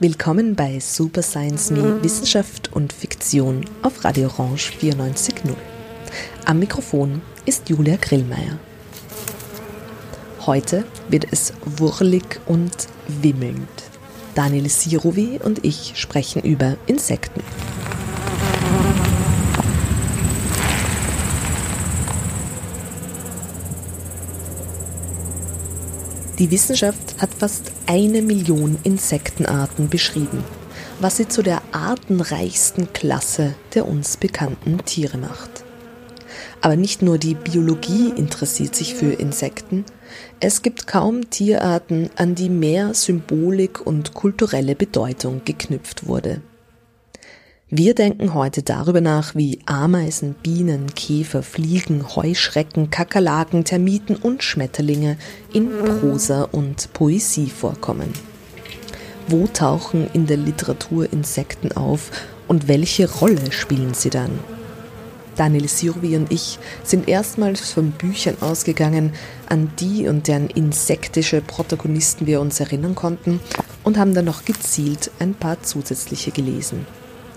Willkommen 0.00 0.56
bei 0.56 0.80
Super 0.80 1.22
Science 1.22 1.70
Me 1.70 2.02
Wissenschaft 2.02 2.72
und 2.72 2.92
Fiktion 2.92 3.64
auf 3.82 4.04
Radio 4.04 4.26
Orange 4.26 4.72
94.0. 4.80 5.54
Am 6.46 6.58
Mikrofon 6.58 7.22
ist 7.44 7.68
Julia 7.68 7.94
Grillmeier. 7.94 8.58
Heute 10.46 10.84
wird 11.08 11.28
es 11.30 11.52
wurlig 11.64 12.40
und 12.46 12.88
wimmelnd. 13.06 13.68
Daniel 14.34 14.68
Sirovi 14.68 15.38
und 15.44 15.64
ich 15.64 15.92
sprechen 15.94 16.42
über 16.42 16.76
Insekten. 16.86 17.44
Die 26.42 26.50
Wissenschaft 26.50 27.22
hat 27.22 27.32
fast 27.32 27.70
eine 27.86 28.20
Million 28.20 28.76
Insektenarten 28.82 29.88
beschrieben, 29.88 30.42
was 30.98 31.18
sie 31.18 31.28
zu 31.28 31.40
der 31.40 31.62
artenreichsten 31.70 32.92
Klasse 32.92 33.54
der 33.74 33.86
uns 33.86 34.16
bekannten 34.16 34.84
Tiere 34.84 35.18
macht. 35.18 35.62
Aber 36.60 36.74
nicht 36.74 37.00
nur 37.00 37.18
die 37.18 37.36
Biologie 37.36 38.12
interessiert 38.16 38.74
sich 38.74 38.96
für 38.96 39.12
Insekten, 39.12 39.84
es 40.40 40.62
gibt 40.62 40.88
kaum 40.88 41.30
Tierarten, 41.30 42.10
an 42.16 42.34
die 42.34 42.48
mehr 42.48 42.92
Symbolik 42.92 43.86
und 43.86 44.12
kulturelle 44.12 44.74
Bedeutung 44.74 45.42
geknüpft 45.44 46.08
wurde. 46.08 46.42
Wir 47.74 47.94
denken 47.94 48.34
heute 48.34 48.62
darüber 48.62 49.00
nach, 49.00 49.34
wie 49.34 49.60
Ameisen, 49.64 50.34
Bienen, 50.34 50.94
Käfer, 50.94 51.42
Fliegen, 51.42 52.04
Heuschrecken, 52.14 52.90
Kakerlaken, 52.90 53.64
Termiten 53.64 54.14
und 54.14 54.42
Schmetterlinge 54.42 55.16
in 55.54 55.70
Prosa 55.78 56.42
und 56.42 56.92
Poesie 56.92 57.48
vorkommen. 57.48 58.12
Wo 59.26 59.46
tauchen 59.46 60.06
in 60.12 60.26
der 60.26 60.36
Literatur 60.36 61.10
Insekten 61.14 61.72
auf 61.72 62.10
und 62.46 62.68
welche 62.68 63.10
Rolle 63.10 63.50
spielen 63.52 63.94
sie 63.94 64.10
dann? 64.10 64.38
Daniel 65.36 65.66
Sirvi 65.66 66.14
und 66.16 66.30
ich 66.30 66.58
sind 66.84 67.08
erstmals 67.08 67.70
von 67.70 67.92
Büchern 67.92 68.36
ausgegangen, 68.42 69.14
an 69.48 69.72
die 69.80 70.08
und 70.08 70.28
deren 70.28 70.48
insektische 70.50 71.40
Protagonisten 71.40 72.26
wir 72.26 72.42
uns 72.42 72.60
erinnern 72.60 72.94
konnten 72.94 73.40
und 73.82 73.96
haben 73.96 74.12
dann 74.12 74.26
noch 74.26 74.44
gezielt 74.44 75.10
ein 75.20 75.32
paar 75.32 75.62
zusätzliche 75.62 76.32
gelesen. 76.32 76.84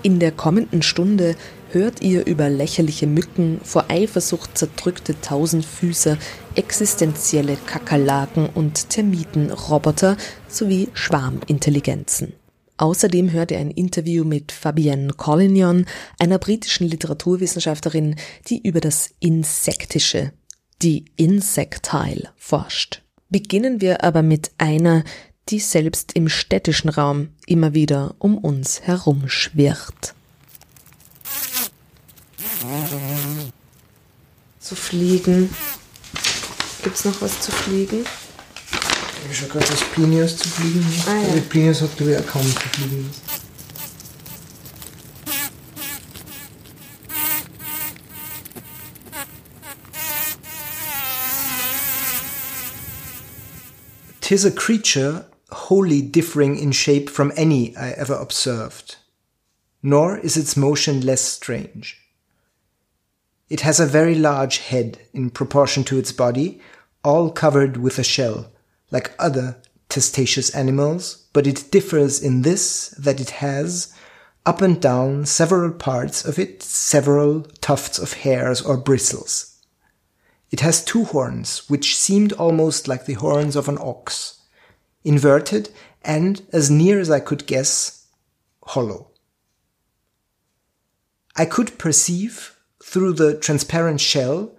In 0.06 0.20
der 0.20 0.32
kommenden 0.32 0.84
Stunde 0.84 1.36
hört 1.72 2.04
ihr 2.04 2.28
über 2.28 2.48
lächerliche 2.48 3.08
Mücken, 3.08 3.60
vor 3.64 3.86
Eifersucht 3.90 4.56
zerdrückte 4.56 5.20
Tausendfüßer, 5.20 6.20
existenzielle 6.54 7.58
Kakerlaken 7.66 8.48
und 8.54 8.92
Termitenroboter 8.92 10.16
sowie 10.48 10.90
Schwarmintelligenzen. 10.94 12.34
Außerdem 12.78 13.32
hört 13.32 13.50
ihr 13.50 13.58
ein 13.58 13.72
Interview 13.72 14.26
mit 14.26 14.52
Fabienne 14.52 15.12
Collignon, 15.14 15.88
einer 16.20 16.38
britischen 16.38 16.88
Literaturwissenschaftlerin, 16.88 18.16
die 18.48 18.62
über 18.62 18.82
das 18.82 19.10
Insektische, 19.22 20.34
die 20.84 21.06
Insectile, 21.16 22.30
forscht. 22.36 23.02
Beginnen 23.32 23.82
wir 23.82 24.04
aber 24.04 24.22
mit 24.22 24.52
einer, 24.60 25.04
die 25.50 25.60
selbst 25.60 26.14
im 26.14 26.28
städtischen 26.28 26.90
Raum 26.90 27.30
immer 27.46 27.74
wieder 27.74 28.16
um 28.18 28.38
uns 28.38 28.82
herumschwirrt. 28.82 30.16
Zu 34.60 34.76
fliegen. 34.76 35.54
Gibt's 36.84 37.06
noch 37.06 37.22
was 37.22 37.40
zu 37.42 37.52
fliegen? 37.52 38.06
Ich 39.32 39.42
habe 39.42 39.52
gerade 39.52 39.66
das 39.66 39.84
Plinius 39.92 40.38
zu 40.38 40.50
fliegen. 40.50 40.86
Ah, 41.08 41.36
ja. 41.36 41.42
Plinius 41.50 41.82
hat 41.82 41.96
glaube 41.98 42.14
ich 42.14 42.20
auch 42.20 42.28
kaum 42.28 42.44
zu 42.44 42.70
fliegen. 42.70 43.10
Tis 54.22 54.44
a 54.44 54.50
creature 54.50 55.28
wholly 55.56 56.02
differing 56.02 56.58
in 56.60 56.70
shape 56.72 57.10
from 57.10 57.32
any 57.38 57.76
I 57.78 57.92
ever 57.92 58.14
observed, 58.14 58.98
nor 59.82 60.18
is 60.18 60.36
its 60.36 60.58
motion 60.58 61.00
less 61.00 61.22
strange. 61.22 62.02
It 63.50 63.62
has 63.62 63.80
a 63.80 63.86
very 63.86 64.16
large 64.16 64.58
head 64.58 65.00
in 65.14 65.30
proportion 65.30 65.86
to 65.86 65.98
its 65.98 66.12
body, 66.12 66.60
all 67.06 67.32
covered 67.32 67.78
with 67.78 67.98
a 67.98 68.04
shell, 68.04 68.52
like 68.92 69.16
other 69.18 69.62
testaceous 69.88 70.50
animals, 70.50 71.26
but 71.32 71.48
it 71.48 71.72
differs 71.72 72.22
in 72.22 72.42
this 72.42 72.90
that 72.90 73.22
it 73.22 73.30
has, 73.30 73.94
up 74.46 74.62
and 74.62 74.82
down 74.82 75.26
several 75.26 75.72
parts 75.72 76.26
of 76.26 76.38
it, 76.38 76.64
several 76.64 77.44
tufts 77.62 77.98
of 77.98 78.14
hairs 78.14 78.62
or 78.62 78.76
bristles. 78.76 79.62
It 80.52 80.60
has 80.60 80.84
two 80.84 81.06
horns, 81.06 81.70
which 81.70 81.96
seemed 81.96 82.34
almost 82.34 82.90
like 82.90 83.06
the 83.06 83.14
horns 83.14 83.56
of 83.56 83.70
an 83.70 83.78
ox 83.80 84.42
inverted, 85.06 85.70
and, 86.04 86.42
as 86.52 86.70
near 86.70 87.00
as 87.00 87.10
I 87.10 87.22
could 87.22 87.46
guess, 87.46 88.08
hollow. 88.64 89.12
I 91.38 91.46
could 91.46 91.78
perceive, 91.78 92.58
through 92.84 93.14
the 93.14 93.38
transparent 93.38 94.02
shell, 94.02 94.56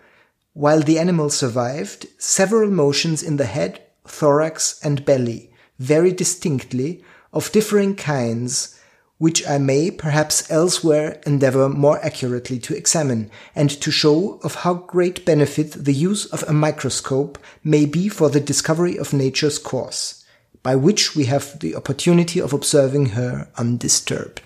while 0.53 0.81
the 0.81 0.99
animal 0.99 1.31
survived, 1.31 2.07
several 2.19 2.71
motions 2.71 3.23
in 3.23 3.37
the 3.37 3.45
head, 3.47 3.83
thorax, 4.07 4.81
and 4.83 5.05
belly, 5.05 5.53
very 5.79 6.13
distinctly, 6.13 7.05
of 7.33 7.53
differing 7.53 7.97
kinds, 7.97 8.79
which 9.19 9.47
I 9.47 9.59
may 9.59 9.91
perhaps 9.91 10.51
elsewhere 10.51 11.21
endeavor 11.27 11.69
more 11.69 12.03
accurately 12.05 12.59
to 12.61 12.77
examine, 12.77 13.31
and 13.55 13.71
to 13.81 13.91
show 13.91 14.39
of 14.45 14.57
how 14.57 14.75
great 14.75 15.25
benefit 15.25 15.73
the 15.73 15.95
use 15.95 16.27
of 16.27 16.43
a 16.45 16.53
microscope 16.53 17.39
may 17.65 17.85
be 17.85 18.09
for 18.09 18.29
the 18.29 18.41
discovery 18.41 18.99
of 18.99 19.13
nature's 19.13 19.59
course 19.59 20.26
by 20.67 20.75
which 20.75 21.15
we 21.15 21.27
have 21.27 21.57
the 21.61 21.77
opportunity 21.77 22.43
of 22.43 22.53
observing 22.53 23.15
her 23.15 23.47
undisturbed. 23.57 24.43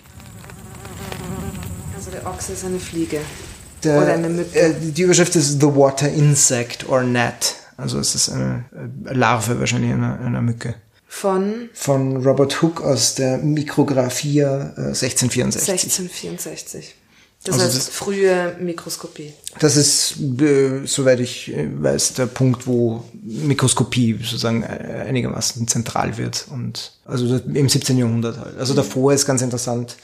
Also 1.97 2.10
der 2.10 2.26
Ochse 2.26 2.53
ist 2.53 2.64
eine 2.64 2.78
Fliege. 2.78 3.20
Der, 3.82 4.03
oder 4.03 4.12
eine 4.12 4.28
Mücke. 4.28 4.58
Äh, 4.58 4.75
die 4.78 5.03
Überschrift 5.03 5.34
ist 5.36 5.60
The 5.60 5.66
Water 5.66 6.10
Insect 6.10 6.86
or 6.86 7.00
Gnat. 7.04 7.54
Also 7.78 7.98
es 7.98 8.14
ist 8.14 8.28
eine 8.28 8.66
Larve 9.04 9.58
wahrscheinlich 9.58 9.92
einer, 9.92 10.20
einer 10.20 10.42
Mücke. 10.42 10.75
Von? 11.06 11.70
Von 11.72 12.19
Robert 12.19 12.60
Hooke 12.60 12.84
aus 12.84 13.14
der 13.14 13.38
Mikrographia 13.38 14.75
äh, 14.76 14.92
1664. 14.92 15.70
1664. 15.70 16.94
Das 17.45 17.55
also 17.55 17.67
heißt 17.67 17.77
das, 17.77 17.89
frühe 17.89 18.56
Mikroskopie. 18.61 19.33
Das 19.61 19.77
ist, 19.77 20.17
äh, 20.41 20.84
soweit 20.84 21.21
ich 21.21 21.51
äh, 21.51 21.69
weiß, 21.73 22.15
der 22.15 22.27
Punkt, 22.27 22.67
wo 22.67 23.03
Mikroskopie 23.15 24.19
sozusagen 24.23 24.62
äh, 24.62 25.06
einigermaßen 25.09 25.67
zentral 25.67 26.19
wird. 26.19 26.47
Und 26.50 26.93
also 27.06 27.37
im 27.37 27.69
17. 27.69 27.97
Jahrhundert 27.97 28.39
halt. 28.39 28.59
Also 28.59 28.75
davor 28.75 29.15
ist 29.15 29.25
ganz 29.25 29.41
interessant. 29.41 29.97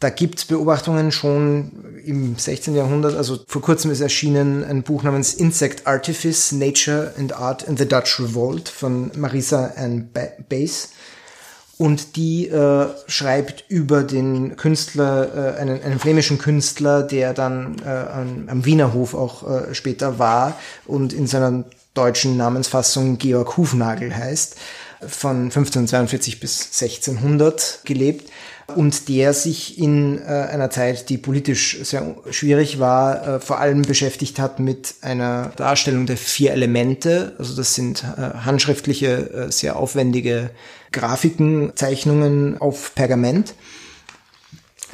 Da 0.00 0.10
gibt's 0.10 0.44
Beobachtungen 0.44 1.12
schon 1.12 1.70
im 2.04 2.36
16. 2.36 2.74
Jahrhundert. 2.74 3.14
Also 3.14 3.38
vor 3.46 3.62
kurzem 3.62 3.92
ist 3.92 4.00
erschienen 4.00 4.64
ein 4.64 4.82
Buch 4.82 5.04
namens 5.04 5.34
Insect 5.34 5.86
Artifice, 5.86 6.50
Nature 6.50 7.14
and 7.16 7.32
Art 7.32 7.62
in 7.62 7.76
the 7.76 7.86
Dutch 7.86 8.18
Revolt 8.18 8.68
von 8.68 9.12
Marisa 9.14 9.72
Ann 9.76 10.10
Bass 10.48 10.88
und 11.78 12.16
die 12.16 12.48
äh, 12.48 12.86
schreibt 13.06 13.64
über 13.68 14.02
den 14.02 14.56
Künstler, 14.56 15.56
äh, 15.56 15.60
einen, 15.60 15.82
einen 15.82 15.98
flämischen 15.98 16.38
Künstler, 16.38 17.02
der 17.02 17.34
dann 17.34 17.76
äh, 17.84 17.88
am, 17.88 18.44
am 18.48 18.64
Wiener 18.64 18.92
Hof 18.92 19.14
auch 19.14 19.48
äh, 19.48 19.74
später 19.74 20.18
war 20.18 20.58
und 20.86 21.12
in 21.12 21.26
seiner 21.26 21.64
deutschen 21.94 22.36
Namensfassung 22.36 23.18
Georg 23.18 23.56
Hufnagel 23.56 24.16
heißt, 24.16 24.56
von 25.06 25.44
1542 25.44 26.40
bis 26.40 26.80
1600 26.80 27.80
gelebt 27.84 28.30
und 28.76 29.08
der 29.08 29.32
sich 29.34 29.78
in 29.78 30.18
äh, 30.18 30.24
einer 30.24 30.70
Zeit, 30.70 31.08
die 31.08 31.18
politisch 31.18 31.78
sehr 31.82 32.14
schwierig 32.30 32.78
war, 32.78 33.26
äh, 33.26 33.40
vor 33.40 33.58
allem 33.58 33.82
beschäftigt 33.82 34.38
hat 34.38 34.60
mit 34.60 34.94
einer 35.02 35.52
Darstellung 35.56 36.06
der 36.06 36.16
vier 36.16 36.52
Elemente. 36.52 37.34
Also 37.38 37.56
das 37.56 37.74
sind 37.74 38.04
äh, 38.04 38.38
handschriftliche, 38.44 39.48
äh, 39.48 39.52
sehr 39.52 39.76
aufwendige 39.76 40.50
Grafiken, 40.92 41.72
Zeichnungen 41.74 42.60
auf 42.60 42.94
Pergament. 42.94 43.54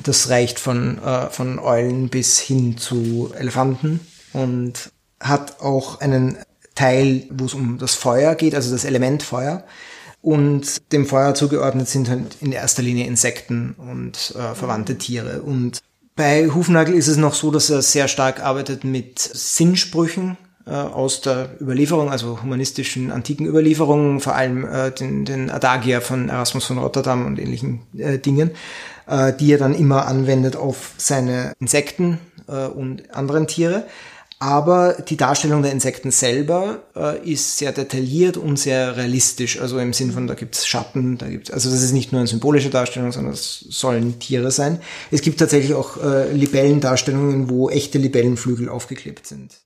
Das 0.02 0.30
reicht 0.30 0.58
von, 0.58 1.02
äh, 1.02 1.28
von 1.30 1.58
Eulen 1.58 2.08
bis 2.08 2.38
hin 2.38 2.78
zu 2.78 3.32
Elefanten 3.36 4.00
und 4.32 4.92
hat 5.20 5.60
auch 5.60 6.00
einen 6.00 6.38
Teil, 6.74 7.24
wo 7.30 7.46
es 7.46 7.54
um 7.54 7.78
das 7.78 7.94
Feuer 7.94 8.36
geht, 8.36 8.54
also 8.54 8.70
das 8.70 8.84
Element 8.84 9.22
Feuer 9.24 9.64
und 10.20 10.92
dem 10.92 11.06
Feuer 11.06 11.34
zugeordnet 11.34 11.88
sind 11.88 12.08
halt 12.08 12.36
in 12.40 12.52
erster 12.52 12.82
Linie 12.82 13.06
Insekten 13.06 13.74
und 13.78 14.34
äh, 14.36 14.54
verwandte 14.54 14.98
Tiere. 14.98 15.42
Und 15.42 15.80
Bei 16.16 16.48
Hufnagel 16.48 16.94
ist 16.94 17.08
es 17.08 17.16
noch 17.16 17.34
so, 17.34 17.50
dass 17.50 17.70
er 17.70 17.82
sehr 17.82 18.08
stark 18.08 18.40
arbeitet 18.40 18.84
mit 18.84 19.18
Sinnsprüchen 19.18 20.36
aus 20.72 21.20
der 21.20 21.50
Überlieferung, 21.60 22.10
also 22.10 22.42
humanistischen 22.42 23.10
antiken 23.10 23.46
Überlieferungen, 23.46 24.20
vor 24.20 24.34
allem 24.34 24.66
äh, 24.66 24.90
den, 24.90 25.24
den 25.24 25.50
Adagia 25.50 26.00
von 26.00 26.28
Erasmus 26.28 26.64
von 26.64 26.78
Rotterdam 26.78 27.26
und 27.26 27.38
ähnlichen 27.38 27.80
äh, 27.96 28.18
Dingen, 28.18 28.50
äh, 29.06 29.32
die 29.32 29.52
er 29.52 29.58
dann 29.58 29.74
immer 29.74 30.06
anwendet 30.06 30.56
auf 30.56 30.92
seine 30.96 31.52
Insekten 31.60 32.18
äh, 32.48 32.66
und 32.66 33.14
anderen 33.14 33.46
Tiere. 33.46 33.84
Aber 34.40 34.92
die 34.92 35.16
Darstellung 35.16 35.62
der 35.62 35.72
Insekten 35.72 36.12
selber 36.12 36.82
äh, 36.94 37.28
ist 37.28 37.58
sehr 37.58 37.72
detailliert 37.72 38.36
und 38.36 38.56
sehr 38.56 38.96
realistisch. 38.96 39.60
Also 39.60 39.78
im 39.78 39.92
Sinn 39.92 40.12
von, 40.12 40.28
da 40.28 40.34
gibt's 40.34 40.64
Schatten, 40.64 41.18
da 41.18 41.26
gibt's, 41.26 41.50
also 41.50 41.68
das 41.68 41.82
ist 41.82 41.92
nicht 41.92 42.12
nur 42.12 42.20
eine 42.20 42.28
symbolische 42.28 42.70
Darstellung, 42.70 43.10
sondern 43.10 43.32
es 43.32 43.58
sollen 43.68 44.20
Tiere 44.20 44.52
sein. 44.52 44.80
Es 45.10 45.22
gibt 45.22 45.40
tatsächlich 45.40 45.74
auch 45.74 45.96
äh, 46.00 46.32
Libellendarstellungen, 46.32 47.50
wo 47.50 47.68
echte 47.68 47.98
Libellenflügel 47.98 48.68
aufgeklebt 48.68 49.26
sind. 49.26 49.56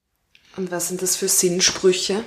Und 0.57 0.71
was 0.71 0.89
sind 0.89 1.03
das 1.03 1.17
für 1.17 1.29
Sinnsprüche? 1.29 2.25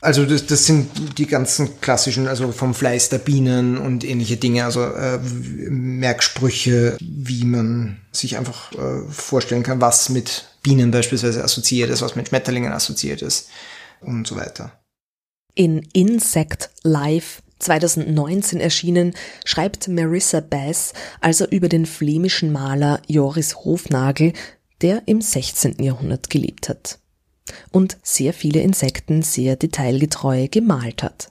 Also 0.00 0.24
das, 0.24 0.46
das 0.46 0.66
sind 0.66 1.18
die 1.18 1.26
ganzen 1.26 1.80
klassischen, 1.80 2.28
also 2.28 2.52
vom 2.52 2.74
Fleiß 2.74 3.08
der 3.08 3.18
Bienen 3.18 3.78
und 3.78 4.04
ähnliche 4.04 4.36
Dinge, 4.36 4.64
also 4.64 4.82
äh, 4.84 5.18
Merksprüche, 5.18 6.96
wie 7.00 7.44
man 7.44 8.02
sich 8.12 8.36
einfach 8.36 8.72
äh, 8.72 9.10
vorstellen 9.10 9.62
kann, 9.62 9.80
was 9.80 10.10
mit 10.10 10.44
Bienen 10.62 10.90
beispielsweise 10.90 11.42
assoziiert 11.42 11.90
ist, 11.90 12.02
was 12.02 12.14
mit 12.14 12.28
Schmetterlingen 12.28 12.72
assoziiert 12.72 13.22
ist 13.22 13.48
und 14.00 14.26
so 14.26 14.36
weiter. 14.36 14.78
In 15.54 15.88
Insect 15.92 16.70
Life 16.82 17.42
2019 17.58 18.60
erschienen, 18.60 19.14
schreibt 19.46 19.88
Marissa 19.88 20.40
Bass 20.40 20.92
also 21.22 21.46
über 21.46 21.70
den 21.70 21.86
flämischen 21.86 22.52
Maler 22.52 23.00
Joris 23.08 23.56
Hofnagel, 23.56 24.34
der 24.82 25.02
im 25.06 25.22
16. 25.22 25.82
Jahrhundert 25.82 26.28
gelebt 26.28 26.68
hat 26.68 26.98
und 27.70 27.98
sehr 28.02 28.32
viele 28.32 28.60
Insekten 28.60 29.22
sehr 29.22 29.56
detailgetreu 29.56 30.48
gemalt 30.48 31.02
hat. 31.02 31.30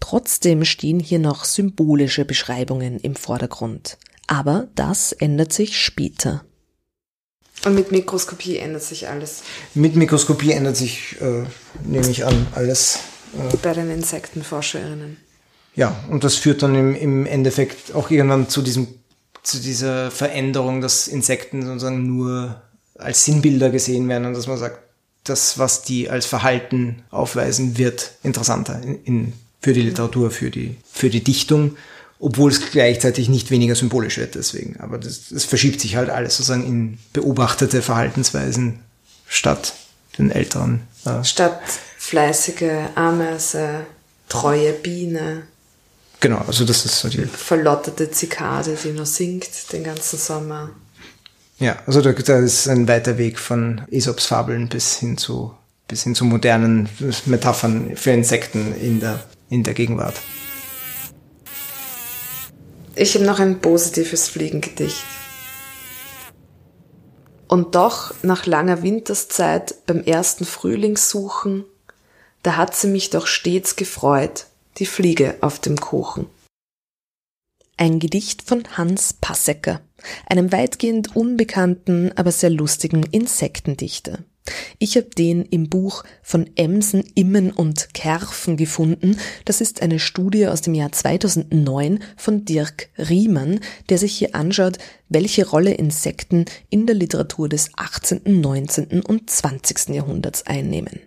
Trotzdem 0.00 0.64
stehen 0.64 1.00
hier 1.00 1.18
noch 1.18 1.44
symbolische 1.44 2.24
Beschreibungen 2.24 2.98
im 2.98 3.16
Vordergrund. 3.16 3.98
Aber 4.26 4.68
das 4.74 5.12
ändert 5.12 5.52
sich 5.52 5.78
später. 5.80 6.44
Und 7.64 7.74
mit 7.74 7.90
Mikroskopie 7.90 8.58
ändert 8.58 8.82
sich 8.82 9.08
alles. 9.08 9.42
Mit 9.74 9.96
Mikroskopie 9.96 10.52
ändert 10.52 10.76
sich, 10.76 11.16
äh, 11.20 11.44
nehme 11.84 12.08
ich 12.08 12.24
an, 12.24 12.46
alles. 12.54 13.00
Äh, 13.34 13.56
Bei 13.56 13.74
den 13.74 13.90
Insektenforscherinnen. 13.90 15.16
Ja, 15.74 16.04
und 16.10 16.24
das 16.24 16.36
führt 16.36 16.62
dann 16.62 16.74
im, 16.74 16.94
im 16.94 17.26
Endeffekt 17.26 17.94
auch 17.94 18.10
irgendwann 18.10 18.48
zu 18.48 18.62
diesem, 18.62 18.88
zu 19.42 19.58
dieser 19.58 20.10
Veränderung, 20.10 20.80
dass 20.80 21.08
Insekten 21.08 21.64
sozusagen 21.64 22.06
nur 22.06 22.62
als 22.96 23.24
Sinnbilder 23.24 23.70
gesehen 23.70 24.08
werden 24.08 24.26
und 24.26 24.34
dass 24.34 24.46
man 24.46 24.58
sagt, 24.58 24.80
das, 25.28 25.58
was 25.58 25.82
die 25.82 26.10
als 26.10 26.26
Verhalten 26.26 27.02
aufweisen, 27.10 27.78
wird 27.78 28.12
interessanter 28.22 28.80
in, 28.82 29.04
in, 29.04 29.32
für 29.60 29.72
die 29.72 29.82
Literatur, 29.82 30.30
für 30.30 30.50
die, 30.50 30.76
für 30.90 31.10
die 31.10 31.22
Dichtung, 31.22 31.76
obwohl 32.20 32.50
es 32.50 32.70
gleichzeitig 32.70 33.28
nicht 33.28 33.50
weniger 33.50 33.74
symbolisch 33.74 34.18
wird 34.18 34.34
deswegen. 34.34 34.78
Aber 34.80 34.98
das, 34.98 35.28
das 35.30 35.44
verschiebt 35.44 35.80
sich 35.80 35.96
halt 35.96 36.10
alles 36.10 36.36
sozusagen 36.36 36.66
in 36.66 36.98
beobachtete 37.12 37.82
Verhaltensweisen 37.82 38.80
statt 39.26 39.74
den 40.18 40.30
älteren. 40.30 40.80
Äh 41.04 41.22
statt 41.24 41.60
fleißige 41.98 42.88
Ameise, 42.94 43.86
treue 44.28 44.72
Biene. 44.72 45.42
Genau, 46.20 46.42
also 46.46 46.64
das 46.64 46.84
ist 46.84 46.98
so 46.98 47.08
die. 47.08 47.24
Verlottete 47.26 48.10
Zikade, 48.10 48.76
die 48.82 48.92
nur 48.92 49.06
singt 49.06 49.72
den 49.72 49.84
ganzen 49.84 50.18
Sommer. 50.18 50.70
Ja, 51.58 51.76
also 51.86 52.00
da, 52.00 52.12
da 52.12 52.38
ist 52.38 52.68
ein 52.68 52.86
weiter 52.86 53.18
Weg 53.18 53.38
von 53.38 53.82
Aesops 53.90 54.26
Fabeln 54.26 54.68
bis 54.68 54.96
hin 54.96 55.18
zu, 55.18 55.54
bis 55.88 56.04
hin 56.04 56.14
zu 56.14 56.24
modernen 56.24 56.88
Metaphern 57.26 57.96
für 57.96 58.12
Insekten 58.12 58.74
in 58.80 59.00
der, 59.00 59.24
in 59.50 59.64
der 59.64 59.74
Gegenwart. 59.74 60.14
Ich 62.94 63.14
habe 63.14 63.24
noch 63.24 63.40
ein 63.40 63.60
positives 63.60 64.28
Fliegengedicht. 64.28 65.04
Und 67.48 67.74
doch, 67.74 68.14
nach 68.22 68.46
langer 68.46 68.82
Winterszeit 68.82 69.74
beim 69.86 70.02
ersten 70.02 70.44
Frühlingssuchen, 70.44 71.64
da 72.42 72.56
hat 72.56 72.76
sie 72.76 72.88
mich 72.88 73.10
doch 73.10 73.26
stets 73.26 73.74
gefreut, 73.74 74.46
die 74.76 74.86
Fliege 74.86 75.36
auf 75.40 75.58
dem 75.58 75.76
Kuchen. 75.76 76.26
Ein 77.76 77.98
Gedicht 78.00 78.42
von 78.42 78.64
Hans 78.76 79.12
Passecker, 79.12 79.80
einem 80.26 80.52
weitgehend 80.52 81.14
unbekannten, 81.16 82.12
aber 82.16 82.32
sehr 82.32 82.50
lustigen 82.50 83.02
Insektendichter. 83.04 84.20
Ich 84.78 84.96
habe 84.96 85.08
den 85.10 85.44
im 85.44 85.68
Buch 85.68 86.04
von 86.22 86.48
Emsen, 86.56 87.04
Immen 87.14 87.50
und 87.50 87.92
Kerfen 87.94 88.56
gefunden. 88.56 89.18
Das 89.44 89.60
ist 89.60 89.82
eine 89.82 89.98
Studie 89.98 90.46
aus 90.46 90.62
dem 90.62 90.74
Jahr 90.74 90.92
2009 90.92 92.00
von 92.16 92.44
Dirk 92.44 92.88
Riemann, 92.96 93.60
der 93.88 93.98
sich 93.98 94.14
hier 94.16 94.34
anschaut, 94.34 94.78
welche 95.08 95.46
Rolle 95.46 95.74
Insekten 95.74 96.44
in 96.70 96.86
der 96.86 96.94
Literatur 96.94 97.48
des 97.48 97.70
18., 97.76 98.22
19. 98.40 99.02
und 99.02 99.28
20. 99.28 99.94
Jahrhunderts 99.94 100.46
einnehmen. 100.46 101.00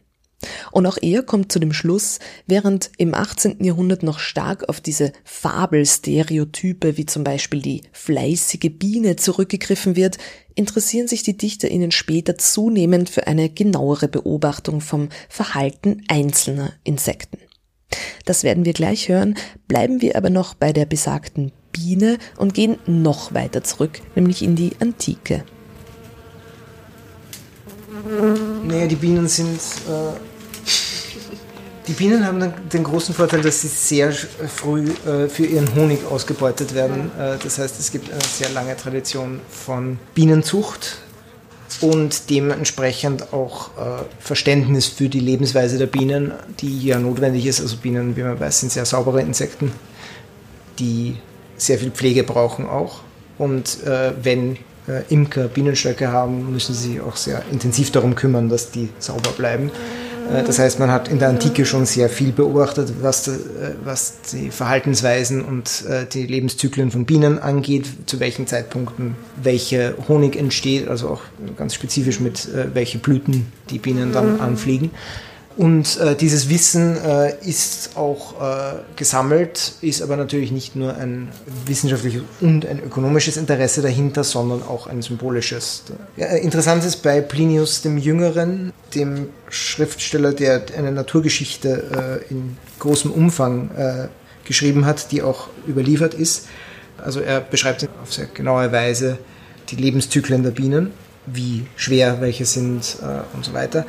Und 0.71 0.85
auch 0.85 0.97
er 1.01 1.23
kommt 1.23 1.51
zu 1.51 1.59
dem 1.59 1.73
Schluss, 1.73 2.19
während 2.47 2.91
im 2.97 3.13
18. 3.13 3.63
Jahrhundert 3.63 4.03
noch 4.03 4.19
stark 4.19 4.67
auf 4.69 4.81
diese 4.81 5.13
Fabelstereotype 5.23 6.97
wie 6.97 7.05
zum 7.05 7.23
Beispiel 7.23 7.61
die 7.61 7.81
fleißige 7.91 8.71
Biene 8.71 9.15
zurückgegriffen 9.15 9.95
wird, 9.95 10.17
interessieren 10.55 11.07
sich 11.07 11.23
die 11.23 11.37
DichterInnen 11.37 11.91
später 11.91 12.37
zunehmend 12.37 13.09
für 13.09 13.27
eine 13.27 13.49
genauere 13.49 14.07
Beobachtung 14.07 14.81
vom 14.81 15.09
Verhalten 15.29 16.03
einzelner 16.07 16.73
Insekten. 16.83 17.37
Das 18.25 18.43
werden 18.43 18.65
wir 18.65 18.73
gleich 18.73 19.09
hören, 19.09 19.35
bleiben 19.67 20.01
wir 20.01 20.15
aber 20.15 20.29
noch 20.29 20.53
bei 20.53 20.73
der 20.73 20.85
besagten 20.85 21.51
Biene 21.71 22.17
und 22.37 22.53
gehen 22.53 22.77
noch 22.85 23.33
weiter 23.33 23.63
zurück, 23.63 24.01
nämlich 24.15 24.43
in 24.43 24.55
die 24.55 24.71
Antike. 24.79 25.43
Naja, 28.67 28.87
die 28.87 28.95
Bienen 28.95 29.27
sind 29.27 29.59
äh, 29.87 30.30
die 31.87 31.93
Bienen 31.93 32.25
haben 32.25 32.53
den 32.71 32.83
großen 32.83 33.15
Vorteil, 33.15 33.41
dass 33.41 33.61
sie 33.61 33.67
sehr 33.67 34.11
früh 34.11 34.89
äh, 35.05 35.27
für 35.27 35.45
ihren 35.45 35.73
Honig 35.75 35.99
ausgebeutet 36.05 36.75
werden. 36.75 37.11
Äh, 37.17 37.37
das 37.43 37.57
heißt, 37.57 37.79
es 37.79 37.91
gibt 37.91 38.11
eine 38.11 38.21
sehr 38.21 38.49
lange 38.49 38.75
Tradition 38.77 39.39
von 39.49 39.97
Bienenzucht 40.13 40.99
und 41.79 42.29
dementsprechend 42.29 43.33
auch 43.33 43.69
äh, 43.77 44.03
Verständnis 44.19 44.87
für 44.87 45.09
die 45.09 45.19
Lebensweise 45.19 45.77
der 45.77 45.87
Bienen, 45.87 46.33
die 46.59 46.85
ja 46.85 46.99
notwendig 46.99 47.45
ist. 47.45 47.61
Also 47.61 47.77
Bienen, 47.77 48.15
wie 48.15 48.23
man 48.23 48.39
weiß, 48.39 48.59
sind 48.59 48.71
sehr 48.71 48.85
saubere 48.85 49.21
Insekten, 49.21 49.71
die 50.77 51.17
sehr 51.57 51.79
viel 51.79 51.91
Pflege 51.91 52.23
brauchen 52.23 52.67
auch. 52.67 53.01
Und 53.37 53.79
wenn 54.21 54.57
Imker 55.09 55.47
Bienenstöcke 55.47 56.11
haben, 56.11 56.51
müssen 56.51 56.75
sie 56.75 56.93
sich 56.93 57.01
auch 57.01 57.15
sehr 57.15 57.41
intensiv 57.51 57.91
darum 57.91 58.13
kümmern, 58.13 58.49
dass 58.49 58.69
die 58.69 58.89
sauber 58.99 59.31
bleiben. 59.31 59.71
Äh, 60.31 60.43
das 60.43 60.59
heißt, 60.59 60.79
man 60.79 60.91
hat 60.91 61.07
in 61.07 61.19
der 61.19 61.29
Antike 61.29 61.65
schon 61.65 61.85
sehr 61.85 62.09
viel 62.09 62.31
beobachtet, 62.31 62.93
was, 63.01 63.27
äh, 63.27 63.31
was 63.83 64.15
die 64.31 64.51
Verhaltensweisen 64.51 65.43
und 65.43 65.85
äh, 65.87 66.05
die 66.05 66.25
Lebenszyklen 66.25 66.91
von 66.91 67.05
Bienen 67.05 67.39
angeht, 67.39 67.87
zu 68.05 68.19
welchen 68.19 68.47
Zeitpunkten 68.47 69.15
welcher 69.41 69.93
Honig 70.07 70.35
entsteht, 70.35 70.87
also 70.87 71.09
auch 71.09 71.21
ganz 71.57 71.75
spezifisch 71.75 72.19
mit 72.19 72.47
welche 72.73 72.97
Blüten 72.97 73.51
die 73.69 73.79
Bienen 73.79 74.11
dann 74.11 74.35
mhm. 74.35 74.41
anfliegen. 74.41 74.91
Und 75.57 75.97
äh, 75.99 76.15
dieses 76.15 76.49
Wissen 76.49 76.97
äh, 76.97 77.35
ist 77.43 77.97
auch 77.97 78.41
äh, 78.41 78.75
gesammelt, 78.95 79.73
ist 79.81 80.01
aber 80.01 80.15
natürlich 80.15 80.51
nicht 80.51 80.75
nur 80.75 80.95
ein 80.95 81.29
wissenschaftliches 81.65 82.21
und 82.39 82.65
ein 82.65 82.81
ökonomisches 82.81 83.35
Interesse 83.35 83.81
dahinter, 83.81 84.23
sondern 84.23 84.63
auch 84.63 84.87
ein 84.87 85.01
symbolisches. 85.01 85.83
Ja, 86.15 86.27
interessant 86.27 86.85
ist 86.85 86.97
bei 86.97 87.19
Plinius 87.19 87.81
dem 87.81 87.97
Jüngeren, 87.97 88.71
dem 88.95 89.27
Schriftsteller, 89.49 90.31
der 90.31 90.63
eine 90.77 90.91
Naturgeschichte 90.91 92.21
äh, 92.29 92.31
in 92.31 92.57
großem 92.79 93.11
Umfang 93.11 93.71
äh, 93.75 94.07
geschrieben 94.45 94.85
hat, 94.85 95.11
die 95.11 95.21
auch 95.21 95.49
überliefert 95.67 96.13
ist. 96.13 96.47
Also 96.97 97.19
er 97.19 97.41
beschreibt 97.41 97.87
auf 98.01 98.13
sehr 98.13 98.27
genaue 98.27 98.71
Weise 98.71 99.17
die 99.69 99.75
Lebenszyklen 99.75 100.43
der 100.43 100.51
Bienen, 100.51 100.91
wie 101.25 101.65
schwer 101.75 102.21
welche 102.21 102.45
sind 102.45 102.97
äh, 103.01 103.35
und 103.35 103.43
so 103.43 103.53
weiter 103.53 103.85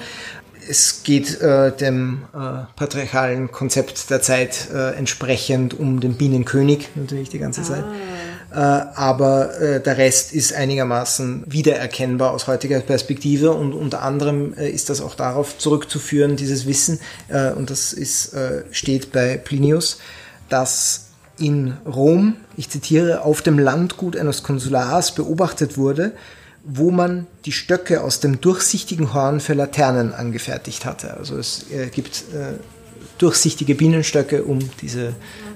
es 0.69 1.03
geht 1.03 1.41
äh, 1.41 1.73
dem 1.77 2.23
äh, 2.35 2.65
patriarchalen 2.77 3.51
Konzept 3.51 4.11
der 4.11 4.23
Zeit 4.23 4.69
äh, 4.73 4.95
entsprechend 4.95 5.79
um 5.79 6.01
den 6.01 6.15
Bienenkönig 6.15 6.89
natürlich 6.95 7.31
die 7.31 7.39
ganze 7.39 7.63
Zeit. 7.63 7.85
Ah. 7.85 8.23
Äh, 8.55 8.57
aber 8.57 9.59
äh, 9.61 9.83
der 9.83 9.97
Rest 9.97 10.33
ist 10.33 10.53
einigermaßen 10.53 11.45
wiedererkennbar 11.47 12.33
aus 12.33 12.47
heutiger 12.47 12.81
Perspektive 12.81 13.53
und 13.53 13.73
unter 13.73 14.03
anderem 14.03 14.55
äh, 14.59 14.69
ist 14.69 14.91
das 14.91 15.01
auch 15.01 15.15
darauf 15.15 15.57
zurückzuführen, 15.59 16.37
dieses 16.37 16.67
Wissen, 16.67 17.01
und 17.57 17.71
das 17.71 17.93
ist, 17.93 18.37
steht 18.71 19.13
bei 19.13 19.37
Plinius, 19.39 19.99
dass 20.49 21.07
in 21.39 21.75
Rom, 21.87 22.37
ich 22.57 22.69
zitiere, 22.69 23.23
auf 23.23 23.43
dem 23.43 23.59
Landgut 23.59 24.17
eines 24.17 24.43
Konsulars 24.43 25.15
beobachtet 25.15 25.79
wurde, 25.79 26.13
wo 26.65 26.91
man 26.91 27.27
die 27.45 27.53
Stöcke 27.53 28.03
aus 28.03 28.21
dem 28.21 28.41
durchsichtigen 28.41 29.15
Horn 29.15 29.41
für 29.41 29.55
Laternen 29.55 30.13
angefertigt 30.13 30.85
hatte. 30.85 31.17
Also 31.17 31.37
es 31.37 31.71
äh, 31.71 31.89
gibt 31.89 32.25
äh, 32.33 32.55
durchsichtige 33.19 33.75
Bienenstöcke, 33.75 34.45
um 34.45 34.59
diese 34.81 35.15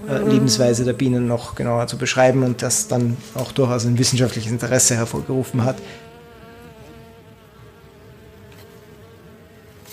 äh, 0.08 0.18
Lebensweise 0.28 0.84
der 0.84 0.94
Bienen 0.94 1.28
noch 1.28 1.54
genauer 1.54 1.86
zu 1.86 1.96
beschreiben 1.96 2.42
und 2.42 2.62
das 2.62 2.88
dann 2.88 3.16
auch 3.34 3.52
durchaus 3.52 3.84
ein 3.84 3.98
wissenschaftliches 3.98 4.50
Interesse 4.50 4.96
hervorgerufen 4.96 5.64
hat. 5.64 5.76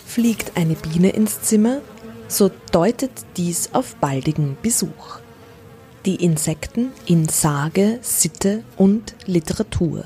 Fliegt 0.05 0.57
eine 0.57 0.75
Biene 0.75 1.09
ins 1.09 1.41
Zimmer, 1.41 1.81
so 2.27 2.51
deutet 2.71 3.11
dies 3.37 3.69
auf 3.73 3.95
baldigen 3.95 4.57
Besuch. 4.61 5.19
Die 6.05 6.15
Insekten 6.15 6.91
in 7.05 7.29
Sage, 7.29 7.99
Sitte 8.01 8.63
und 8.77 9.15
Literatur 9.25 10.05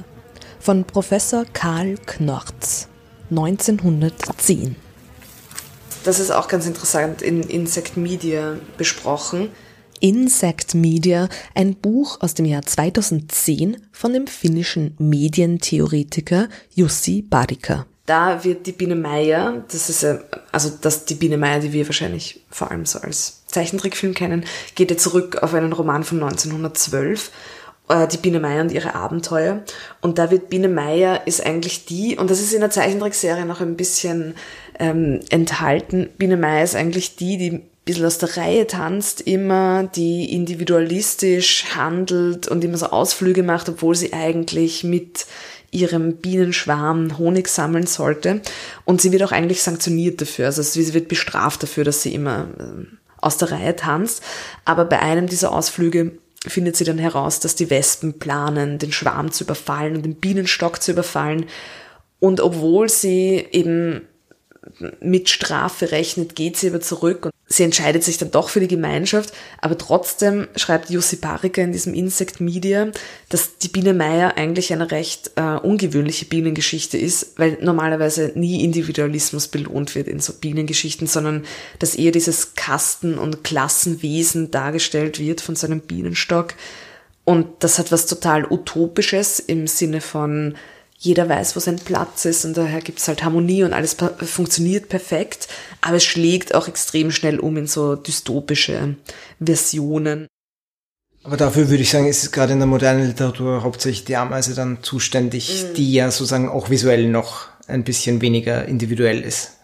von 0.67 0.83
Professor 0.83 1.45
Karl 1.53 1.95
Knorz 2.05 2.89
1910. 3.29 4.75
Das 6.03 6.19
ist 6.19 6.29
auch 6.29 6.49
ganz 6.49 6.65
interessant 6.65 7.21
in 7.21 7.41
Insect 7.43 7.95
Media 7.95 8.57
besprochen. 8.77 9.47
Insect 10.01 10.75
Media, 10.75 11.29
ein 11.55 11.73
Buch 11.75 12.19
aus 12.19 12.33
dem 12.33 12.43
Jahr 12.43 12.63
2010 12.63 13.77
von 13.93 14.11
dem 14.11 14.27
finnischen 14.27 14.93
Medientheoretiker 14.99 16.49
Jussi 16.75 17.21
Barika. 17.21 17.85
Da 18.05 18.43
wird 18.43 18.67
die 18.67 18.73
Biene 18.73 18.95
Meier, 18.97 19.63
das 19.71 19.89
ist 19.89 20.05
also 20.51 20.71
das 20.81 21.05
die 21.05 21.15
Biene 21.15 21.37
Meier, 21.37 21.61
die 21.61 21.71
wir 21.71 21.87
wahrscheinlich 21.87 22.41
vor 22.49 22.71
allem 22.71 22.85
so 22.85 22.99
als 22.99 23.43
Zeichentrickfilm 23.47 24.13
kennen, 24.13 24.43
geht 24.75 24.91
er 24.91 24.97
zurück 24.97 25.41
auf 25.43 25.53
einen 25.53 25.71
Roman 25.71 26.03
von 26.03 26.21
1912 26.21 27.27
äh, 27.27 27.56
die 27.89 28.17
Biene 28.17 28.39
Meier 28.39 28.61
und 28.61 28.71
ihre 28.71 28.95
Abenteuer. 28.95 29.63
Und 30.01 30.17
da 30.17 30.29
wird 30.31 30.49
Biene 30.49 30.67
Meier 30.67 31.25
ist 31.25 31.45
eigentlich 31.45 31.85
die, 31.85 32.17
und 32.17 32.29
das 32.29 32.41
ist 32.41 32.53
in 32.53 32.61
der 32.61 32.69
Zeichentrickserie 32.69 33.45
noch 33.45 33.61
ein 33.61 33.77
bisschen 33.77 34.35
ähm, 34.79 35.21
enthalten, 35.29 36.09
Biene 36.17 36.37
Meier 36.37 36.63
ist 36.63 36.75
eigentlich 36.75 37.15
die, 37.15 37.37
die 37.37 37.51
ein 37.51 37.69
bisschen 37.85 38.05
aus 38.05 38.17
der 38.17 38.37
Reihe 38.37 38.67
tanzt, 38.67 39.21
immer, 39.21 39.89
die 39.95 40.33
individualistisch 40.33 41.65
handelt 41.75 42.47
und 42.47 42.63
immer 42.63 42.77
so 42.77 42.87
Ausflüge 42.87 43.43
macht, 43.43 43.69
obwohl 43.69 43.95
sie 43.95 44.13
eigentlich 44.13 44.83
mit 44.83 45.25
ihrem 45.71 46.17
Bienenschwarm 46.17 47.17
Honig 47.17 47.47
sammeln 47.47 47.87
sollte. 47.87 48.41
Und 48.85 49.01
sie 49.01 49.11
wird 49.11 49.23
auch 49.23 49.31
eigentlich 49.31 49.63
sanktioniert 49.63 50.21
dafür. 50.21 50.45
Also 50.45 50.61
sie 50.61 50.93
wird 50.93 51.07
bestraft 51.07 51.63
dafür, 51.63 51.83
dass 51.83 52.01
sie 52.01 52.13
immer 52.13 52.47
äh, 52.59 52.85
aus 53.19 53.37
der 53.37 53.51
Reihe 53.51 53.75
tanzt. 53.75 54.21
Aber 54.65 54.85
bei 54.85 54.99
einem 54.99 55.27
dieser 55.27 55.51
Ausflüge 55.51 56.13
findet 56.45 56.75
sie 56.75 56.83
dann 56.83 56.97
heraus, 56.97 57.39
dass 57.39 57.55
die 57.55 57.69
Wespen 57.69 58.19
planen, 58.19 58.77
den 58.77 58.91
Schwarm 58.91 59.31
zu 59.31 59.43
überfallen 59.43 59.95
und 59.95 60.03
den 60.03 60.15
Bienenstock 60.15 60.81
zu 60.81 60.91
überfallen. 60.91 61.45
Und 62.19 62.41
obwohl 62.41 62.89
sie 62.89 63.45
eben 63.51 64.01
mit 64.99 65.29
Strafe 65.29 65.91
rechnet, 65.91 66.35
geht 66.35 66.57
sie 66.57 66.69
aber 66.69 66.81
zurück 66.81 67.25
und 67.25 67.31
sie 67.47 67.63
entscheidet 67.63 68.03
sich 68.03 68.17
dann 68.17 68.31
doch 68.31 68.49
für 68.49 68.59
die 68.59 68.67
Gemeinschaft, 68.67 69.33
aber 69.59 69.77
trotzdem 69.77 70.47
schreibt 70.55 70.89
Jussi 70.89 71.15
Parika 71.15 71.61
in 71.61 71.71
diesem 71.71 71.93
Insect 71.93 72.41
Media, 72.41 72.91
dass 73.29 73.57
die 73.57 73.69
Biene 73.69 73.93
Meier 73.93 74.35
eigentlich 74.37 74.73
eine 74.73 74.91
recht 74.91 75.31
äh, 75.35 75.55
ungewöhnliche 75.55 76.25
Bienengeschichte 76.25 76.97
ist, 76.97 77.39
weil 77.39 77.57
normalerweise 77.61 78.33
nie 78.35 78.63
Individualismus 78.63 79.47
belohnt 79.47 79.95
wird 79.95 80.07
in 80.07 80.19
so 80.19 80.33
Bienengeschichten, 80.33 81.07
sondern 81.07 81.45
dass 81.79 81.95
eher 81.95 82.11
dieses 82.11 82.55
Kasten- 82.55 83.17
und 83.17 83.43
Klassenwesen 83.43 84.51
dargestellt 84.51 85.19
wird 85.19 85.39
von 85.41 85.55
seinem 85.55 85.79
Bienenstock. 85.79 86.53
Und 87.23 87.47
das 87.59 87.79
hat 87.79 87.91
was 87.91 88.05
total 88.05 88.45
Utopisches 88.45 89.39
im 89.39 89.67
Sinne 89.67 90.01
von, 90.01 90.55
jeder 90.99 91.29
weiß, 91.29 91.55
wo 91.55 91.59
sein 91.59 91.77
Platz 91.77 92.25
ist 92.25 92.43
und 92.43 92.57
daher 92.57 92.81
gibt 92.81 92.99
es 92.99 93.07
halt 93.07 93.23
Harmonie 93.23 93.63
und 93.63 93.73
alles 93.73 93.95
funktioniert 94.25 94.89
perfekt, 94.89 95.47
aber 95.81 95.97
es 95.97 96.03
schlägt 96.03 96.55
auch 96.55 96.67
extrem 96.67 97.11
schnell 97.11 97.39
um 97.39 97.55
in 97.55 97.67
so 97.67 97.95
dystopische 97.95 98.95
Versionen. 99.39 100.27
Aber 101.23 101.37
dafür 101.37 101.69
würde 101.69 101.83
ich 101.83 101.91
sagen, 101.91 102.07
ist 102.07 102.31
gerade 102.31 102.53
in 102.53 102.59
der 102.59 102.67
modernen 102.67 103.05
Literatur 103.05 103.61
hauptsächlich 103.61 104.05
die 104.05 104.15
Ameise 104.15 104.55
dann 104.55 104.81
zuständig, 104.81 105.65
mhm. 105.69 105.73
die 105.75 105.93
ja 105.93 106.09
sozusagen 106.09 106.49
auch 106.49 106.69
visuell 106.69 107.09
noch 107.09 107.47
ein 107.67 107.83
bisschen 107.83 108.21
weniger 108.21 108.65
individuell 108.65 109.21
ist. 109.21 109.57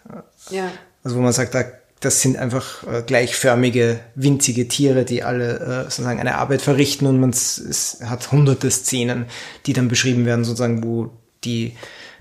Ja. 0.51 0.69
Also 1.03 1.17
wo 1.17 1.21
man 1.21 1.33
sagt, 1.33 1.55
da, 1.55 1.63
das 1.99 2.21
sind 2.21 2.37
einfach 2.37 2.85
äh, 2.85 3.01
gleichförmige, 3.01 4.01
winzige 4.13 4.67
Tiere, 4.67 5.05
die 5.05 5.23
alle 5.23 5.59
äh, 5.59 5.83
sozusagen 5.85 6.19
eine 6.19 6.35
Arbeit 6.35 6.61
verrichten 6.61 7.07
und 7.07 7.19
man 7.19 7.31
es 7.31 7.99
hat 8.03 8.31
hunderte 8.31 8.69
Szenen, 8.69 9.25
die 9.65 9.73
dann 9.73 9.87
beschrieben 9.87 10.25
werden, 10.25 10.43
sozusagen, 10.43 10.83
wo 10.83 11.11
die 11.45 11.75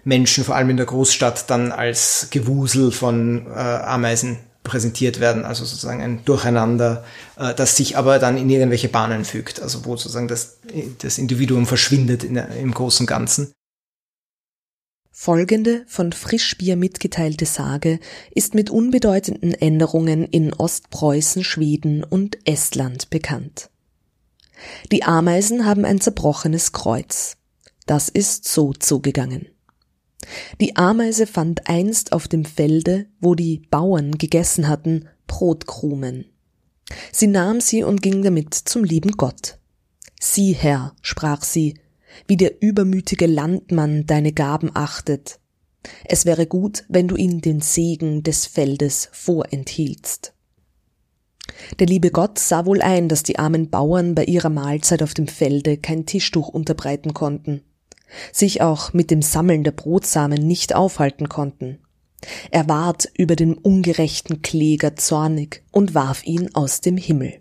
Menschen, 0.05 0.45
vor 0.45 0.57
allem 0.57 0.71
in 0.71 0.77
der 0.77 0.87
Großstadt, 0.87 1.49
dann 1.51 1.73
als 1.73 2.29
Gewusel 2.31 2.91
von 2.91 3.47
äh, 3.47 3.51
Ameisen 3.51 4.39
präsentiert 4.65 5.21
werden, 5.21 5.45
also 5.45 5.65
sozusagen 5.65 6.03
ein 6.03 6.25
Durcheinander, 6.25 7.05
äh, 7.37 7.55
das 7.55 7.77
sich 7.77 7.97
aber 7.97 8.19
dann 8.19 8.37
in 8.37 8.49
irgendwelche 8.49 8.89
Bahnen 8.89 9.25
fügt, 9.25 9.61
also 9.61 9.85
wo 9.85 9.97
sozusagen 9.97 10.29
das, 10.29 10.59
das 10.99 11.19
Individuum 11.19 11.67
verschwindet 11.67 12.25
in, 12.25 12.37
im 12.37 12.73
großen 12.73 13.07
Ganzen. 13.07 13.53
Folgende 15.15 15.85
von 15.87 16.13
Frischbier 16.13 16.77
mitgeteilte 16.77 17.45
Sage 17.45 18.01
ist 18.35 18.55
mit 18.55 18.71
unbedeutenden 18.71 19.53
Änderungen 19.53 20.25
in 20.25 20.55
Ostpreußen, 20.55 21.45
Schweden 21.45 22.03
und 22.03 22.39
Estland 22.45 23.11
bekannt. 23.11 23.69
Die 24.91 25.03
Ameisen 25.05 25.67
haben 25.67 25.85
ein 25.85 26.01
zerbrochenes 26.01 26.73
Kreuz. 26.73 27.37
Das 27.93 28.09
ist 28.09 28.49
so 28.49 28.73
zugegangen. 28.73 29.49
Die 30.63 30.77
Ameise 30.77 31.27
fand 31.27 31.69
einst 31.69 32.15
auf 32.15 32.27
dem 32.27 32.47
Felde, 32.47 33.05
wo 33.21 33.35
die 33.35 33.67
Bauern 33.71 34.13
gegessen 34.13 34.67
hatten, 34.67 35.11
Brotkrumen. 35.27 36.25
Sie 37.13 37.27
nahm 37.27 37.61
sie 37.61 37.83
und 37.83 38.01
ging 38.01 38.23
damit 38.23 38.55
zum 38.55 38.83
lieben 38.83 39.13
Gott. 39.19 39.59
Sieh, 40.19 40.55
Herr, 40.55 40.95
sprach 41.03 41.45
sie, 41.45 41.75
wie 42.27 42.39
der 42.39 42.63
übermütige 42.63 43.27
Landmann 43.27 44.07
deine 44.07 44.33
Gaben 44.33 44.71
achtet. 44.73 45.39
Es 46.07 46.25
wäre 46.25 46.47
gut, 46.47 46.87
wenn 46.89 47.09
du 47.09 47.17
ihn 47.17 47.43
den 47.43 47.61
Segen 47.61 48.23
des 48.23 48.47
Feldes 48.47 49.11
vorenthieltst. 49.13 50.33
Der 51.79 51.89
liebe 51.89 52.11
Gott 52.11 52.39
sah 52.39 52.65
wohl 52.65 52.81
ein, 52.81 53.11
dass 53.11 53.23
die 53.23 53.39
armen 53.39 53.69
Bauern 53.69 54.15
bei 54.15 54.25
ihrer 54.25 54.49
Mahlzeit 54.49 55.03
auf 55.03 55.13
dem 55.13 55.29
Felde 55.29 55.77
kein 55.77 56.07
Tischtuch 56.07 56.49
unterbreiten 56.49 57.13
konnten 57.13 57.65
sich 58.33 58.61
auch 58.61 58.93
mit 58.93 59.11
dem 59.11 59.23
Sammeln 59.23 59.65
der 59.65 59.73
Brotsamen 59.73 60.47
nicht 60.47 60.75
aufhalten 60.75 61.29
konnten. 61.29 61.79
Er 62.51 62.69
ward 62.69 63.09
über 63.17 63.37
den 63.37 63.55
ungerechten 63.55 64.43
Kläger 64.43 64.97
zornig 64.97 65.65
und 65.73 65.95
warf 65.95 66.25
ihn 66.25 66.55
aus 66.55 66.81
dem 66.81 66.97
Himmel. 66.97 67.41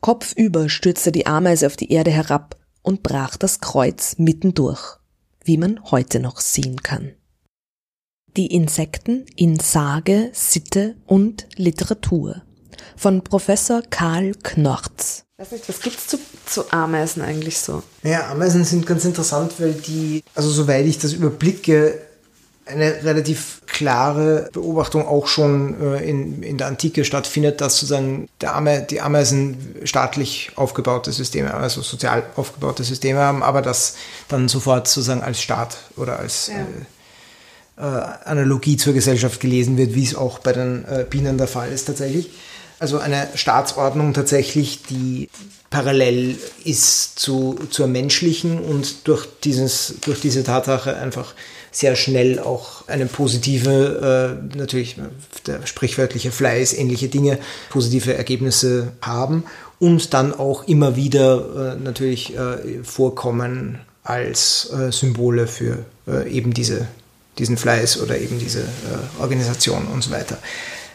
Kopfüber 0.00 0.68
stürzte 0.68 1.12
die 1.12 1.26
Ameise 1.26 1.66
auf 1.66 1.76
die 1.76 1.90
Erde 1.90 2.10
herab 2.10 2.56
und 2.82 3.02
brach 3.02 3.36
das 3.36 3.60
Kreuz 3.60 4.16
mittendurch, 4.18 4.98
wie 5.44 5.56
man 5.56 5.80
heute 5.90 6.20
noch 6.20 6.40
sehen 6.40 6.82
kann. 6.82 7.12
Die 8.36 8.48
Insekten 8.48 9.24
in 9.36 9.58
Sage, 9.60 10.30
Sitte 10.32 10.96
und 11.06 11.46
Literatur 11.56 12.42
von 12.96 13.22
Professor 13.22 13.82
Karl 13.82 14.34
Knorz. 14.42 15.23
Weiß 15.36 15.50
nicht, 15.50 15.68
was 15.68 15.80
gibt's 15.80 16.06
zu, 16.06 16.18
zu 16.46 16.70
Ameisen 16.72 17.20
eigentlich 17.20 17.58
so? 17.58 17.82
Ja, 18.04 18.30
Ameisen 18.30 18.64
sind 18.64 18.86
ganz 18.86 19.04
interessant, 19.04 19.54
weil 19.58 19.72
die, 19.72 20.22
also 20.36 20.48
soweit 20.48 20.86
ich 20.86 20.98
das 20.98 21.12
überblicke, 21.12 21.98
eine 22.66 23.02
relativ 23.02 23.60
klare 23.66 24.48
Beobachtung 24.52 25.06
auch 25.06 25.26
schon 25.26 25.80
äh, 25.82 26.08
in, 26.08 26.42
in 26.44 26.56
der 26.56 26.68
Antike 26.68 27.04
stattfindet, 27.04 27.60
dass 27.60 27.78
sozusagen 27.78 28.28
der 28.40 28.54
Ame, 28.54 28.82
die 28.88 29.00
Ameisen 29.00 29.74
staatlich 29.82 30.52
aufgebaute 30.54 31.12
Systeme, 31.12 31.52
also 31.52 31.82
sozial 31.82 32.22
aufgebaute 32.36 32.84
Systeme 32.84 33.18
haben, 33.18 33.42
aber 33.42 33.60
das 33.60 33.96
dann 34.28 34.48
sofort 34.48 34.86
sozusagen 34.86 35.22
als 35.22 35.42
Staat 35.42 35.78
oder 35.96 36.20
als 36.20 36.46
ja. 36.46 37.84
äh, 37.84 37.86
äh, 37.86 38.02
Analogie 38.24 38.76
zur 38.76 38.94
Gesellschaft 38.94 39.40
gelesen 39.40 39.76
wird, 39.76 39.94
wie 39.94 40.04
es 40.04 40.14
auch 40.14 40.38
bei 40.38 40.52
den 40.52 40.84
äh, 40.84 41.04
Bienen 41.10 41.38
der 41.38 41.48
Fall 41.48 41.72
ist 41.72 41.86
tatsächlich 41.86 42.30
also 42.84 42.98
eine 42.98 43.28
Staatsordnung 43.34 44.12
tatsächlich, 44.12 44.82
die 44.82 45.30
parallel 45.70 46.36
ist 46.64 47.18
zu, 47.18 47.58
zur 47.70 47.86
menschlichen 47.86 48.58
und 48.58 49.08
durch, 49.08 49.26
dieses, 49.42 49.94
durch 50.02 50.20
diese 50.20 50.44
Tatsache 50.44 50.98
einfach 50.98 51.32
sehr 51.72 51.96
schnell 51.96 52.38
auch 52.38 52.86
eine 52.86 53.06
positive, 53.06 54.38
äh, 54.52 54.56
natürlich 54.56 54.96
der 55.46 55.66
sprichwörtliche 55.66 56.30
Fleiß, 56.30 56.74
ähnliche 56.74 57.08
Dinge, 57.08 57.38
positive 57.70 58.12
Ergebnisse 58.12 58.92
haben 59.00 59.44
und 59.78 60.12
dann 60.12 60.34
auch 60.34 60.68
immer 60.68 60.94
wieder 60.94 61.76
äh, 61.78 61.82
natürlich 61.82 62.36
äh, 62.36 62.84
vorkommen 62.84 63.78
als 64.02 64.70
Symbole 64.90 65.46
für 65.46 65.78
eben 66.28 66.52
diese, 66.52 66.86
diesen 67.38 67.56
Fleiß 67.56 68.02
oder 68.02 68.18
eben 68.18 68.38
diese 68.38 68.62
Organisation 69.18 69.86
und 69.86 70.04
so 70.04 70.10
weiter. 70.10 70.36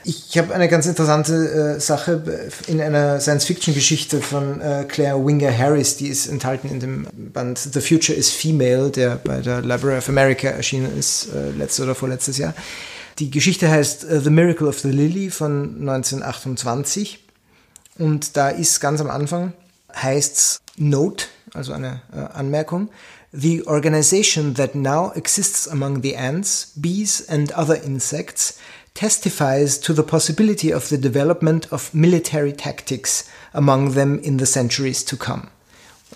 Ich 0.09 0.39
habe 0.39 0.55
eine 0.55 0.67
ganz 0.67 0.87
interessante 0.87 1.75
äh, 1.75 1.79
Sache 1.79 2.49
in 2.65 2.81
einer 2.81 3.19
Science-Fiction-Geschichte 3.19 4.21
von 4.21 4.59
äh, 4.59 4.85
Claire 4.87 5.23
Winger 5.23 5.55
Harris, 5.55 5.97
die 5.97 6.07
ist 6.07 6.25
enthalten 6.25 6.67
in 6.67 6.79
dem 6.79 7.07
Band 7.13 7.59
The 7.59 7.79
Future 7.79 8.17
is 8.17 8.31
Female, 8.31 8.89
der 8.89 9.17
bei 9.17 9.39
der 9.41 9.61
Library 9.61 9.99
of 9.99 10.09
America 10.09 10.47
erschienen 10.47 10.97
ist, 10.97 11.27
äh, 11.31 11.51
letztes 11.51 11.85
oder 11.85 11.93
vorletztes 11.93 12.39
Jahr. 12.39 12.55
Die 13.19 13.29
Geschichte 13.29 13.69
heißt 13.69 14.05
uh, 14.05 14.19
The 14.19 14.31
Miracle 14.31 14.67
of 14.67 14.79
the 14.79 14.89
Lily 14.89 15.29
von 15.29 15.77
1928 15.87 17.23
und 17.99 18.35
da 18.35 18.49
ist 18.49 18.79
ganz 18.79 19.01
am 19.01 19.11
Anfang 19.11 19.53
heißt's 19.93 20.59
Note, 20.75 21.25
also 21.53 21.71
eine 21.73 22.01
äh, 22.11 22.17
Anmerkung. 22.33 22.89
The 23.31 23.67
organization 23.67 24.55
that 24.55 24.73
now 24.73 25.11
exists 25.13 25.67
among 25.67 26.01
the 26.01 26.17
ants, 26.17 26.71
bees 26.75 27.23
and 27.29 27.55
other 27.55 27.79
insects 27.83 28.55
testifies 28.93 29.79
to 29.79 29.93
the 29.93 30.03
possibility 30.03 30.73
of 30.73 30.87
the 30.87 30.99
development 30.99 31.71
of 31.71 31.93
military 31.93 32.53
tactics 32.53 33.25
among 33.53 33.93
them 33.93 34.19
in 34.19 34.39
the 34.39 34.45
centuries 34.45 35.05
to 35.05 35.17
come. 35.17 35.47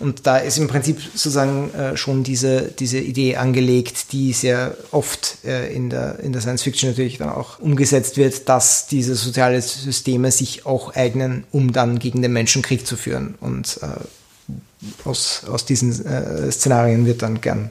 Und 0.00 0.26
da 0.26 0.38
ist 0.38 0.58
im 0.58 0.66
Prinzip 0.66 1.00
sozusagen 1.00 1.72
äh, 1.72 1.96
schon 1.96 2.24
diese, 2.24 2.62
diese 2.62 2.98
Idee 2.98 3.36
angelegt, 3.36 4.12
die 4.12 4.32
sehr 4.32 4.76
oft 4.90 5.38
äh, 5.44 5.72
in, 5.72 5.88
der, 5.88 6.18
in 6.18 6.32
der 6.32 6.42
Science 6.42 6.62
Fiction 6.62 6.90
natürlich 6.90 7.18
dann 7.18 7.28
auch 7.28 7.60
umgesetzt 7.60 8.16
wird, 8.16 8.48
dass 8.48 8.88
diese 8.88 9.14
sozialen 9.14 9.62
Systeme 9.62 10.32
sich 10.32 10.66
auch 10.66 10.96
eignen, 10.96 11.44
um 11.52 11.72
dann 11.72 12.00
gegen 12.00 12.22
den 12.22 12.32
Menschen 12.32 12.62
Krieg 12.62 12.88
zu 12.88 12.96
führen. 12.96 13.36
Und 13.40 13.78
äh, 13.82 15.06
aus, 15.08 15.44
aus 15.48 15.64
diesen 15.64 16.04
äh, 16.04 16.50
Szenarien 16.50 17.06
wird 17.06 17.22
dann 17.22 17.40
gern 17.40 17.70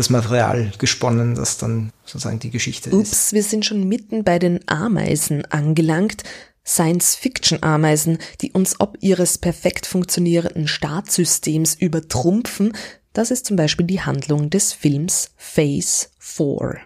das 0.00 0.10
Material 0.10 0.72
gesponnen, 0.78 1.34
das 1.34 1.58
dann 1.58 1.92
sozusagen 2.04 2.38
die 2.38 2.50
Geschichte 2.50 2.90
Ups, 2.90 3.08
ist. 3.08 3.12
Ups, 3.12 3.32
wir 3.34 3.42
sind 3.42 3.66
schon 3.66 3.86
mitten 3.86 4.24
bei 4.24 4.38
den 4.38 4.60
Ameisen 4.66 5.44
angelangt. 5.44 6.24
Science-Fiction-Ameisen, 6.66 8.18
die 8.40 8.52
uns 8.52 8.80
ob 8.80 8.96
ihres 9.00 9.38
perfekt 9.38 9.86
funktionierenden 9.86 10.68
Staatssystems 10.68 11.74
übertrumpfen, 11.74 12.72
das 13.12 13.30
ist 13.30 13.46
zum 13.46 13.56
Beispiel 13.56 13.86
die 13.86 14.00
Handlung 14.00 14.50
des 14.50 14.72
Films 14.72 15.30
Phase 15.36 16.08
4. 16.18 16.78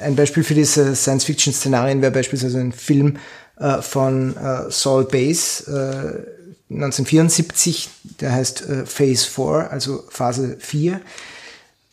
Ein 0.00 0.16
Beispiel 0.16 0.42
für 0.42 0.54
diese 0.54 0.96
Science-Fiction-Szenarien 0.96 2.02
wäre 2.02 2.12
beispielsweise 2.12 2.58
ein 2.58 2.72
Film 2.72 3.18
äh, 3.58 3.80
von 3.82 4.36
äh, 4.36 4.70
Saul 4.70 5.04
Bass 5.04 5.68
äh, 5.68 6.24
1974, 6.70 7.90
der 8.20 8.32
heißt 8.32 8.68
äh, 8.68 8.86
Phase 8.86 9.26
4, 9.26 9.70
also 9.70 10.04
Phase 10.08 10.56
4. 10.58 11.00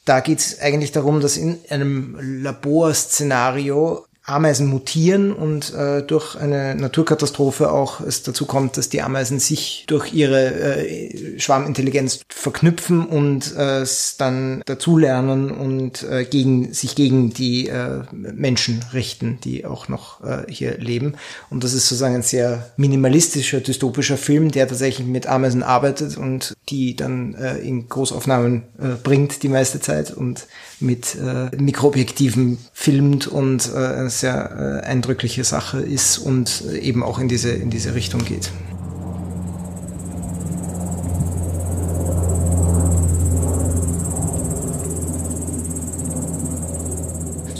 Da 0.05 0.19
geht 0.19 0.39
es 0.39 0.59
eigentlich 0.59 0.91
darum, 0.91 1.21
dass 1.21 1.37
in 1.37 1.59
einem 1.69 2.17
Laborszenario 2.43 4.05
Ameisen 4.23 4.67
mutieren 4.67 5.33
und 5.33 5.73
äh, 5.73 6.03
durch 6.03 6.35
eine 6.35 6.75
Naturkatastrophe 6.75 7.71
auch 7.71 8.01
es 8.01 8.21
dazu 8.21 8.45
kommt, 8.45 8.77
dass 8.77 8.87
die 8.87 9.01
Ameisen 9.01 9.39
sich 9.39 9.85
durch 9.87 10.13
ihre 10.13 10.85
äh, 10.85 11.39
Schwarmintelligenz 11.39 12.19
verknüpfen 12.29 13.07
und 13.07 13.55
äh, 13.55 13.83
dann 14.19 14.61
dazulernen 14.67 15.49
und 15.49 16.03
äh, 16.03 16.23
gegen, 16.25 16.71
sich 16.71 16.93
gegen 16.93 17.33
die 17.33 17.67
äh, 17.67 18.03
Menschen 18.11 18.85
richten, 18.93 19.39
die 19.43 19.65
auch 19.65 19.87
noch 19.87 20.23
äh, 20.23 20.43
hier 20.47 20.77
leben. 20.77 21.15
Und 21.49 21.63
das 21.63 21.73
ist 21.73 21.89
sozusagen 21.89 22.15
ein 22.15 22.21
sehr 22.21 22.71
minimalistischer, 22.77 23.59
dystopischer 23.59 24.17
Film, 24.17 24.51
der 24.51 24.67
tatsächlich 24.67 25.07
mit 25.07 25.25
Ameisen 25.25 25.63
arbeitet 25.63 26.15
und 26.15 26.53
die 26.69 26.95
dann 26.95 27.33
äh, 27.33 27.57
in 27.57 27.89
Großaufnahmen 27.89 28.63
äh, 28.79 28.87
bringt 29.01 29.41
die 29.41 29.49
meiste 29.49 29.79
Zeit 29.79 30.11
und 30.11 30.45
mit 30.81 31.15
äh, 31.15 31.55
Mikroobjektiven 31.55 32.57
filmt 32.73 33.27
und 33.27 33.71
äh, 33.73 33.77
eine 33.77 34.09
sehr 34.09 34.81
äh, 34.83 34.85
eindrückliche 34.85 35.43
Sache 35.43 35.79
ist 35.79 36.17
und 36.17 36.63
eben 36.81 37.03
auch 37.03 37.19
in 37.19 37.27
diese, 37.27 37.51
in 37.51 37.69
diese 37.69 37.95
Richtung 37.95 38.23
geht. 38.25 38.51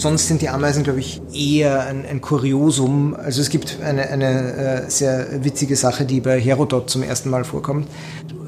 Sonst 0.02 0.28
sind 0.28 0.42
die 0.42 0.50
Ameisen, 0.50 0.82
glaube 0.82 1.00
ich, 1.00 1.22
eher 1.32 1.82
ein, 1.82 2.08
ein 2.08 2.22
Kuriosum. 2.22 3.16
Also 3.16 3.40
es 3.40 3.52
gibt 3.52 3.82
eine, 3.84 4.10
eine 4.10 4.54
äh, 4.86 4.90
sehr 4.90 5.44
witzige 5.44 5.76
Sache, 5.76 6.06
die 6.06 6.22
bei 6.22 6.42
Herodot 6.42 6.90
zum 6.90 7.04
ersten 7.04 7.30
Mal 7.30 7.44
vorkommt. 7.44 7.88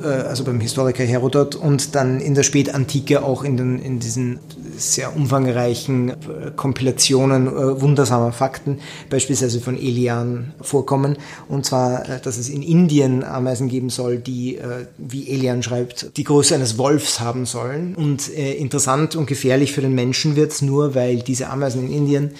Äh, 0.03 0.07
also 0.07 0.43
beim 0.43 0.59
Historiker 0.59 1.03
Herodot 1.03 1.55
und 1.55 1.95
dann 1.95 2.19
in 2.19 2.35
der 2.35 2.43
Spätantike 2.43 3.23
auch 3.23 3.43
in, 3.43 3.57
den, 3.57 3.79
in 3.79 3.99
diesen 3.99 4.39
sehr 4.77 5.15
umfangreichen 5.15 6.09
äh, 6.09 6.15
Kompilationen 6.55 7.47
äh, 7.47 7.81
wundersamer 7.81 8.31
Fakten, 8.31 8.79
beispielsweise 9.09 9.59
von 9.59 9.77
Elian, 9.77 10.53
vorkommen. 10.61 11.17
Und 11.47 11.65
zwar, 11.65 12.03
dass 12.23 12.37
es 12.37 12.49
in 12.49 12.61
Indien 12.61 13.23
Ameisen 13.23 13.69
geben 13.69 13.89
soll, 13.89 14.17
die, 14.17 14.59
wie 14.97 15.29
Elian 15.29 15.63
schreibt, 15.63 16.17
die 16.17 16.23
Größe 16.23 16.55
eines 16.55 16.77
Wolfs 16.77 17.19
haben 17.19 17.45
sollen. 17.45 17.95
Und 17.95 18.27
interessant 18.27 19.15
und 19.15 19.27
gefährlich 19.27 19.73
für 19.73 19.81
den 19.81 19.93
Menschen 19.93 20.35
wird 20.35 20.51
es 20.51 20.61
nur, 20.61 20.95
weil 20.95 21.17
diese 21.17 21.49
Ameisen 21.49 21.87
in 21.87 21.93
Indien 21.93 22.31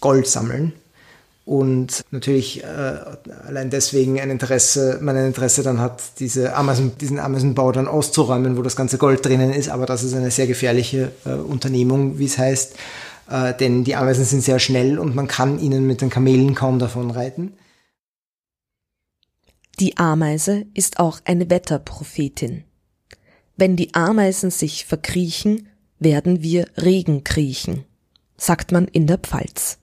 Gold 0.00 0.26
sammeln 0.26 0.72
und 1.48 2.04
natürlich 2.10 2.62
äh, 2.62 2.66
allein 3.46 3.70
deswegen 3.70 4.20
ein 4.20 4.28
Interesse, 4.28 4.98
man 5.00 5.16
ein 5.16 5.28
Interesse 5.28 5.62
dann 5.62 5.80
hat, 5.80 6.02
diese 6.18 6.54
Amazon, 6.54 6.92
diesen 7.00 7.18
Amazon-Bau 7.18 7.72
dann 7.72 7.88
auszuräumen, 7.88 8.58
wo 8.58 8.62
das 8.62 8.76
ganze 8.76 8.98
Gold 8.98 9.24
drinnen 9.24 9.54
ist, 9.54 9.70
aber 9.70 9.86
das 9.86 10.02
ist 10.02 10.12
eine 10.12 10.30
sehr 10.30 10.46
gefährliche 10.46 11.10
äh, 11.24 11.30
Unternehmung, 11.30 12.18
wie 12.18 12.26
es 12.26 12.36
heißt, 12.36 12.76
äh, 13.30 13.54
denn 13.54 13.82
die 13.82 13.96
Ameisen 13.96 14.26
sind 14.26 14.42
sehr 14.42 14.58
schnell 14.58 14.98
und 14.98 15.14
man 15.14 15.26
kann 15.26 15.58
ihnen 15.58 15.86
mit 15.86 16.02
den 16.02 16.10
Kamelen 16.10 16.54
kaum 16.54 16.78
davon 16.78 17.10
reiten. 17.10 17.54
Die 19.80 19.96
Ameise 19.96 20.66
ist 20.74 20.98
auch 20.98 21.20
eine 21.24 21.48
Wetterprophetin. 21.48 22.64
Wenn 23.56 23.74
die 23.74 23.94
Ameisen 23.94 24.50
sich 24.50 24.84
verkriechen, 24.84 25.68
werden 25.98 26.42
wir 26.42 26.66
Regen 26.76 27.24
kriechen, 27.24 27.86
sagt 28.36 28.70
man 28.70 28.86
in 28.86 29.06
der 29.06 29.16
Pfalz. 29.16 29.78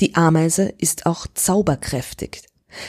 Die 0.00 0.14
Ameise 0.14 0.74
ist 0.78 1.06
auch 1.06 1.26
zauberkräftig. 1.32 2.42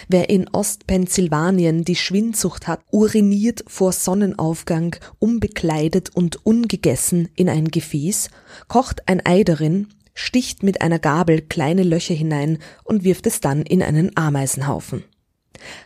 Wer 0.09 0.29
in 0.29 0.49
Ostpennsylvanien 0.49 1.85
die 1.85 1.95
Schwindsucht 1.95 2.67
hat, 2.67 2.81
uriniert 2.91 3.63
vor 3.67 3.93
Sonnenaufgang 3.93 4.97
unbekleidet 5.19 6.09
und 6.13 6.45
ungegessen 6.45 7.29
in 7.35 7.47
ein 7.47 7.69
Gefäß, 7.69 8.29
kocht 8.67 9.07
ein 9.07 9.25
Ei 9.25 9.43
darin, 9.43 9.87
sticht 10.13 10.63
mit 10.63 10.81
einer 10.81 10.99
Gabel 10.99 11.41
kleine 11.41 11.83
Löcher 11.83 12.15
hinein 12.15 12.59
und 12.83 13.05
wirft 13.05 13.27
es 13.27 13.39
dann 13.39 13.61
in 13.61 13.81
einen 13.81 14.17
Ameisenhaufen. 14.17 15.03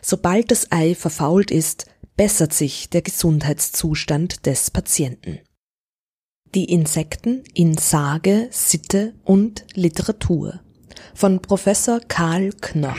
Sobald 0.00 0.50
das 0.50 0.72
Ei 0.72 0.96
verfault 0.96 1.50
ist, 1.52 1.86
bessert 2.16 2.52
sich 2.52 2.90
der 2.90 3.02
Gesundheitszustand 3.02 4.46
des 4.46 4.70
Patienten. 4.70 5.38
Die 6.54 6.64
Insekten 6.64 7.44
in 7.54 7.78
Sage, 7.78 8.48
Sitte 8.50 9.14
und 9.24 9.64
Literatur 9.74 10.60
von 11.14 11.40
Professor 11.40 12.00
Karl 12.08 12.50
Knorz. 12.60 12.98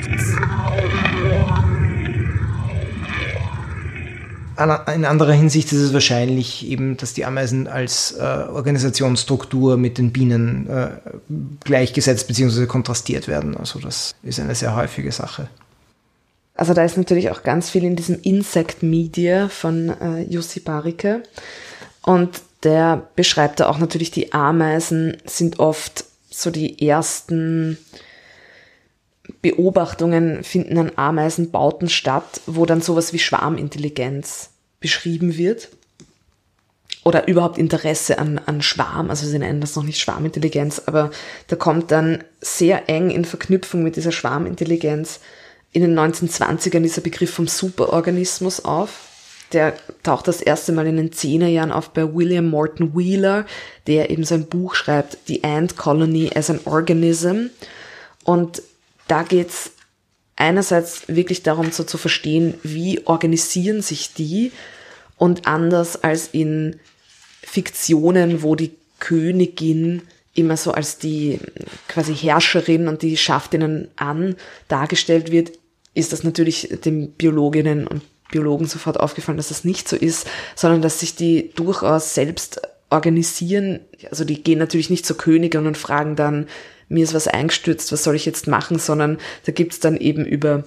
In 4.94 5.06
anderer 5.06 5.34
Hinsicht 5.34 5.72
ist 5.72 5.80
es 5.80 5.94
wahrscheinlich 5.94 6.68
eben, 6.68 6.96
dass 6.98 7.14
die 7.14 7.26
Ameisen 7.26 7.68
als 7.68 8.12
äh, 8.12 8.22
Organisationsstruktur 8.22 9.78
mit 9.78 9.98
den 9.98 10.12
Bienen 10.12 10.70
äh, 10.70 10.90
gleichgesetzt 11.64 12.28
bzw. 12.28 12.68
kontrastiert 12.68 13.28
werden. 13.28 13.58
Also 13.58 13.80
das 13.80 14.14
ist 14.22 14.40
eine 14.40 14.54
sehr 14.54 14.76
häufige 14.76 15.12
Sache. 15.12 15.48
Also 16.56 16.76
da 16.76 16.84
ist 16.84 16.98
natürlich 16.98 17.32
auch 17.32 17.42
ganz 17.42 17.72
viel 17.72 17.84
in 17.84 17.96
diesem 17.96 18.20
Insect 18.22 18.84
Media 18.84 19.50
von 19.50 19.90
äh, 19.90 20.22
Jussi 20.22 20.60
Barike. 20.60 21.24
Und 22.04 22.42
der 22.64 23.08
beschreibt 23.16 23.60
da 23.60 23.68
auch 23.68 23.80
natürlich, 23.80 24.12
die 24.12 24.34
Ameisen 24.34 25.18
sind 25.26 25.60
oft 25.60 26.06
so 26.34 26.50
die 26.50 26.86
ersten 26.88 27.78
Beobachtungen 29.42 30.44
finden 30.44 30.78
an 30.78 30.92
Ameisenbauten 30.96 31.90
statt, 31.90 32.42
wo 32.46 32.66
dann 32.66 32.82
sowas 32.82 33.14
wie 33.14 33.20
Schwarmintelligenz 33.20 34.50
beschrieben 34.80 35.38
wird. 35.38 35.70
Oder 37.06 37.28
überhaupt 37.28 37.58
Interesse 37.58 38.18
an, 38.18 38.40
an 38.40 38.62
Schwarm, 38.62 39.10
also 39.10 39.28
sie 39.28 39.38
nennen 39.38 39.60
das 39.60 39.76
noch 39.76 39.84
nicht 39.84 40.00
Schwarmintelligenz, 40.00 40.84
aber 40.86 41.12
da 41.48 41.58
kommt 41.58 41.92
dann 41.92 42.24
sehr 42.40 42.88
eng 42.88 43.10
in 43.10 43.26
Verknüpfung 43.26 43.84
mit 43.84 43.98
dieser 43.98 44.14
Schwarmintelligenz 44.14 45.20
in 45.74 45.82
den 45.82 46.00
1920ern 46.00 46.82
dieser 46.82 47.02
Begriff 47.02 47.34
vom 47.34 47.48
Superorganismus 47.48 48.64
auf. 48.64 49.13
Der 49.54 49.76
taucht 50.02 50.28
das 50.28 50.42
erste 50.42 50.72
Mal 50.72 50.88
in 50.88 50.98
den 50.98 51.12
Zehnerjahren 51.12 51.72
auf 51.72 51.92
bei 51.92 52.14
William 52.14 52.50
Morton 52.50 52.96
Wheeler, 52.96 53.46
der 53.88 54.10
eben 54.10 54.24
sein 54.24 54.48
Buch 54.48 54.76
schreibt, 54.76 55.18
The 55.28 55.44
Ant 55.44 55.78
Colony 55.78 56.32
as 56.34 56.50
an 56.50 56.60
Organism. 56.66 57.48
Und 58.24 58.64
da 59.08 59.24
geht's 59.24 59.72
einerseits 60.36 61.08
wirklich 61.08 61.44
darum, 61.44 61.72
so 61.72 61.84
zu 61.84 61.98
verstehen, 61.98 62.56
wie 62.64 63.06
organisieren 63.06 63.82
sich 63.82 64.14
die 64.14 64.52
und 65.18 65.48
anders 65.48 66.04
als 66.04 66.30
in 66.32 66.80
Fiktionen, 67.44 68.42
wo 68.42 68.56
die 68.56 68.72
Königin 69.00 70.02
immer 70.34 70.58
so 70.58 70.72
als 70.72 70.98
die 70.98 71.40
quasi 71.88 72.16
Herrscherin 72.16 72.88
und 72.88 73.04
die 73.04 73.18
schafft 73.18 73.54
ihnen 73.54 73.90
an 73.96 74.36
dargestellt 74.68 75.32
wird, 75.32 75.52
ist 75.94 76.12
das 76.12 76.24
natürlich 76.24 76.70
den 76.84 77.12
Biologinnen 77.12 77.86
und 77.86 78.02
Biologen 78.34 78.68
sofort 78.68 79.00
aufgefallen, 79.00 79.38
dass 79.38 79.50
das 79.50 79.64
nicht 79.64 79.88
so 79.88 79.96
ist, 79.96 80.28
sondern 80.56 80.82
dass 80.82 81.00
sich 81.00 81.16
die 81.16 81.52
durchaus 81.56 82.14
selbst 82.16 82.62
organisieren. 82.90 83.80
Also 84.10 84.26
die 84.26 84.44
gehen 84.44 84.60
natürlich 84.60 84.90
nicht 84.90 85.06
zur 85.06 85.18
Königin 85.18 85.68
und 85.68 85.78
fragen 85.78 86.16
dann, 86.16 86.48
mir 86.90 87.04
ist 87.04 87.14
was 87.14 87.28
eingestürzt, 87.28 87.92
was 87.92 88.04
soll 88.04 88.16
ich 88.16 88.26
jetzt 88.26 88.48
machen, 88.48 88.80
sondern 88.80 89.18
da 89.46 89.52
gibt's 89.52 89.80
dann 89.80 89.98
eben 89.98 90.26
über 90.26 90.64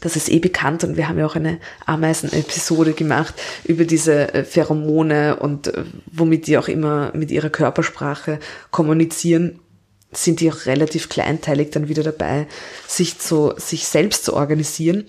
das 0.00 0.16
ist 0.16 0.28
eh 0.28 0.38
bekannt 0.38 0.84
und 0.84 0.96
wir 0.96 1.08
haben 1.08 1.18
ja 1.18 1.26
auch 1.26 1.34
eine 1.34 1.58
Ameisen-Episode 1.86 2.92
gemacht 2.92 3.34
über 3.64 3.84
diese 3.84 4.32
äh, 4.32 4.44
Pheromone 4.44 5.36
und 5.36 5.68
äh, 5.68 5.84
womit 6.06 6.46
die 6.46 6.58
auch 6.58 6.68
immer 6.68 7.10
mit 7.14 7.30
ihrer 7.32 7.50
Körpersprache 7.50 8.38
kommunizieren, 8.70 9.58
sind 10.12 10.40
die 10.40 10.50
auch 10.50 10.66
relativ 10.66 11.08
kleinteilig 11.08 11.70
dann 11.70 11.88
wieder 11.88 12.02
dabei, 12.02 12.46
sich 12.86 13.18
zu, 13.18 13.54
sich 13.56 13.86
selbst 13.88 14.24
zu 14.24 14.34
organisieren. 14.34 15.04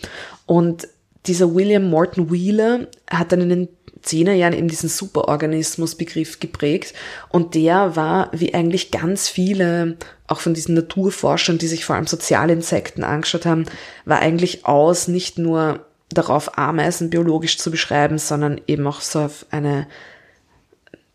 Und 0.46 0.88
dieser 1.26 1.54
William 1.54 1.90
Morton 1.90 2.32
Wheeler 2.32 2.88
hat 3.10 3.32
dann 3.32 3.42
in 3.42 3.50
den 3.50 3.70
Zehnerjahren 4.02 4.54
eben 4.54 4.70
diesen 4.70 4.90
Superorganismus-Begriff 4.90 6.40
geprägt 6.40 6.94
und 7.30 7.54
der 7.56 7.96
war, 7.96 8.30
wie 8.32 8.54
eigentlich 8.54 8.92
ganz 8.92 9.28
viele 9.28 9.98
auch 10.28 10.40
von 10.40 10.54
diesen 10.54 10.76
Naturforschern, 10.76 11.58
die 11.58 11.68
sich 11.68 11.84
vor 11.86 11.96
allem 11.96 12.08
Sozialinsekten 12.08 13.04
angeschaut 13.04 13.46
haben, 13.46 13.66
war 14.06 14.20
eigentlich 14.20 14.66
aus, 14.66 15.08
nicht 15.08 15.38
nur 15.38 15.86
darauf 16.10 16.58
Ameisen 16.58 17.10
biologisch 17.10 17.58
zu 17.58 17.72
beschreiben, 17.72 18.18
sondern 18.18 18.62
eben 18.68 18.88
auch 18.88 19.02
so 19.02 19.20
auf 19.20 19.46
eine 19.52 19.88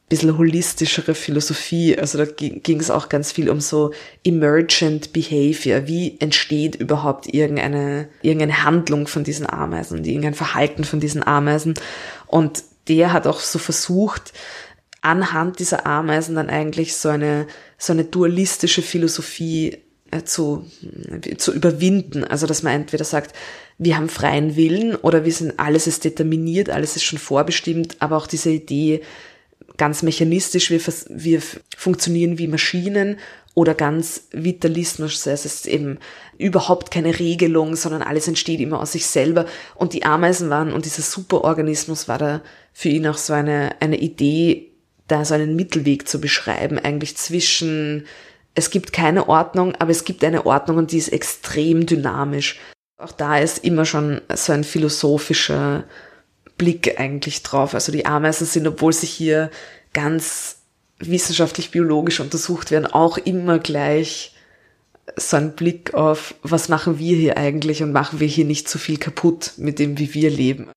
bisschen 0.08 0.36
holistischere 0.36 1.14
Philosophie. 1.14 1.98
Also 1.98 2.18
da 2.18 2.26
ging 2.26 2.80
es 2.80 2.90
auch 2.90 3.08
ganz 3.08 3.32
viel 3.32 3.48
um 3.48 3.60
so 3.60 3.92
emergent 4.22 5.12
behavior. 5.12 5.86
Wie 5.86 6.16
entsteht 6.20 6.74
überhaupt 6.76 7.32
irgendeine, 7.32 8.08
irgendeine 8.22 8.64
Handlung 8.64 9.06
von 9.06 9.24
diesen 9.24 9.48
Ameisen 9.48 9.98
und 9.98 10.06
irgendein 10.06 10.34
Verhalten 10.34 10.84
von 10.84 11.00
diesen 11.00 11.26
Ameisen? 11.26 11.74
Und 12.26 12.62
der 12.88 13.12
hat 13.12 13.26
auch 13.26 13.40
so 13.40 13.58
versucht, 13.58 14.32
anhand 15.00 15.58
dieser 15.58 15.86
Ameisen 15.86 16.34
dann 16.34 16.50
eigentlich 16.50 16.96
so 16.96 17.08
eine, 17.08 17.46
so 17.78 17.92
eine 17.92 18.04
dualistische 18.04 18.82
Philosophie 18.82 19.78
äh, 20.10 20.22
zu, 20.24 20.66
zu 21.38 21.52
überwinden. 21.52 22.24
Also, 22.24 22.46
dass 22.46 22.62
man 22.62 22.74
entweder 22.74 23.04
sagt, 23.04 23.34
wir 23.78 23.96
haben 23.96 24.08
freien 24.08 24.54
Willen 24.56 24.94
oder 24.96 25.24
wir 25.24 25.32
sind, 25.32 25.58
alles 25.58 25.86
ist 25.86 26.04
determiniert, 26.04 26.70
alles 26.70 26.96
ist 26.96 27.04
schon 27.04 27.18
vorbestimmt, 27.18 27.96
aber 27.98 28.16
auch 28.16 28.26
diese 28.26 28.50
Idee, 28.50 29.02
ganz 29.76 30.02
mechanistisch, 30.02 30.70
wir, 30.70 30.80
wir 31.08 31.42
funktionieren 31.76 32.38
wie 32.38 32.48
Maschinen 32.48 33.18
oder 33.54 33.74
ganz 33.74 34.28
Vitalismus, 34.32 35.26
heißt, 35.26 35.46
es 35.46 35.54
ist 35.54 35.66
eben 35.66 35.98
überhaupt 36.38 36.90
keine 36.90 37.18
Regelung, 37.18 37.76
sondern 37.76 38.02
alles 38.02 38.26
entsteht 38.26 38.60
immer 38.60 38.80
aus 38.80 38.92
sich 38.92 39.06
selber. 39.06 39.46
Und 39.76 39.92
die 39.92 40.04
Ameisen 40.04 40.50
waren 40.50 40.72
und 40.72 40.84
dieser 40.84 41.02
Superorganismus 41.02 42.08
war 42.08 42.18
da 42.18 42.40
für 42.72 42.88
ihn 42.88 43.06
auch 43.06 43.16
so 43.16 43.32
eine, 43.32 43.76
eine 43.80 43.98
Idee, 43.98 44.72
da 45.06 45.24
so 45.24 45.34
einen 45.34 45.54
Mittelweg 45.54 46.08
zu 46.08 46.20
beschreiben, 46.20 46.78
eigentlich 46.78 47.16
zwischen, 47.16 48.06
es 48.54 48.70
gibt 48.70 48.92
keine 48.92 49.28
Ordnung, 49.28 49.74
aber 49.76 49.90
es 49.90 50.04
gibt 50.04 50.24
eine 50.24 50.46
Ordnung 50.46 50.78
und 50.78 50.92
die 50.92 50.98
ist 50.98 51.12
extrem 51.12 51.86
dynamisch. 51.86 52.58
Auch 52.96 53.12
da 53.12 53.38
ist 53.38 53.64
immer 53.64 53.84
schon 53.84 54.20
so 54.34 54.52
ein 54.52 54.64
philosophischer 54.64 55.84
Blick 56.56 56.98
eigentlich 56.98 57.42
drauf. 57.42 57.74
Also 57.74 57.92
die 57.92 58.06
Ameisen 58.06 58.46
sind, 58.46 58.66
obwohl 58.66 58.92
sie 58.92 59.06
hier 59.06 59.50
ganz 59.92 60.58
wissenschaftlich 60.98 61.70
biologisch 61.70 62.20
untersucht 62.20 62.70
werden, 62.70 62.86
auch 62.86 63.18
immer 63.18 63.58
gleich 63.58 64.34
so 65.16 65.36
ein 65.36 65.54
Blick 65.54 65.94
auf, 65.94 66.34
was 66.42 66.68
machen 66.68 66.98
wir 66.98 67.16
hier 67.16 67.36
eigentlich 67.36 67.82
und 67.82 67.92
machen 67.92 68.20
wir 68.20 68.26
hier 68.26 68.44
nicht 68.44 68.68
zu 68.68 68.78
viel 68.78 68.96
kaputt 68.96 69.52
mit 69.56 69.78
dem, 69.78 69.98
wie 69.98 70.14
wir 70.14 70.30
leben. 70.30 70.70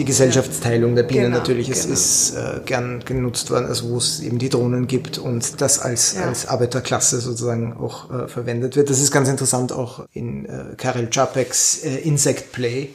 Die 0.00 0.06
Gesellschaftsteilung 0.06 0.94
der 0.94 1.02
Bienen 1.02 1.24
genau, 1.24 1.36
natürlich 1.36 1.68
ist, 1.68 1.82
genau. 1.82 1.92
ist 1.92 2.34
äh, 2.34 2.60
gern 2.64 3.04
genutzt 3.04 3.50
worden, 3.50 3.66
also 3.66 3.90
wo 3.90 3.98
es 3.98 4.20
eben 4.20 4.38
die 4.38 4.48
Drohnen 4.48 4.86
gibt 4.86 5.18
und 5.18 5.60
das 5.60 5.78
als, 5.78 6.14
ja. 6.14 6.22
als 6.22 6.48
Arbeiterklasse 6.48 7.20
sozusagen 7.20 7.74
auch 7.74 8.10
äh, 8.10 8.26
verwendet 8.26 8.76
wird. 8.76 8.88
Das 8.88 8.98
ist 8.98 9.10
ganz 9.10 9.28
interessant 9.28 9.72
auch 9.72 10.06
in 10.14 10.46
äh, 10.46 10.74
Karel 10.78 11.10
Čapeks 11.10 11.84
äh, 11.84 11.96
Insect 11.96 12.50
Play, 12.52 12.88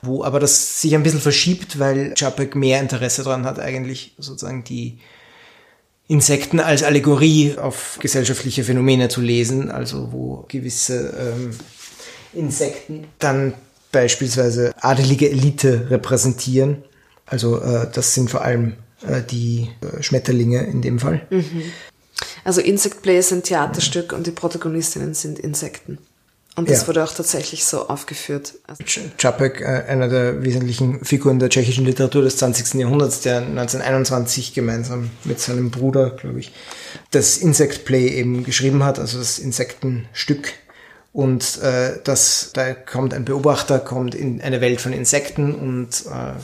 wo 0.00 0.24
aber 0.24 0.40
das 0.40 0.80
sich 0.80 0.94
ein 0.94 1.02
bisschen 1.02 1.20
verschiebt, 1.20 1.78
weil 1.78 2.14
Čapek 2.14 2.56
mehr 2.56 2.80
Interesse 2.80 3.22
daran 3.22 3.44
hat, 3.44 3.60
eigentlich 3.60 4.14
sozusagen 4.16 4.64
die 4.64 4.98
Insekten 6.08 6.58
als 6.58 6.82
Allegorie 6.82 7.56
auf 7.58 7.98
gesellschaftliche 8.00 8.64
Phänomene 8.64 9.10
zu 9.10 9.20
lesen, 9.20 9.70
also 9.70 10.10
wo 10.10 10.46
gewisse 10.48 11.12
ähm, 11.20 11.50
Insekten 12.32 13.08
dann 13.18 13.52
beispielsweise 13.96 14.74
adelige 14.82 15.30
Elite 15.30 15.86
repräsentieren. 15.88 16.84
Also 17.24 17.62
äh, 17.62 17.88
das 17.90 18.12
sind 18.12 18.30
vor 18.30 18.42
allem 18.42 18.74
äh, 19.08 19.22
die 19.22 19.70
äh, 19.80 20.02
Schmetterlinge 20.02 20.64
in 20.66 20.82
dem 20.82 20.98
Fall. 20.98 21.26
Mhm. 21.30 21.62
Also 22.44 22.60
Insect 22.60 23.00
Play 23.00 23.18
ist 23.18 23.32
ein 23.32 23.42
Theaterstück 23.42 24.12
und 24.12 24.26
die 24.26 24.32
Protagonistinnen 24.32 25.14
sind 25.14 25.38
Insekten. 25.38 25.96
Und 26.56 26.68
das 26.68 26.82
ja. 26.82 26.88
wurde 26.88 27.04
auch 27.04 27.12
tatsächlich 27.12 27.64
so 27.64 27.88
aufgeführt. 27.88 28.54
Also 28.66 28.84
Čapek, 29.16 29.62
äh, 29.62 29.84
einer 29.88 30.08
der 30.08 30.42
wesentlichen 30.42 31.02
Figuren 31.02 31.38
der 31.38 31.48
tschechischen 31.48 31.86
Literatur 31.86 32.20
des 32.20 32.36
20. 32.36 32.74
Jahrhunderts, 32.74 33.22
der 33.22 33.38
1921 33.38 34.52
gemeinsam 34.52 35.10
mit 35.24 35.40
seinem 35.40 35.70
Bruder, 35.70 36.10
glaube 36.10 36.40
ich, 36.40 36.52
das 37.12 37.38
Insect 37.38 37.86
Play 37.86 38.08
eben 38.08 38.44
geschrieben 38.44 38.84
hat, 38.84 38.98
also 38.98 39.18
das 39.18 39.38
Insektenstück 39.38 40.52
und 41.16 41.62
äh, 41.62 41.98
das, 42.04 42.50
da 42.52 42.74
kommt 42.74 43.14
ein 43.14 43.24
Beobachter, 43.24 43.78
kommt 43.78 44.14
in 44.14 44.42
eine 44.42 44.60
Welt 44.60 44.82
von 44.82 44.92
Insekten 44.92 45.54
und 45.54 46.04
äh, 46.04 46.38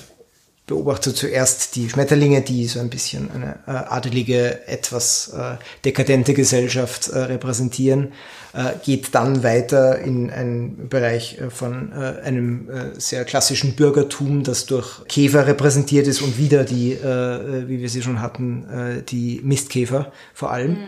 beobachtet 0.66 1.14
zuerst 1.14 1.76
die 1.76 1.90
Schmetterlinge, 1.90 2.40
die 2.40 2.66
so 2.66 2.80
ein 2.80 2.88
bisschen 2.88 3.30
eine 3.32 3.58
äh, 3.66 3.70
adelige, 3.70 4.66
etwas 4.66 5.30
äh, 5.36 5.56
dekadente 5.84 6.32
Gesellschaft 6.32 7.08
äh, 7.08 7.18
repräsentieren, 7.18 8.14
äh, 8.54 8.70
geht 8.82 9.14
dann 9.14 9.42
weiter 9.42 9.98
in 9.98 10.30
einen 10.30 10.88
Bereich 10.88 11.38
äh, 11.38 11.50
von 11.50 11.92
äh, 11.92 12.22
einem 12.22 12.70
äh, 12.70 12.98
sehr 12.98 13.26
klassischen 13.26 13.76
Bürgertum, 13.76 14.42
das 14.42 14.64
durch 14.64 15.06
Käfer 15.06 15.46
repräsentiert 15.46 16.06
ist 16.06 16.22
und 16.22 16.38
wieder 16.38 16.64
die, 16.64 16.92
äh, 16.92 17.68
wie 17.68 17.80
wir 17.80 17.90
sie 17.90 18.00
schon 18.00 18.22
hatten, 18.22 18.64
äh, 18.70 19.02
die 19.02 19.42
Mistkäfer 19.44 20.12
vor 20.32 20.50
allem. 20.50 20.70
Mhm. 20.70 20.86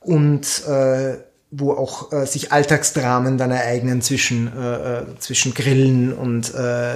Und 0.00 0.66
äh, 0.68 1.16
wo 1.52 1.72
auch 1.72 2.10
äh, 2.12 2.26
sich 2.26 2.50
Alltagsdramen 2.50 3.36
dann 3.36 3.50
ereignen 3.50 4.00
zwischen, 4.00 4.50
äh, 4.56 5.00
äh, 5.00 5.04
zwischen 5.18 5.52
Grillen 5.52 6.12
und 6.14 6.52
äh, 6.54 6.94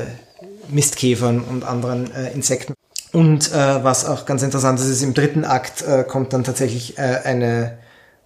Mistkäfern 0.69 1.43
und 1.43 1.63
anderen 1.63 2.11
äh, 2.13 2.33
Insekten. 2.33 2.73
Und 3.13 3.53
äh, 3.53 3.85
was 3.85 4.07
auch 4.07 4.25
ganz 4.25 4.43
interessant 4.43 4.81
ist, 4.81 4.89
ist 4.89 5.03
im 5.03 5.15
dritten 5.15 5.45
Akt 5.45 5.85
kommt 6.09 6.33
dann 6.33 6.45
tatsächlich 6.45 6.99
eine, 6.99 7.79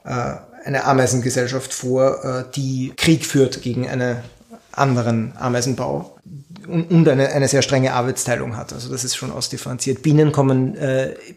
eine 0.03 0.85
Ameisengesellschaft 0.85 1.73
vor, 1.73 2.47
die 2.57 2.93
Krieg 2.97 3.25
führt 3.25 3.63
gegen 3.63 3.89
einen 3.89 4.17
anderen 4.73 5.33
Ameisenbau 5.37 6.17
und, 6.67 6.91
und 6.91 7.09
eine, 7.09 7.29
eine 7.29 7.47
sehr 7.47 7.63
strenge 7.63 7.93
Arbeitsteilung 7.93 8.57
hat. 8.57 8.73
Also 8.73 8.91
das 8.91 9.05
ist 9.05 9.17
schon 9.17 9.31
ausdifferenziert. 9.31 10.03
Bienen 10.03 10.33
kommen 10.33 10.77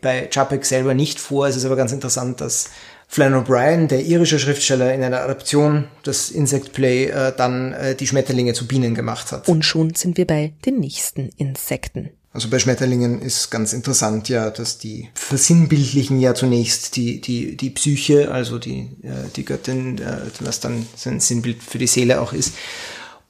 bei 0.01 0.29
Chapek 0.31 0.65
selber 0.65 0.95
nicht 0.95 1.19
vor. 1.19 1.45
Es 1.45 1.55
ist 1.55 1.65
aber 1.65 1.75
ganz 1.75 1.91
interessant, 1.91 2.41
dass 2.41 2.69
Flann 3.13 3.35
O'Brien, 3.35 3.85
der 3.85 4.03
irische 4.03 4.39
Schriftsteller, 4.39 4.91
in 4.91 5.03
einer 5.03 5.21
Adaption 5.21 5.83
des 6.03 6.31
Insect 6.31 6.73
Play 6.73 7.05
äh, 7.05 7.31
dann 7.37 7.71
äh, 7.73 7.93
die 7.93 8.07
Schmetterlinge 8.07 8.53
zu 8.53 8.65
Bienen 8.65 8.95
gemacht 8.95 9.31
hat. 9.31 9.47
Und 9.47 9.63
schon 9.63 9.93
sind 9.93 10.17
wir 10.17 10.25
bei 10.25 10.53
den 10.65 10.79
nächsten 10.79 11.29
Insekten. 11.37 12.09
Also 12.31 12.49
bei 12.49 12.57
Schmetterlingen 12.57 13.21
ist 13.21 13.51
ganz 13.51 13.71
interessant 13.73 14.29
ja, 14.29 14.49
dass 14.49 14.79
die 14.79 15.09
versinnbildlichen 15.13 16.19
ja 16.19 16.33
zunächst 16.33 16.95
die, 16.95 17.21
die, 17.21 17.55
die 17.55 17.69
Psyche, 17.69 18.31
also 18.31 18.57
die, 18.57 18.89
äh, 19.03 19.29
die 19.35 19.45
Göttin, 19.45 19.99
äh, 19.99 20.17
was 20.39 20.59
dann 20.59 20.87
sein 20.95 21.19
Sinnbild 21.19 21.61
für 21.61 21.77
die 21.77 21.85
Seele 21.85 22.19
auch 22.19 22.33
ist 22.33 22.55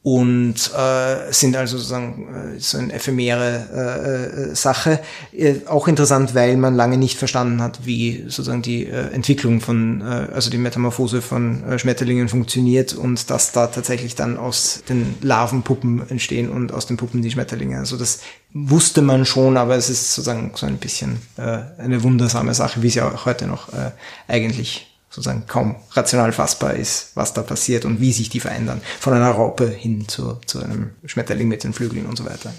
und 0.04 0.56
äh, 0.78 1.32
sind 1.32 1.56
also 1.56 1.78
sozusagen 1.78 2.28
äh, 2.58 2.60
so 2.60 2.78
eine 2.78 2.92
ephemere 2.92 3.68
äh, 3.74 4.52
äh, 4.52 4.56
Sache. 4.56 5.00
Äh, 5.32 5.56
auch 5.66 5.88
interessant, 5.88 6.36
weil 6.36 6.58
man 6.58 6.76
lange 6.76 6.98
nicht 6.98 7.18
verstanden 7.18 7.62
hat, 7.62 7.86
wie 7.86 8.24
sozusagen 8.24 8.62
die 8.62 8.86
äh, 8.86 9.13
Entwicklung 9.13 9.62
von, 9.62 10.02
äh, 10.02 10.28
also 10.34 10.50
die 10.50 10.58
Metamorphose 10.58 11.22
von 11.22 11.63
äh, 11.63 11.80
Schmetterlingen 11.80 12.28
funktioniert 12.28 12.94
und 12.94 13.30
dass 13.30 13.54
da 13.54 13.68
tatsächlich 13.68 14.16
dann 14.16 14.38
aus 14.38 14.84
den 14.89 15.16
Larvenpuppen 15.22 16.10
entstehen 16.10 16.50
und 16.50 16.74
aus 16.74 16.86
den 16.86 16.98
Puppen 16.98 17.22
die 17.22 17.32
Schmetterlinge. 17.32 17.78
Also 17.78 17.96
das 17.96 18.20
wusste 18.54 19.02
man 19.02 19.26
schon, 19.26 19.56
aber 19.56 19.78
es 19.78 19.89
ist 19.89 20.13
sozusagen 20.13 20.52
so 20.56 20.66
ein 20.66 20.80
bisschen 20.80 21.22
äh, 21.38 21.60
eine 21.78 22.04
wundersame 22.04 22.54
Sache, 22.54 22.82
wie 22.84 22.88
es 22.88 22.96
ja 22.96 23.10
auch 23.10 23.26
heute 23.26 23.48
noch 23.48 23.72
äh, 23.72 23.92
eigentlich 24.28 24.93
sozusagen 25.13 25.45
kaum 25.45 25.76
rational 25.91 26.32
fassbar 26.32 26.73
ist, 26.73 27.12
was 27.13 27.34
da 27.34 27.43
passiert 27.43 27.86
und 27.86 28.02
wie 28.02 28.12
sich 28.12 28.30
die 28.30 28.39
verändern. 28.39 28.82
Von 28.99 29.13
einer 29.13 29.30
Raupe 29.30 29.69
hin 29.69 30.08
zu, 30.08 30.39
zu 30.47 30.60
einem 30.60 30.95
Schmetterling 31.06 31.47
mit 31.47 31.63
den 31.63 31.71
Flügeln 31.71 32.08
und 32.08 32.17
so 32.17 32.26
weiter. 32.26 32.52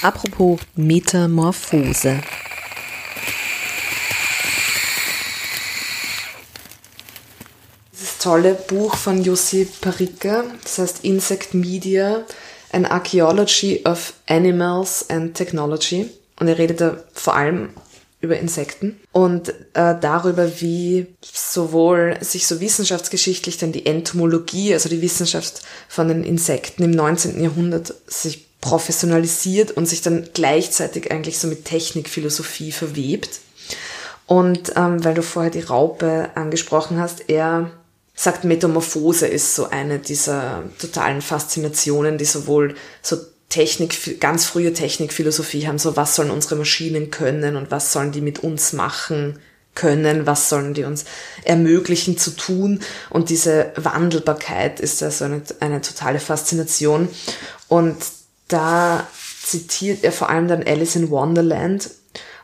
Apropos 0.00 0.60
Metamorphose. 0.76 2.22
Dieses 7.92 8.16
tolle 8.16 8.54
Buch 8.54 8.96
von 8.96 9.22
Jussi 9.22 9.68
Parika, 9.82 10.44
das 10.62 10.78
heißt 10.78 11.04
Insect 11.04 11.52
Media, 11.52 12.24
An 12.72 12.86
Archaeology 12.86 13.82
of 13.84 14.14
Animals 14.26 15.08
and 15.08 15.34
Technology. 15.34 16.08
Und 16.38 16.48
er 16.48 16.58
redet 16.58 16.80
da 16.80 16.96
vor 17.12 17.34
allem 17.34 17.70
über 18.20 18.38
Insekten 18.38 18.98
und 19.12 19.50
äh, 19.74 19.94
darüber, 20.00 20.60
wie 20.60 21.06
sowohl 21.22 22.16
sich 22.20 22.48
so 22.48 22.60
wissenschaftsgeschichtlich 22.60 23.58
dann 23.58 23.70
die 23.70 23.86
Entomologie, 23.86 24.74
also 24.74 24.88
die 24.88 25.02
Wissenschaft 25.02 25.62
von 25.88 26.08
den 26.08 26.24
Insekten 26.24 26.82
im 26.82 26.90
19. 26.90 27.40
Jahrhundert 27.40 27.94
sich 28.08 28.48
professionalisiert 28.60 29.70
und 29.70 29.86
sich 29.86 30.02
dann 30.02 30.28
gleichzeitig 30.34 31.12
eigentlich 31.12 31.38
so 31.38 31.46
mit 31.46 31.64
Technikphilosophie 31.64 32.72
verwebt. 32.72 33.40
Und 34.26 34.72
ähm, 34.74 35.04
weil 35.04 35.14
du 35.14 35.22
vorher 35.22 35.52
die 35.52 35.60
Raupe 35.60 36.30
angesprochen 36.34 36.98
hast, 36.98 37.30
er 37.30 37.70
sagt, 38.18 38.42
Metamorphose 38.42 39.28
ist 39.28 39.54
so 39.54 39.70
eine 39.70 40.00
dieser 40.00 40.64
totalen 40.80 41.22
Faszinationen, 41.22 42.18
die 42.18 42.24
sowohl 42.24 42.74
so 43.00 43.16
Technik, 43.48 44.20
ganz 44.20 44.44
frühe 44.44 44.72
Technikphilosophie 44.72 45.68
haben, 45.68 45.78
so 45.78 45.96
was 45.96 46.16
sollen 46.16 46.32
unsere 46.32 46.56
Maschinen 46.56 47.12
können 47.12 47.54
und 47.54 47.70
was 47.70 47.92
sollen 47.92 48.10
die 48.10 48.20
mit 48.20 48.40
uns 48.40 48.72
machen 48.72 49.38
können, 49.76 50.26
was 50.26 50.48
sollen 50.48 50.74
die 50.74 50.82
uns 50.82 51.04
ermöglichen 51.44 52.18
zu 52.18 52.32
tun. 52.32 52.80
Und 53.08 53.30
diese 53.30 53.70
Wandelbarkeit 53.76 54.80
ist 54.80 55.00
also 55.00 55.24
eine, 55.24 55.42
eine 55.60 55.80
totale 55.80 56.18
Faszination. 56.18 57.08
Und 57.68 57.98
da 58.48 59.06
zitiert 59.44 60.02
er 60.02 60.10
vor 60.10 60.28
allem 60.28 60.48
dann 60.48 60.66
Alice 60.66 60.96
in 60.96 61.10
Wonderland 61.10 61.90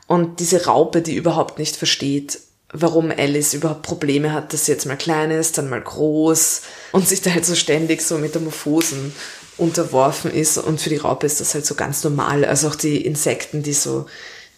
und 0.06 0.38
diese 0.38 0.66
Raupe, 0.66 1.02
die 1.02 1.16
überhaupt 1.16 1.58
nicht 1.58 1.74
versteht, 1.74 2.38
warum 2.74 3.10
Alice 3.10 3.54
überhaupt 3.54 3.82
Probleme 3.82 4.32
hat, 4.32 4.52
dass 4.52 4.66
sie 4.66 4.72
jetzt 4.72 4.84
mal 4.84 4.96
klein 4.96 5.30
ist, 5.30 5.56
dann 5.56 5.70
mal 5.70 5.80
groß 5.80 6.62
und 6.92 7.08
sich 7.08 7.22
da 7.22 7.30
halt 7.30 7.46
so 7.46 7.54
ständig 7.54 8.02
so 8.02 8.18
Metamorphosen 8.18 9.14
unterworfen 9.56 10.32
ist 10.32 10.58
und 10.58 10.80
für 10.80 10.90
die 10.90 10.96
Raupe 10.96 11.26
ist 11.26 11.40
das 11.40 11.54
halt 11.54 11.64
so 11.64 11.74
ganz 11.74 12.04
normal. 12.04 12.44
Also 12.44 12.68
auch 12.68 12.74
die 12.74 13.06
Insekten, 13.06 13.62
die 13.62 13.72
so 13.72 14.06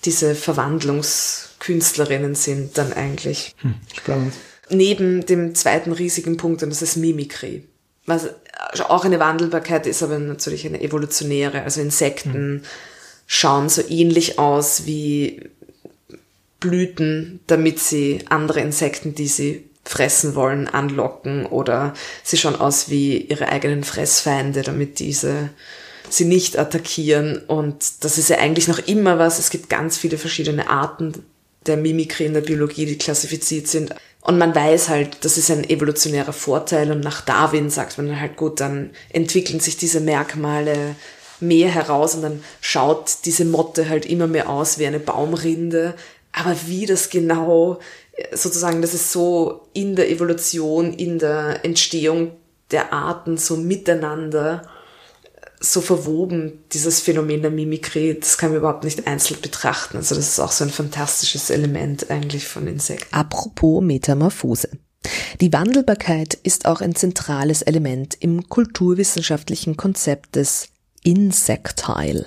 diese 0.04 0.34
Verwandlungskünstlerinnen 0.34 2.34
sind 2.34 2.78
dann 2.78 2.92
eigentlich. 2.92 3.54
Hm, 3.60 3.74
spannend. 3.96 4.34
Neben 4.70 5.26
dem 5.26 5.54
zweiten 5.54 5.92
riesigen 5.92 6.36
Punkt 6.36 6.62
und 6.62 6.70
das 6.70 6.82
ist 6.82 6.96
Mimikry 6.96 7.64
was 8.06 8.30
auch 8.88 9.04
eine 9.04 9.20
Wandelbarkeit 9.20 9.86
ist, 9.86 10.02
aber 10.02 10.18
natürlich 10.18 10.66
eine 10.66 10.80
evolutionäre. 10.80 11.62
Also 11.62 11.80
Insekten 11.80 12.54
mhm. 12.54 12.62
schauen 13.26 13.68
so 13.68 13.82
ähnlich 13.86 14.38
aus 14.38 14.86
wie 14.86 15.50
Blüten, 16.66 17.40
damit 17.46 17.78
sie 17.78 18.24
andere 18.28 18.60
Insekten, 18.60 19.14
die 19.14 19.28
sie 19.28 19.68
fressen 19.84 20.34
wollen, 20.34 20.66
anlocken 20.66 21.46
oder 21.46 21.94
sie 22.24 22.36
schauen 22.36 22.56
aus 22.56 22.90
wie 22.90 23.18
ihre 23.18 23.48
eigenen 23.48 23.84
Fressfeinde, 23.84 24.62
damit 24.62 24.98
diese 24.98 25.50
sie 26.08 26.24
nicht 26.24 26.58
attackieren. 26.58 27.38
Und 27.46 28.04
das 28.04 28.18
ist 28.18 28.30
ja 28.30 28.38
eigentlich 28.38 28.68
noch 28.68 28.78
immer 28.86 29.18
was. 29.18 29.38
Es 29.38 29.50
gibt 29.50 29.68
ganz 29.68 29.96
viele 29.96 30.18
verschiedene 30.18 30.68
Arten 30.68 31.24
der 31.66 31.76
Mimikry 31.76 32.26
in 32.26 32.34
der 32.34 32.40
Biologie, 32.42 32.86
die 32.86 32.98
klassifiziert 32.98 33.68
sind. 33.68 33.94
Und 34.20 34.38
man 34.38 34.54
weiß 34.54 34.88
halt, 34.88 35.24
das 35.24 35.38
ist 35.38 35.50
ein 35.50 35.68
evolutionärer 35.68 36.32
Vorteil 36.32 36.90
und 36.90 37.00
nach 37.00 37.20
Darwin 37.20 37.70
sagt 37.70 37.96
man 37.96 38.20
halt 38.20 38.36
gut, 38.36 38.58
dann 38.60 38.90
entwickeln 39.12 39.60
sich 39.60 39.76
diese 39.76 40.00
Merkmale 40.00 40.96
mehr 41.38 41.68
heraus 41.68 42.14
und 42.14 42.22
dann 42.22 42.42
schaut 42.60 43.18
diese 43.24 43.44
Motte 43.44 43.88
halt 43.88 44.06
immer 44.06 44.26
mehr 44.26 44.48
aus 44.48 44.78
wie 44.78 44.86
eine 44.86 44.98
Baumrinde. 44.98 45.94
Aber 46.36 46.54
wie 46.66 46.84
das 46.84 47.08
genau 47.08 47.78
sozusagen, 48.32 48.82
das 48.82 48.94
ist 48.94 49.10
so 49.10 49.68
in 49.72 49.96
der 49.96 50.10
Evolution, 50.10 50.92
in 50.92 51.18
der 51.18 51.64
Entstehung 51.64 52.32
der 52.70 52.92
Arten 52.92 53.38
so 53.38 53.56
miteinander 53.56 54.68
so 55.58 55.80
verwoben, 55.80 56.64
dieses 56.72 57.00
Phänomen 57.00 57.40
der 57.40 57.50
Mimikrie, 57.50 58.18
das 58.20 58.36
kann 58.36 58.50
man 58.50 58.58
überhaupt 58.58 58.84
nicht 58.84 59.06
einzeln 59.06 59.40
betrachten. 59.40 59.96
Also 59.96 60.14
das 60.14 60.28
ist 60.28 60.40
auch 60.40 60.52
so 60.52 60.64
ein 60.64 60.70
fantastisches 60.70 61.48
Element 61.48 62.10
eigentlich 62.10 62.46
von 62.46 62.66
Insekten. 62.66 63.14
Apropos 63.14 63.82
Metamorphose. 63.82 64.68
Die 65.40 65.52
Wandelbarkeit 65.52 66.34
ist 66.34 66.66
auch 66.66 66.82
ein 66.82 66.94
zentrales 66.94 67.62
Element 67.62 68.16
im 68.20 68.48
kulturwissenschaftlichen 68.50 69.78
Konzept 69.78 70.36
des 70.36 70.68
Insectile. 71.02 72.26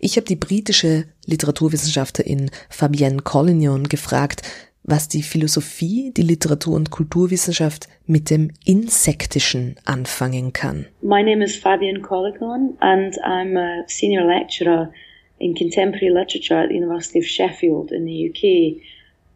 Ich 0.00 0.16
habe 0.16 0.26
die 0.26 0.36
britische 0.36 1.04
Literaturwissenschaftlerin 1.24 2.50
Fabienne 2.68 3.22
Collignon 3.22 3.84
gefragt, 3.84 4.42
was 4.86 5.08
die 5.08 5.22
Philosophie, 5.22 6.12
die 6.16 6.22
Literatur- 6.22 6.76
und 6.76 6.90
Kulturwissenschaft 6.90 7.88
mit 8.06 8.30
dem 8.30 8.52
Insektischen 8.64 9.76
anfangen 9.84 10.52
kann. 10.52 10.86
My 11.02 11.22
name 11.22 11.44
is 11.44 11.56
Fabian 11.56 12.02
Colligon 12.02 12.76
and 12.80 13.16
I'm 13.24 13.58
a 13.58 13.84
senior 13.88 14.24
lecturer 14.24 14.92
in 15.38 15.54
contemporary 15.54 16.10
literature 16.10 16.62
at 16.62 16.68
the 16.68 16.76
University 16.76 17.18
of 17.18 17.26
Sheffield 17.26 17.90
in 17.90 18.04
the 18.04 18.30
UK. 18.30 18.82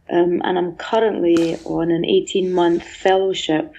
Um, 0.08 0.40
and 0.42 0.58
I'm 0.58 0.76
currently 0.76 1.56
on 1.64 1.90
an 1.90 2.04
18 2.04 2.52
month 2.52 2.82
fellowship 2.82 3.74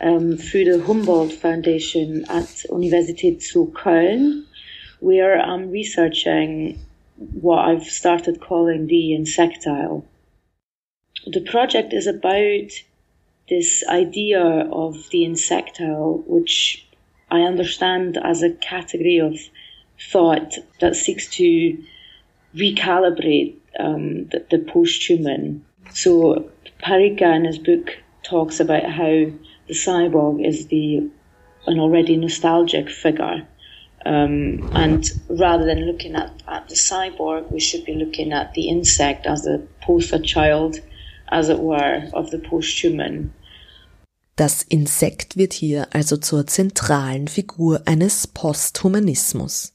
um, 0.00 0.36
through 0.36 0.64
the 0.64 0.84
Humboldt 0.86 1.32
Foundation 1.32 2.24
at 2.28 2.66
Universität 2.70 3.42
zu 3.42 3.66
Köln, 3.66 4.46
where 5.00 5.40
I'm 5.40 5.70
researching 5.70 6.78
what 7.16 7.58
I've 7.58 7.84
started 7.84 8.40
calling 8.40 8.86
the 8.86 9.14
insectile. 9.14 10.04
the 11.26 11.42
project 11.42 11.92
is 11.92 12.06
about 12.06 12.70
this 13.48 13.84
idea 13.86 14.40
of 14.40 15.10
the 15.10 15.24
insectile, 15.24 16.22
which 16.26 16.86
I 17.30 17.40
understand 17.40 18.16
as 18.16 18.42
a 18.42 18.50
category 18.50 19.18
of 19.18 19.38
thought 20.10 20.54
that 20.80 20.96
seeks 20.96 21.28
to 21.36 21.82
recalibrate 22.54 23.56
um, 23.78 24.26
the, 24.26 24.44
the 24.50 24.58
post-human. 24.58 25.64
So 25.92 26.50
Parika 26.82 27.34
in 27.36 27.44
his 27.44 27.58
book 27.58 27.98
talks 28.22 28.60
about 28.60 28.84
how 28.84 29.26
the 29.66 29.74
cyborg 29.74 30.46
is 30.46 30.66
the 30.66 31.10
an 31.66 31.78
already 31.78 32.16
nostalgic 32.16 32.88
figure. 32.90 33.46
Um, 34.06 34.70
and 34.72 35.04
rather 35.28 35.66
than 35.66 35.86
looking 35.86 36.14
at, 36.16 36.32
at 36.48 36.68
the 36.68 36.74
cyborg, 36.74 37.50
we 37.52 37.60
should 37.60 37.84
be 37.84 37.94
looking 37.94 38.32
at 38.32 38.54
the 38.54 38.68
insect 38.68 39.26
as 39.26 39.42
the 39.42 39.66
poster 39.82 40.18
child 40.18 40.80
as 41.30 41.48
it 41.48 41.58
were, 41.58 42.08
of 42.12 42.30
the 42.30 42.38
post-human. 42.38 43.32
Das 44.36 44.62
Insekt 44.62 45.36
wird 45.36 45.52
hier 45.52 45.88
also 45.92 46.16
zur 46.16 46.46
zentralen 46.46 47.28
Figur 47.28 47.82
eines 47.84 48.26
Posthumanismus. 48.26 49.74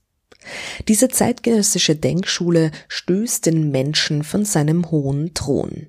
Diese 0.88 1.09
zeitgenössische 1.09 1.95
Denkschule 1.95 2.71
stößt 2.88 3.45
den 3.45 3.71
Menschen 3.71 4.23
von 4.23 4.43
seinem 4.43 4.89
hohen 4.91 5.33
Thron. 5.33 5.88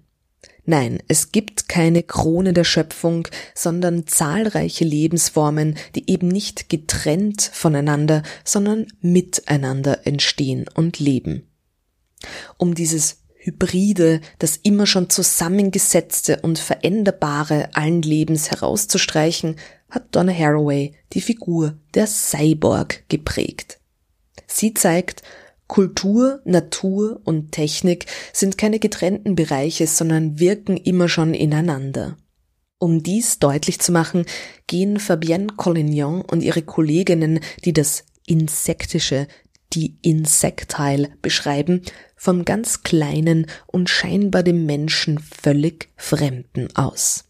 Nein, 0.68 1.00
es 1.07 1.31
gibt 1.31 1.68
keine 1.68 2.02
Krone 2.02 2.52
der 2.52 2.64
Schöpfung, 2.64 3.29
sondern 3.55 4.09
zahlreiche 4.09 4.85
Lebensformen, 4.85 5.76
die 5.94 6.11
eben 6.11 6.26
nicht 6.26 6.68
getrennt 6.68 7.40
voneinander, 7.52 8.24
sondern 8.44 8.88
miteinander 9.00 10.07
entstehen 10.07 10.66
und 10.74 10.98
leben. 10.98 11.48
Um 12.59 12.74
dieses 12.74 13.18
Hybride, 13.37 14.20
das 14.40 14.57
immer 14.57 14.87
schon 14.87 15.09
zusammengesetzte 15.09 16.40
und 16.40 16.59
veränderbare 16.59 17.68
allen 17.74 18.02
Lebens 18.02 18.50
herauszustreichen, 18.50 19.55
hat 19.88 20.16
Donna 20.16 20.33
Haraway 20.33 20.94
die 21.12 21.20
Figur 21.20 21.79
der 21.94 22.09
Cyborg 22.09 23.09
geprägt. 23.09 23.79
Sie 24.48 24.74
zeigt, 24.74 25.22
Kultur, 25.66 26.40
Natur 26.44 27.20
und 27.24 27.52
Technik 27.52 28.07
sind 28.33 28.57
keine 28.59 28.79
getrennten 28.79 29.35
Bereiche, 29.35 29.87
sondern 29.87 30.38
wirken 30.38 30.76
immer 30.76 31.09
schon 31.09 31.35
ineinander. 31.35 32.16
Um 32.79 33.02
dies 33.02 33.38
deutlich 33.38 33.81
zu 33.81 33.90
machen, 33.90 34.26
gehen 34.66 34.98
Fabienne 34.98 35.48
Collignon 35.57 36.20
und 36.22 36.42
ihre 36.42 36.62
Kolleginnen, 36.62 37.40
die 37.64 37.72
das 37.72 38.05
Insektische, 38.26 39.26
die 39.72 39.98
Insectile 40.02 41.11
beschreiben, 41.22 41.83
vom 42.16 42.44
ganz 42.44 42.83
Kleinen 42.83 43.46
und 43.66 43.88
scheinbar 43.88 44.42
dem 44.42 44.66
Menschen 44.66 45.18
völlig 45.18 45.88
Fremden 45.96 46.68
aus. 46.76 47.26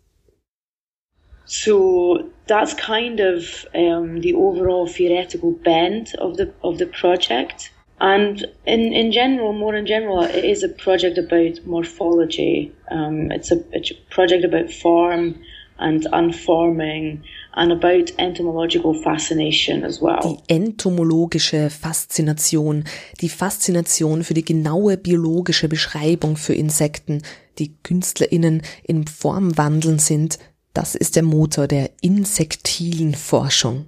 so 1.46 2.28
that's 2.48 2.74
kind 2.74 3.20
of 3.20 3.66
um, 3.74 4.20
the 4.20 4.34
overall 4.34 4.86
theoretical 4.86 5.52
bent 5.52 6.14
of 6.18 6.36
the 6.36 6.52
of 6.62 6.78
the 6.78 6.86
project. 6.86 7.70
And 7.98 8.44
in, 8.66 8.92
in 8.92 9.10
general, 9.10 9.52
more 9.52 9.74
in 9.74 9.86
general, 9.86 10.22
it 10.22 10.44
is 10.44 10.62
a 10.62 10.68
project 10.68 11.16
about 11.16 11.64
morphology. 11.66 12.72
Um, 12.90 13.30
it's, 13.32 13.50
a, 13.50 13.62
it's 13.72 13.90
a 13.90 13.94
project 14.10 14.44
about 14.44 14.70
form 14.70 15.40
and 15.78 16.06
unforming 16.12 17.22
and 17.54 17.72
about 17.72 18.10
entomological 18.18 18.94
fascination 18.94 19.84
as 19.84 20.00
well. 20.00 20.20
Die 20.22 20.54
entomologische 20.54 21.70
Faszination, 21.70 22.84
die 23.20 23.28
Faszination 23.28 24.24
für 24.24 24.34
die 24.34 24.44
genaue 24.44 24.96
biologische 24.96 25.68
Beschreibung 25.68 26.36
für 26.36 26.54
Insekten, 26.54 27.22
die 27.58 27.74
KünstlerInnen 27.82 28.62
im 28.84 29.06
Formwandeln 29.06 29.98
sind, 29.98 30.38
das 30.74 30.94
ist 30.94 31.16
der 31.16 31.22
Motor 31.22 31.66
der 31.66 31.90
insektilen 32.02 33.14
Forschung. 33.14 33.86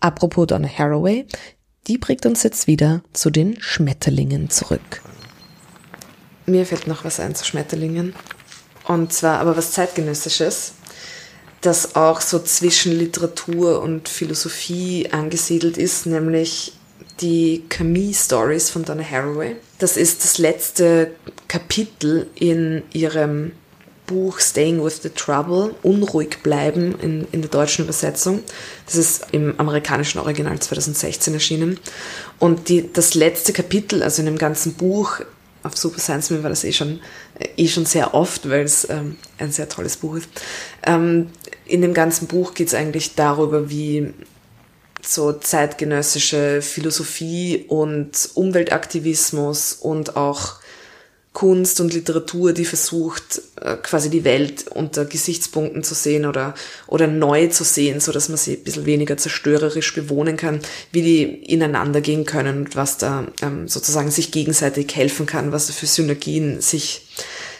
Apropos 0.00 0.46
Donna 0.46 0.68
Haraway, 0.68 1.26
die 1.90 1.98
bringt 1.98 2.24
uns 2.24 2.44
jetzt 2.44 2.68
wieder 2.68 3.02
zu 3.12 3.30
den 3.30 3.60
Schmetterlingen 3.60 4.48
zurück. 4.48 5.02
Mir 6.46 6.64
fällt 6.64 6.86
noch 6.86 7.04
was 7.04 7.18
ein 7.18 7.34
zu 7.34 7.44
Schmetterlingen. 7.44 8.14
Und 8.86 9.12
zwar 9.12 9.40
aber 9.40 9.56
was 9.56 9.72
zeitgenössisches, 9.72 10.74
das 11.62 11.96
auch 11.96 12.20
so 12.20 12.38
zwischen 12.38 12.96
Literatur 12.96 13.82
und 13.82 14.08
Philosophie 14.08 15.08
angesiedelt 15.10 15.78
ist, 15.78 16.06
nämlich 16.06 16.74
die 17.20 17.64
Camille-Stories 17.68 18.70
von 18.70 18.84
Donna 18.84 19.02
Haraway. 19.02 19.56
Das 19.80 19.96
ist 19.96 20.22
das 20.22 20.38
letzte 20.38 21.10
Kapitel 21.48 22.28
in 22.36 22.84
ihrem 22.92 23.50
Buch 24.10 24.40
Staying 24.40 24.84
with 24.84 25.02
the 25.02 25.08
Trouble, 25.08 25.76
Unruhig 25.84 26.42
bleiben 26.42 26.96
in, 27.00 27.28
in 27.30 27.42
der 27.42 27.50
deutschen 27.50 27.84
Übersetzung. 27.84 28.42
Das 28.84 28.96
ist 28.96 29.28
im 29.30 29.54
amerikanischen 29.58 30.18
Original 30.18 30.58
2016 30.58 31.32
erschienen. 31.32 31.78
Und 32.40 32.68
die, 32.68 32.92
das 32.92 33.14
letzte 33.14 33.52
Kapitel, 33.52 34.02
also 34.02 34.20
in 34.20 34.26
dem 34.26 34.36
ganzen 34.36 34.74
Buch, 34.74 35.20
auf 35.62 35.76
Super 35.76 36.00
Science 36.00 36.30
Me 36.30 36.42
war 36.42 36.50
das 36.50 36.64
eh 36.64 36.72
schon, 36.72 37.00
eh 37.56 37.68
schon 37.68 37.86
sehr 37.86 38.12
oft, 38.12 38.50
weil 38.50 38.64
es 38.64 38.88
ähm, 38.90 39.16
ein 39.38 39.52
sehr 39.52 39.68
tolles 39.68 39.96
Buch 39.96 40.16
ist. 40.16 40.28
Ähm, 40.84 41.28
in 41.66 41.80
dem 41.80 41.94
ganzen 41.94 42.26
Buch 42.26 42.54
geht 42.54 42.66
es 42.66 42.74
eigentlich 42.74 43.14
darüber, 43.14 43.70
wie 43.70 44.12
so 45.02 45.32
zeitgenössische 45.32 46.62
Philosophie 46.62 47.64
und 47.68 48.30
Umweltaktivismus 48.34 49.74
und 49.74 50.16
auch 50.16 50.56
Kunst 51.32 51.80
und 51.80 51.94
Literatur, 51.94 52.52
die 52.52 52.64
versucht, 52.64 53.40
äh, 53.60 53.76
quasi 53.76 54.10
die 54.10 54.24
Welt 54.24 54.66
unter 54.68 55.04
Gesichtspunkten 55.04 55.84
zu 55.84 55.94
sehen 55.94 56.26
oder, 56.26 56.54
oder 56.88 57.06
neu 57.06 57.46
zu 57.46 57.62
sehen, 57.62 58.00
so 58.00 58.10
dass 58.10 58.28
man 58.28 58.36
sie 58.36 58.56
ein 58.56 58.64
bisschen 58.64 58.84
weniger 58.84 59.16
zerstörerisch 59.16 59.94
bewohnen 59.94 60.36
kann, 60.36 60.58
wie 60.90 61.02
die 61.02 61.22
ineinander 61.22 62.00
gehen 62.00 62.24
können 62.24 62.58
und 62.58 62.76
was 62.76 62.98
da 62.98 63.28
ähm, 63.42 63.68
sozusagen 63.68 64.10
sich 64.10 64.32
gegenseitig 64.32 64.94
helfen 64.96 65.26
kann, 65.26 65.52
was 65.52 65.68
da 65.68 65.72
für 65.72 65.86
Synergien 65.86 66.60
sich 66.60 67.06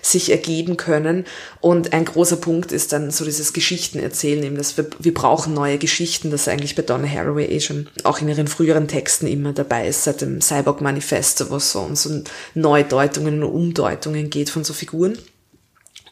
sich 0.02 0.30
ergeben 0.30 0.76
können. 0.76 1.24
Und 1.60 1.92
ein 1.92 2.04
großer 2.04 2.36
Punkt 2.36 2.72
ist 2.72 2.92
dann 2.92 3.10
so 3.10 3.24
dieses 3.24 3.52
Geschichtenerzählen, 3.52 4.42
eben, 4.44 4.56
dass 4.56 4.76
wir, 4.76 4.86
wir 4.98 5.14
brauchen 5.14 5.54
neue 5.54 5.78
Geschichten, 5.78 6.30
das 6.30 6.48
eigentlich 6.48 6.74
bei 6.74 6.82
Donna 6.82 7.08
Haraway 7.08 7.46
eh 7.46 7.60
schon 7.60 7.88
auch 8.04 8.20
in 8.20 8.28
ihren 8.28 8.48
früheren 8.48 8.88
Texten 8.88 9.26
immer 9.26 9.52
dabei 9.52 9.86
ist, 9.86 10.04
seit 10.04 10.20
dem 10.20 10.40
Cyborg 10.40 10.80
Manifesto, 10.80 11.50
wo 11.50 11.56
es 11.56 11.72
so 11.72 11.80
um 11.80 11.96
so 11.96 12.22
Neudeutungen 12.54 13.42
und 13.42 13.50
Umdeutungen 13.50 14.30
geht 14.30 14.50
von 14.50 14.64
so 14.64 14.72
Figuren. 14.72 15.18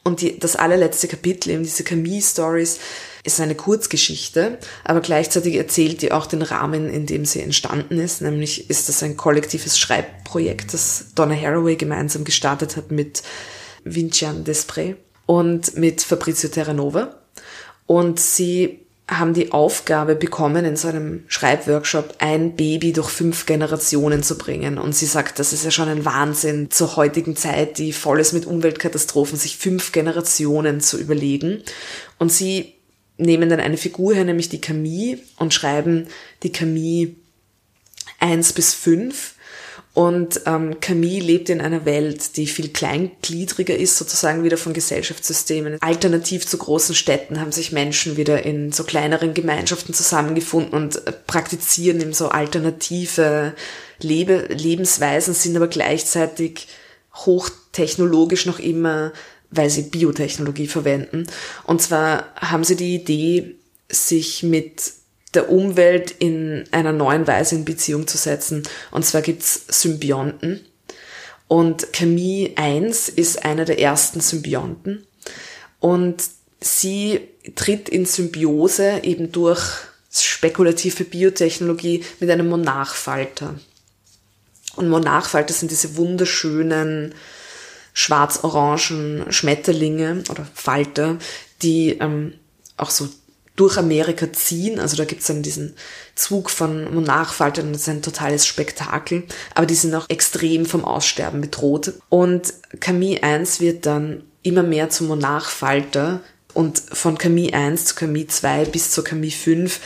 Und 0.04 0.22
die, 0.22 0.38
das 0.38 0.56
allerletzte 0.56 1.06
Kapitel, 1.06 1.50
eben 1.50 1.64
diese 1.64 1.84
Camille-Stories, 1.84 2.78
ist 3.24 3.40
eine 3.40 3.54
Kurzgeschichte, 3.54 4.58
aber 4.84 5.00
gleichzeitig 5.00 5.56
erzählt 5.56 6.00
die 6.00 6.12
auch 6.12 6.26
den 6.26 6.40
Rahmen, 6.40 6.88
in 6.88 7.04
dem 7.04 7.26
sie 7.26 7.42
entstanden 7.42 7.98
ist. 7.98 8.22
Nämlich 8.22 8.70
ist 8.70 8.88
das 8.88 9.02
ein 9.02 9.16
kollektives 9.16 9.78
Schreibprojekt, 9.78 10.72
das 10.72 11.06
Donna 11.14 11.34
Haraway 11.34 11.76
gemeinsam 11.76 12.24
gestartet 12.24 12.76
hat 12.76 12.90
mit 12.90 13.22
Vincian 13.84 14.44
Desprez 14.44 14.96
und 15.26 15.76
mit 15.76 16.02
Fabrizio 16.02 16.48
Terranova. 16.48 17.14
Und 17.86 18.20
sie 18.20 18.80
haben 19.10 19.32
die 19.32 19.52
Aufgabe 19.52 20.14
bekommen, 20.14 20.66
in 20.66 20.76
so 20.76 20.88
einem 20.88 21.24
Schreibworkshop 21.28 22.16
ein 22.18 22.56
Baby 22.56 22.92
durch 22.92 23.08
fünf 23.08 23.46
Generationen 23.46 24.22
zu 24.22 24.36
bringen. 24.36 24.76
Und 24.76 24.94
sie 24.94 25.06
sagt, 25.06 25.38
das 25.38 25.54
ist 25.54 25.64
ja 25.64 25.70
schon 25.70 25.88
ein 25.88 26.04
Wahnsinn 26.04 26.70
zur 26.70 26.96
heutigen 26.96 27.34
Zeit, 27.34 27.78
die 27.78 27.94
voll 27.94 28.20
ist 28.20 28.34
mit 28.34 28.44
Umweltkatastrophen, 28.44 29.38
sich 29.38 29.56
fünf 29.56 29.92
Generationen 29.92 30.80
zu 30.80 30.98
überlegen. 30.98 31.62
Und 32.18 32.30
sie 32.30 32.74
nehmen 33.16 33.48
dann 33.48 33.60
eine 33.60 33.78
Figur 33.78 34.14
her, 34.14 34.24
nämlich 34.24 34.50
die 34.50 34.60
Camille, 34.60 35.18
und 35.38 35.54
schreiben 35.54 36.08
die 36.42 36.52
Camille 36.52 37.14
eins 38.20 38.52
bis 38.52 38.74
fünf 38.74 39.34
und 39.94 40.42
ähm, 40.46 40.78
Camille 40.80 41.24
lebt 41.24 41.48
in 41.48 41.60
einer 41.60 41.84
Welt, 41.84 42.36
die 42.36 42.46
viel 42.46 42.68
kleingliedriger 42.68 43.76
ist, 43.76 43.96
sozusagen 43.96 44.44
wieder 44.44 44.56
von 44.56 44.72
Gesellschaftssystemen. 44.72 45.78
Alternativ 45.80 46.46
zu 46.46 46.56
großen 46.58 46.94
Städten 46.94 47.40
haben 47.40 47.50
sich 47.50 47.72
Menschen 47.72 48.16
wieder 48.16 48.44
in 48.44 48.70
so 48.70 48.84
kleineren 48.84 49.34
Gemeinschaften 49.34 49.94
zusammengefunden 49.94 50.72
und 50.72 51.06
äh, 51.06 51.12
praktizieren 51.12 52.00
eben 52.00 52.12
so 52.12 52.28
alternative 52.28 53.54
Lebe 54.00 54.46
Lebensweisen, 54.50 55.34
sind 55.34 55.56
aber 55.56 55.66
gleichzeitig 55.66 56.68
hochtechnologisch 57.14 58.46
noch 58.46 58.60
immer, 58.60 59.12
weil 59.50 59.70
sie 59.70 59.82
Biotechnologie 59.82 60.68
verwenden. 60.68 61.26
Und 61.64 61.82
zwar 61.82 62.32
haben 62.36 62.62
sie 62.62 62.76
die 62.76 62.94
Idee, 62.94 63.56
sich 63.90 64.42
mit 64.42 64.92
der 65.38 65.50
Umwelt 65.52 66.10
in 66.10 66.64
einer 66.72 66.92
neuen 66.92 67.28
Weise 67.28 67.54
in 67.54 67.64
Beziehung 67.64 68.08
zu 68.08 68.18
setzen. 68.18 68.64
Und 68.90 69.06
zwar 69.06 69.22
gibt's 69.22 69.66
Symbionten. 69.68 70.66
Und 71.46 71.92
Camille 71.92 72.50
1 72.56 73.08
ist 73.08 73.44
einer 73.44 73.64
der 73.64 73.78
ersten 73.78 74.20
Symbionten. 74.20 75.06
Und 75.78 76.24
sie 76.60 77.20
tritt 77.54 77.88
in 77.88 78.04
Symbiose 78.04 79.04
eben 79.04 79.30
durch 79.30 79.62
spekulative 80.10 81.04
Biotechnologie 81.04 82.04
mit 82.18 82.30
einem 82.30 82.48
Monarchfalter. 82.48 83.60
Und 84.74 84.88
Monarchfalter 84.88 85.54
sind 85.54 85.70
diese 85.70 85.96
wunderschönen 85.96 87.14
schwarz-orangen 87.92 89.30
Schmetterlinge 89.30 90.24
oder 90.30 90.44
Falter, 90.52 91.18
die 91.62 91.90
ähm, 92.00 92.34
auch 92.76 92.90
so 92.90 93.08
durch 93.58 93.76
Amerika 93.76 94.32
ziehen. 94.32 94.78
Also 94.78 94.96
da 94.96 95.04
gibt's 95.04 95.26
dann 95.26 95.42
diesen 95.42 95.74
Zug 96.14 96.48
von 96.50 96.94
Monarchfaltern 96.94 97.72
das 97.72 97.82
ist 97.82 97.88
ein 97.88 98.02
totales 98.02 98.46
Spektakel. 98.46 99.24
Aber 99.54 99.66
die 99.66 99.74
sind 99.74 99.94
auch 99.94 100.08
extrem 100.08 100.64
vom 100.64 100.84
Aussterben 100.84 101.40
bedroht. 101.40 101.94
Und 102.08 102.54
Camille 102.80 103.22
1 103.22 103.60
wird 103.60 103.86
dann 103.86 104.22
immer 104.42 104.62
mehr 104.62 104.90
zum 104.90 105.08
Monarchfalter 105.08 106.20
und 106.54 106.78
von 106.78 107.18
Camille 107.18 107.52
1 107.52 107.84
zu 107.84 107.94
Camille 107.94 108.26
2 108.26 108.66
bis 108.66 108.90
zur 108.90 109.04
Camille 109.04 109.32
5 109.32 109.80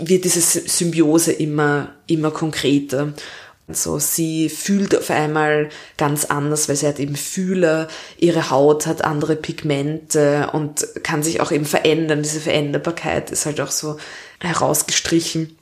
wird 0.00 0.24
diese 0.24 0.40
Symbiose 0.40 1.32
immer, 1.32 1.94
immer 2.06 2.30
konkreter. 2.30 3.14
So, 3.68 3.98
sie 3.98 4.48
fühlt 4.48 4.96
auf 4.96 5.10
einmal 5.10 5.70
ganz 5.96 6.24
anders, 6.24 6.68
weil 6.68 6.76
sie 6.76 6.86
hat 6.86 7.00
eben 7.00 7.16
Fühler, 7.16 7.88
ihre 8.16 8.50
Haut 8.50 8.86
hat 8.86 9.02
andere 9.02 9.34
Pigmente 9.34 10.50
und 10.52 10.86
kann 11.02 11.24
sich 11.24 11.40
auch 11.40 11.50
eben 11.50 11.64
verändern. 11.64 12.22
Diese 12.22 12.40
Veränderbarkeit 12.40 13.32
ist 13.32 13.44
halt 13.44 13.60
auch 13.60 13.72
so 13.72 13.96
herausgestrichen. 14.40 15.58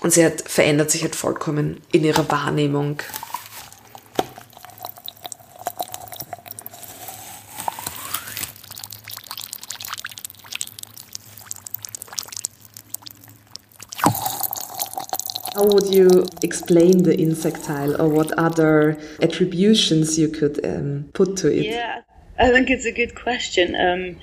Und 0.00 0.12
sie 0.12 0.24
hat, 0.24 0.42
verändert 0.46 0.90
sich 0.92 1.02
halt 1.02 1.16
vollkommen 1.16 1.80
in 1.90 2.04
ihrer 2.04 2.30
Wahrnehmung. 2.30 3.02
How 15.60 15.66
would 15.66 15.94
you 15.94 16.24
explain 16.42 17.02
the 17.02 17.14
insectile 17.20 18.00
or 18.00 18.08
what 18.08 18.32
other 18.38 18.98
attributions 19.20 20.18
you 20.18 20.28
could 20.28 20.64
um, 20.64 21.10
put 21.12 21.36
to 21.38 21.48
it? 21.48 21.66
Yeah, 21.66 22.00
I 22.38 22.48
think 22.50 22.70
it's 22.70 22.86
a 22.86 22.92
good 22.92 23.14
question. 23.14 23.76
Um, 23.76 24.16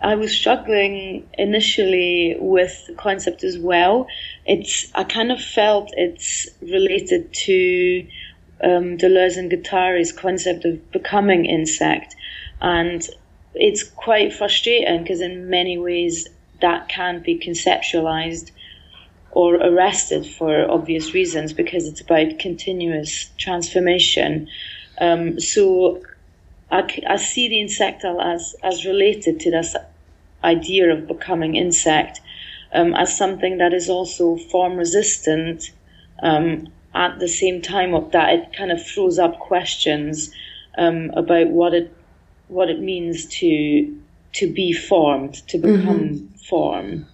I 0.00 0.14
was 0.14 0.30
struggling 0.30 1.28
initially 1.36 2.36
with 2.38 2.86
the 2.86 2.94
concept 2.94 3.42
as 3.42 3.58
well. 3.58 4.06
It's 4.46 4.92
I 4.94 5.02
kind 5.02 5.32
of 5.32 5.42
felt 5.42 5.90
it's 5.96 6.46
related 6.62 7.34
to 7.46 8.06
um, 8.62 8.96
Deleuze 8.96 9.36
and 9.36 9.50
Guattari's 9.50 10.12
concept 10.12 10.64
of 10.64 10.92
becoming 10.92 11.44
insect, 11.44 12.14
and 12.60 13.04
it's 13.52 13.82
quite 13.82 14.32
frustrating 14.32 15.02
because 15.02 15.20
in 15.20 15.50
many 15.50 15.76
ways 15.76 16.28
that 16.60 16.88
can't 16.88 17.24
be 17.24 17.36
conceptualized 17.40 18.52
or 19.34 19.56
arrested 19.56 20.26
for 20.26 20.70
obvious 20.70 21.12
reasons 21.12 21.52
because 21.52 21.86
it's 21.86 22.00
about 22.00 22.38
continuous 22.38 23.30
transformation. 23.36 24.48
Um, 25.00 25.40
so 25.40 26.02
I, 26.70 27.02
I, 27.08 27.16
see 27.16 27.48
the 27.48 27.60
insectile 27.60 28.20
as, 28.20 28.54
as 28.62 28.84
related 28.84 29.40
to 29.40 29.50
this 29.50 29.74
idea 30.44 30.92
of 30.92 31.08
becoming 31.08 31.56
insect 31.56 32.20
um, 32.72 32.94
as 32.94 33.16
something 33.16 33.58
that 33.58 33.74
is 33.74 33.88
also 33.88 34.36
form 34.36 34.76
resistant 34.76 35.72
um, 36.22 36.68
at 36.94 37.18
the 37.18 37.28
same 37.28 37.60
time 37.60 37.92
that 38.10 38.34
it 38.34 38.52
kind 38.56 38.70
of 38.70 38.86
throws 38.86 39.18
up 39.18 39.40
questions 39.40 40.30
um, 40.78 41.10
about 41.16 41.48
what 41.48 41.74
it 41.74 41.92
what 42.48 42.68
it 42.68 42.78
means 42.80 43.26
to 43.26 43.98
to 44.34 44.52
be 44.52 44.72
formed, 44.72 45.34
to 45.48 45.58
become 45.58 46.00
mm-hmm. 46.00 46.36
form. 46.48 47.06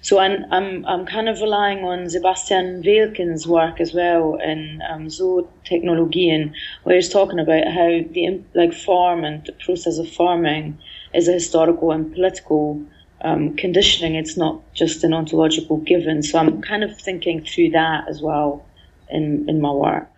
So 0.00 0.18
I'm, 0.18 0.44
I'm, 0.52 0.86
I'm 0.86 1.06
kind 1.06 1.28
of 1.28 1.40
relying 1.40 1.84
on 1.84 2.08
Sebastian 2.08 2.82
Velkin's 2.82 3.46
work 3.46 3.80
as 3.80 3.92
well 3.92 4.36
in 4.36 4.80
um, 4.88 5.06
Zootechnologien, 5.06 6.52
where 6.84 6.96
he's 6.96 7.08
talking 7.08 7.38
about 7.38 7.66
how 7.66 8.00
the 8.10 8.42
like 8.54 8.72
form 8.72 9.24
and 9.24 9.44
the 9.44 9.52
process 9.52 9.98
of 9.98 10.08
farming 10.08 10.78
is 11.12 11.28
a 11.28 11.32
historical 11.32 11.92
and 11.92 12.12
political 12.14 12.82
um, 13.20 13.56
conditioning. 13.56 14.14
It's 14.14 14.36
not 14.36 14.60
just 14.74 15.04
an 15.04 15.12
ontological 15.12 15.78
given. 15.78 16.22
So 16.22 16.38
I'm 16.38 16.62
kind 16.62 16.84
of 16.84 16.98
thinking 16.98 17.44
through 17.44 17.70
that 17.70 18.08
as 18.08 18.20
well 18.22 18.64
in, 19.10 19.48
in 19.48 19.60
my 19.60 19.72
work. 19.72 20.10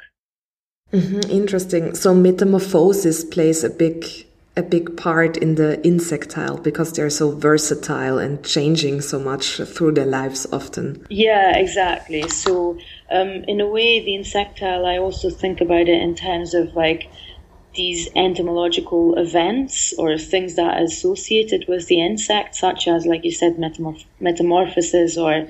Mm-hmm, 0.92 1.30
interesting. 1.30 1.94
So 1.94 2.14
metamorphosis 2.14 3.24
plays 3.24 3.62
a 3.62 3.70
big 3.70 4.04
a 4.59 4.62
big 4.62 4.96
part 4.96 5.36
in 5.36 5.54
the 5.54 5.80
insectile 5.86 6.59
because 6.59 6.92
they're 6.92 7.09
so 7.09 7.30
versatile 7.30 8.18
and 8.18 8.44
changing 8.44 9.00
so 9.00 9.18
much 9.18 9.56
through 9.56 9.92
their 9.92 10.06
lives 10.06 10.46
often. 10.52 11.06
Yeah, 11.09 11.56
exactly. 11.56 12.28
So 12.28 12.78
um, 13.11 13.44
in 13.46 13.61
a 13.61 13.66
way, 13.66 14.04
the 14.04 14.16
insectile, 14.16 14.84
I 14.84 14.98
also 14.98 15.30
think 15.30 15.61
about 15.61 15.88
it 15.88 16.02
in 16.02 16.16
terms 16.16 16.54
of 16.54 16.74
like 16.74 17.09
these 17.74 18.09
entomological 18.16 19.16
events 19.16 19.94
or 19.96 20.18
things 20.18 20.56
that 20.56 20.76
are 20.76 20.82
associated 20.82 21.66
with 21.68 21.86
the 21.86 22.04
insect, 22.04 22.56
such 22.56 22.88
as, 22.88 23.06
like 23.06 23.24
you 23.24 23.30
said, 23.30 23.56
metamorph- 23.56 24.04
metamorphosis 24.18 25.16
or 25.16 25.48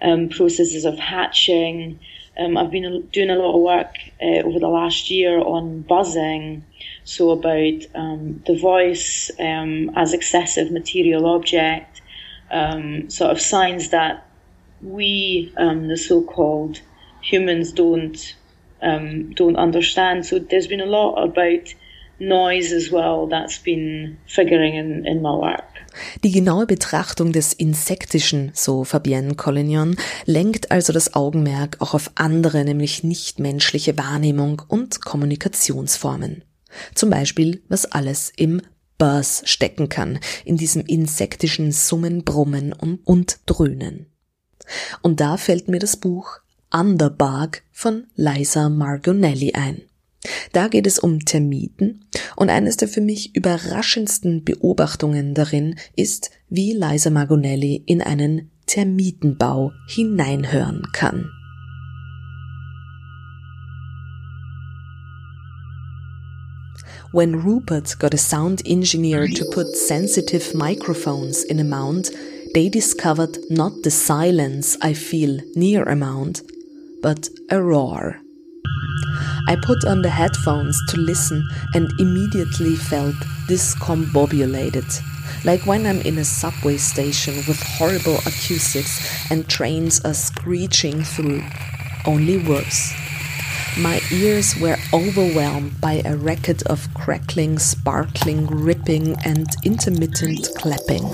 um, 0.00 0.28
processes 0.28 0.84
of 0.84 0.96
hatching. 0.98 1.98
Um, 2.38 2.56
I've 2.56 2.70
been 2.70 3.08
doing 3.12 3.30
a 3.30 3.36
lot 3.36 3.56
of 3.56 3.62
work 3.62 3.96
uh, 4.22 4.46
over 4.46 4.60
the 4.60 4.68
last 4.68 5.10
year 5.10 5.38
on 5.38 5.82
buzzing, 5.82 6.64
so 7.04 7.30
about 7.30 7.86
um, 7.94 8.42
the 8.46 8.56
voice 8.56 9.30
um, 9.38 9.90
as 9.96 10.12
excessive 10.12 10.72
material 10.72 11.26
object, 11.26 12.02
um, 12.50 13.08
sort 13.10 13.30
of 13.30 13.40
signs 13.40 13.90
that 13.90 14.26
we, 14.82 15.52
the 15.56 15.96
so-called 15.96 16.80
humans, 17.22 17.72
don't 17.72 18.36
don't 18.80 19.56
understand. 19.56 20.26
So 20.26 20.38
there's 20.38 20.66
been 20.66 20.82
a 20.82 20.86
lot 20.86 21.14
about 21.22 21.74
noise 22.18 22.72
as 22.72 22.90
well 22.90 23.26
that's 23.26 23.58
been 23.58 24.18
figuring 24.26 24.74
in, 24.74 25.06
in 25.06 25.22
my 25.22 25.34
work. 25.34 25.64
Die 26.24 26.32
genaue 26.32 26.66
Betrachtung 26.66 27.32
des 27.32 27.52
Insektischen, 27.52 28.50
so 28.52 28.84
Fabienne 28.84 29.36
Collignon, 29.36 29.96
lenkt 30.26 30.70
also 30.70 30.92
das 30.92 31.14
Augenmerk 31.14 31.76
auch 31.80 31.94
auf 31.94 32.10
andere, 32.16 32.64
nämlich 32.64 33.04
nichtmenschliche 33.04 33.96
Wahrnehmung 33.96 34.62
und 34.68 35.00
Kommunikationsformen. 35.04 36.42
Zum 36.94 37.10
Beispiel, 37.10 37.62
was 37.68 37.86
alles 37.86 38.32
im 38.36 38.60
Buzz 38.98 39.42
stecken 39.44 39.88
kann, 39.88 40.18
in 40.44 40.56
diesem 40.56 40.82
insektischen 40.86 41.72
Summen, 41.72 42.24
Brummen 42.24 42.72
und, 42.72 43.00
und 43.04 43.40
Dröhnen. 43.46 44.06
Und 45.02 45.20
da 45.20 45.36
fällt 45.36 45.68
mir 45.68 45.78
das 45.78 45.96
Buch 45.96 46.38
Underbug 46.72 47.62
von 47.70 48.06
Liza 48.16 48.68
Margonelli 48.68 49.52
ein. 49.54 49.82
Da 50.52 50.68
geht 50.68 50.86
es 50.86 50.98
um 50.98 51.20
Termiten 51.20 52.06
und 52.36 52.48
eines 52.48 52.76
der 52.76 52.88
für 52.88 53.00
mich 53.00 53.36
überraschendsten 53.36 54.44
Beobachtungen 54.44 55.34
darin 55.34 55.76
ist, 55.96 56.30
wie 56.48 56.72
Liza 56.72 57.10
Margonelli 57.10 57.82
in 57.86 58.00
einen 58.00 58.50
Termitenbau 58.66 59.72
hineinhören 59.86 60.86
kann. 60.92 61.30
When 67.14 67.44
Rupert 67.44 67.94
got 68.00 68.12
a 68.12 68.18
sound 68.18 68.60
engineer 68.66 69.28
to 69.28 69.44
put 69.52 69.76
sensitive 69.76 70.52
microphones 70.52 71.44
in 71.44 71.60
a 71.60 71.62
mount, 71.62 72.10
they 72.54 72.68
discovered 72.68 73.38
not 73.48 73.84
the 73.84 73.92
silence 73.92 74.76
I 74.82 74.94
feel 74.94 75.38
near 75.54 75.84
a 75.84 75.94
mount, 75.94 76.42
but 77.02 77.28
a 77.52 77.62
roar. 77.62 78.18
I 79.46 79.54
put 79.62 79.84
on 79.84 80.02
the 80.02 80.10
headphones 80.10 80.76
to 80.88 80.96
listen 80.98 81.48
and 81.72 81.88
immediately 82.00 82.74
felt 82.74 83.14
discombobulated, 83.46 85.00
like 85.44 85.64
when 85.66 85.86
I'm 85.86 86.00
in 86.00 86.18
a 86.18 86.24
subway 86.24 86.78
station 86.78 87.36
with 87.46 87.62
horrible 87.62 88.16
acoustics 88.26 89.30
and 89.30 89.48
trains 89.48 90.04
are 90.04 90.14
screeching 90.14 91.04
through, 91.04 91.44
only 92.06 92.38
worse. 92.38 93.03
My 93.76 94.00
ears 94.12 94.56
were 94.60 94.76
overwhelmed 94.92 95.80
by 95.80 96.00
a 96.04 96.16
record 96.16 96.62
of 96.66 96.92
crackling, 96.94 97.58
sparkling, 97.58 98.46
ripping, 98.46 99.16
and 99.24 99.46
intermittent 99.64 100.48
clapping. 100.56 101.10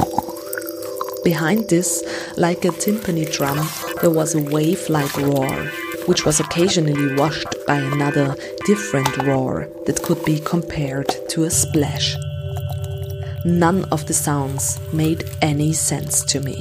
Behind 1.24 1.68
this, 1.70 2.02
like 2.36 2.66
a 2.66 2.68
timpani 2.68 3.32
drum, 3.32 3.66
there 4.02 4.10
was 4.10 4.34
a 4.34 4.42
wave 4.42 4.88
like 4.90 5.16
roar 5.16 5.70
which 6.06 6.24
was 6.24 6.40
occasionally 6.40 7.14
washed 7.14 7.54
by 7.66 7.76
another 7.76 8.34
different 8.66 9.16
roar 9.18 9.68
that 9.86 10.02
could 10.02 10.24
be 10.24 10.40
compared 10.40 11.08
to 11.28 11.44
a 11.44 11.50
splash. 11.50 12.16
None 13.44 13.84
of 13.86 14.06
the 14.06 14.14
sounds 14.14 14.78
made 14.92 15.24
any 15.40 15.72
sense 15.72 16.24
to 16.24 16.40
me. 16.40 16.60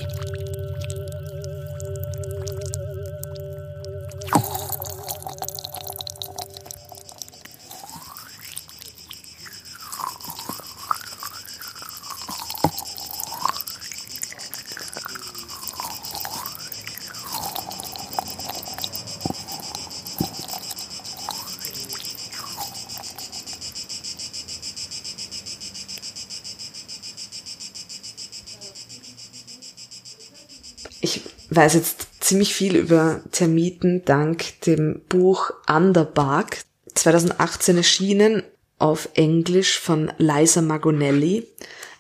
Weiß 31.60 31.74
jetzt 31.74 32.08
ziemlich 32.22 32.56
viel 32.56 32.78
über 32.78 33.22
Termiten 33.34 34.06
dank 34.06 34.62
dem 34.62 35.02
Buch 35.10 35.52
Underbug, 35.68 36.52
2018 36.96 37.76
erschienen 37.76 38.44
auf 38.78 39.10
Englisch 39.16 39.78
von 39.78 40.10
Liza 40.18 40.62
Magonelli, 40.62 41.46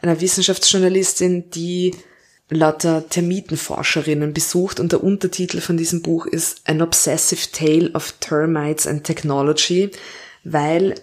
einer 0.01 0.21
Wissenschaftsjournalistin, 0.21 1.49
die 1.49 1.93
lauter 2.49 3.09
Termitenforscherinnen 3.09 4.31
besucht. 4.31 4.79
Und 4.79 4.93
der 4.93 5.03
Untertitel 5.03 5.59
von 5.59 5.75
diesem 5.75 6.03
Buch 6.03 6.25
ist 6.25 6.61
An 6.63 6.81
Obsessive 6.81 7.51
Tale 7.51 7.91
of 7.91 8.13
Termites 8.21 8.87
and 8.87 9.03
Technology, 9.03 9.91
weil 10.45 10.95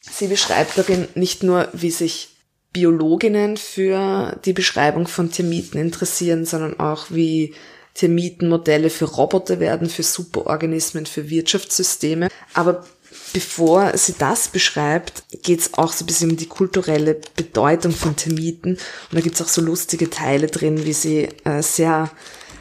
sie 0.00 0.28
beschreibt 0.28 0.78
darin 0.78 1.08
nicht 1.14 1.42
nur, 1.42 1.68
wie 1.74 1.90
sich 1.90 2.30
Biologinnen 2.72 3.56
für 3.56 4.38
die 4.44 4.52
Beschreibung 4.52 5.08
von 5.08 5.30
Termiten 5.30 5.78
interessieren, 5.78 6.44
sondern 6.44 6.78
auch 6.78 7.06
wie 7.10 7.54
Termitenmodelle 7.94 8.90
für 8.90 9.06
Roboter 9.06 9.58
werden, 9.58 9.88
für 9.90 10.02
Superorganismen, 10.04 11.06
für 11.06 11.28
Wirtschaftssysteme. 11.28 12.28
Aber 12.54 12.86
bevor 13.32 13.96
sie 13.96 14.14
das 14.18 14.48
beschreibt, 14.48 15.24
geht 15.42 15.60
es 15.60 15.74
auch 15.74 15.92
so 15.92 16.04
ein 16.04 16.06
bisschen 16.06 16.30
um 16.30 16.36
die 16.36 16.46
kulturelle 16.46 17.20
Bedeutung 17.36 17.92
von 17.92 18.14
Termiten. 18.14 18.74
Und 18.74 18.80
da 19.12 19.20
gibt 19.20 19.34
es 19.34 19.42
auch 19.42 19.48
so 19.48 19.60
lustige 19.60 20.08
Teile 20.08 20.46
drin, 20.46 20.84
wie 20.84 20.92
sie 20.92 21.28
äh, 21.44 21.62
sehr 21.62 22.10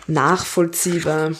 nachvollziehbar 0.07 1.33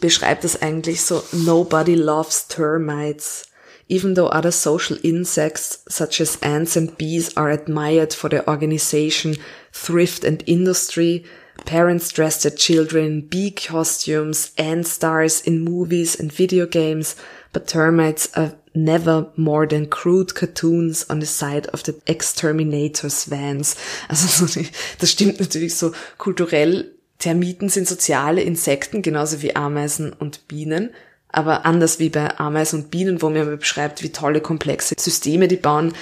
beschreibt 0.00 0.44
das 0.44 0.60
eigentlich 0.60 1.02
so, 1.02 1.22
nobody 1.32 1.94
loves 1.94 2.48
termites. 2.48 3.46
Even 3.88 4.14
though 4.14 4.28
other 4.28 4.50
social 4.50 4.96
insects 5.02 5.78
such 5.88 6.20
as 6.20 6.36
ants 6.42 6.76
and 6.76 6.96
bees 6.96 7.36
are 7.36 7.50
admired 7.50 8.12
for 8.12 8.28
their 8.28 8.48
organization, 8.48 9.36
thrift 9.72 10.24
and 10.24 10.42
industry, 10.46 11.24
parents 11.64 12.10
dress 12.10 12.42
their 12.42 12.50
children 12.50 13.04
in 13.04 13.26
bee 13.28 13.50
costumes, 13.50 14.52
ant 14.58 14.86
stars 14.86 15.40
in 15.40 15.64
movies 15.64 16.18
and 16.18 16.32
video 16.32 16.66
games, 16.66 17.16
but 17.52 17.68
termites 17.68 18.28
are 18.36 18.52
never 18.74 19.30
more 19.36 19.66
than 19.66 19.86
crude 19.86 20.34
cartoons 20.34 21.08
on 21.08 21.20
the 21.20 21.26
side 21.26 21.66
of 21.68 21.82
the 21.84 22.00
exterminators 22.06 23.24
vans. 23.24 23.76
Also 24.08 24.62
das 24.98 25.10
stimmt 25.10 25.40
natürlich 25.40 25.74
so 25.76 25.92
kulturell. 26.18 26.92
Termiten 27.18 27.70
sind 27.70 27.88
soziale 27.88 28.42
Insekten, 28.42 29.00
genauso 29.00 29.40
wie 29.40 29.56
Ameisen 29.56 30.12
und 30.12 30.46
Bienen. 30.48 30.90
Aber 31.36 31.66
anders 31.66 31.98
wie 31.98 32.08
bei 32.08 32.38
Ameisen 32.38 32.84
und 32.84 32.90
Bienen, 32.90 33.20
wo 33.20 33.28
man 33.28 33.58
beschreibt, 33.58 34.02
wie 34.02 34.10
tolle 34.10 34.40
komplexe 34.40 34.94
Systeme 34.98 35.48
die 35.48 35.58
bauen, 35.58 35.92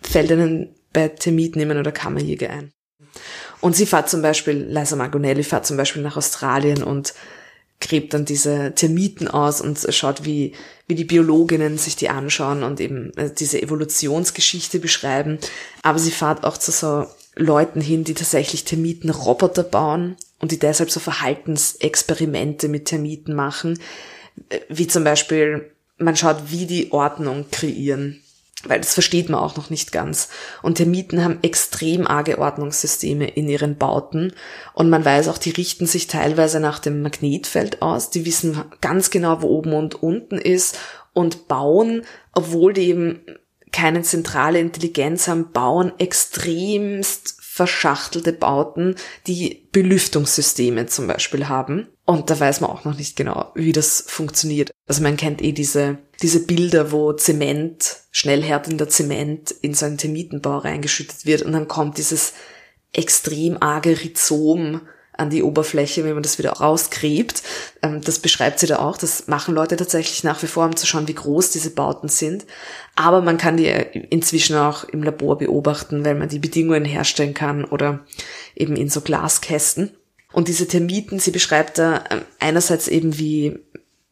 fällt 0.00 0.32
einem 0.32 0.68
bei 0.94 1.08
Termitnehmen 1.08 1.76
oder 1.76 1.92
Kammerjäger 1.92 2.48
ein. 2.48 2.72
Und 3.60 3.76
sie 3.76 3.84
fährt 3.84 4.08
zum 4.08 4.22
Beispiel, 4.22 4.54
Liza 4.54 4.96
Margonelli 4.96 5.42
fährt 5.42 5.66
zum 5.66 5.76
Beispiel 5.76 6.00
nach 6.00 6.16
Australien 6.16 6.82
und 6.82 7.12
gräbt 7.78 8.14
dann 8.14 8.24
diese 8.24 8.74
Termiten 8.74 9.28
aus 9.28 9.60
und 9.60 9.86
schaut, 9.90 10.24
wie, 10.24 10.54
wie 10.86 10.94
die 10.94 11.04
Biologinnen 11.04 11.76
sich 11.76 11.96
die 11.96 12.08
anschauen 12.08 12.62
und 12.62 12.80
eben 12.80 13.12
äh, 13.18 13.30
diese 13.30 13.60
Evolutionsgeschichte 13.60 14.78
beschreiben. 14.78 15.38
Aber 15.82 15.98
sie 15.98 16.10
fährt 16.10 16.42
auch 16.44 16.56
zu 16.56 16.72
so 16.72 17.04
Leuten 17.36 17.82
hin, 17.82 18.04
die 18.04 18.14
tatsächlich 18.14 18.64
Termitenroboter 18.64 19.62
bauen 19.62 20.16
und 20.38 20.52
die 20.52 20.58
deshalb 20.58 20.90
so 20.90 21.00
Verhaltensexperimente 21.00 22.68
mit 22.68 22.86
Termiten 22.86 23.34
machen, 23.34 23.78
wie 24.68 24.86
zum 24.86 25.04
Beispiel 25.04 25.70
man 25.98 26.16
schaut, 26.16 26.50
wie 26.50 26.66
die 26.66 26.92
Ordnung 26.92 27.46
kreieren 27.50 28.22
weil 28.64 28.80
das 28.80 28.94
versteht 28.94 29.28
man 29.28 29.40
auch 29.40 29.56
noch 29.56 29.70
nicht 29.70 29.92
ganz. 29.92 30.28
Und 30.62 30.74
Termiten 30.76 31.24
haben 31.24 31.38
extrem 31.42 32.06
arge 32.06 32.38
Ordnungssysteme 32.38 33.28
in 33.28 33.48
ihren 33.48 33.76
Bauten 33.76 34.32
und 34.74 34.90
man 34.90 35.04
weiß 35.04 35.28
auch, 35.28 35.38
die 35.38 35.50
richten 35.50 35.86
sich 35.86 36.06
teilweise 36.06 36.60
nach 36.60 36.78
dem 36.78 37.02
Magnetfeld 37.02 37.80
aus, 37.80 38.10
die 38.10 38.26
wissen 38.26 38.62
ganz 38.80 39.10
genau, 39.10 39.42
wo 39.42 39.48
oben 39.48 39.72
und 39.72 40.02
unten 40.02 40.38
ist 40.38 40.78
und 41.14 41.48
bauen, 41.48 42.02
obwohl 42.32 42.72
die 42.72 42.88
eben 42.88 43.20
keine 43.72 44.02
zentrale 44.02 44.58
Intelligenz 44.58 45.28
haben, 45.28 45.52
bauen 45.52 45.92
extremst 45.98 47.39
verschachtelte 47.60 48.32
Bauten, 48.32 48.94
die 49.26 49.68
Belüftungssysteme 49.70 50.86
zum 50.86 51.06
Beispiel 51.06 51.46
haben. 51.46 51.88
Und 52.06 52.30
da 52.30 52.40
weiß 52.40 52.62
man 52.62 52.70
auch 52.70 52.86
noch 52.86 52.96
nicht 52.96 53.16
genau, 53.16 53.52
wie 53.54 53.72
das 53.72 54.02
funktioniert. 54.06 54.70
Also 54.86 55.02
man 55.02 55.18
kennt 55.18 55.42
eh 55.42 55.52
diese, 55.52 55.98
diese 56.22 56.46
Bilder, 56.46 56.90
wo 56.90 57.12
Zement, 57.12 57.98
schnell 58.12 58.42
härtender 58.42 58.88
Zement 58.88 59.50
in 59.50 59.74
so 59.74 59.84
einen 59.84 59.98
Termitenbau 59.98 60.56
reingeschüttet 60.56 61.26
wird 61.26 61.42
und 61.42 61.52
dann 61.52 61.68
kommt 61.68 61.98
dieses 61.98 62.32
extrem 62.94 63.58
arge 63.60 63.90
Rhizom 64.00 64.80
an 65.20 65.30
die 65.30 65.42
Oberfläche, 65.42 66.04
wenn 66.04 66.14
man 66.14 66.22
das 66.22 66.38
wieder 66.38 66.52
rausgräbt. 66.52 67.42
Ähm, 67.82 68.00
das 68.00 68.18
beschreibt 68.18 68.58
sie 68.58 68.66
da 68.66 68.78
auch. 68.78 68.96
Das 68.96 69.28
machen 69.28 69.54
Leute 69.54 69.76
tatsächlich 69.76 70.24
nach 70.24 70.42
wie 70.42 70.46
vor, 70.46 70.64
um 70.64 70.76
zu 70.76 70.86
schauen, 70.86 71.08
wie 71.08 71.14
groß 71.14 71.50
diese 71.50 71.70
Bauten 71.70 72.08
sind. 72.08 72.46
Aber 72.96 73.20
man 73.20 73.38
kann 73.38 73.56
die 73.56 73.68
inzwischen 73.68 74.56
auch 74.56 74.84
im 74.84 75.02
Labor 75.02 75.38
beobachten, 75.38 76.04
weil 76.04 76.14
man 76.14 76.28
die 76.28 76.38
Bedingungen 76.38 76.84
herstellen 76.84 77.34
kann 77.34 77.64
oder 77.64 78.00
eben 78.56 78.76
in 78.76 78.88
so 78.88 79.00
Glaskästen. 79.00 79.90
Und 80.32 80.48
diese 80.48 80.66
Termiten, 80.66 81.18
sie 81.18 81.30
beschreibt 81.30 81.78
da 81.78 82.04
ähm, 82.10 82.22
einerseits 82.38 82.88
eben, 82.88 83.18
wie 83.18 83.58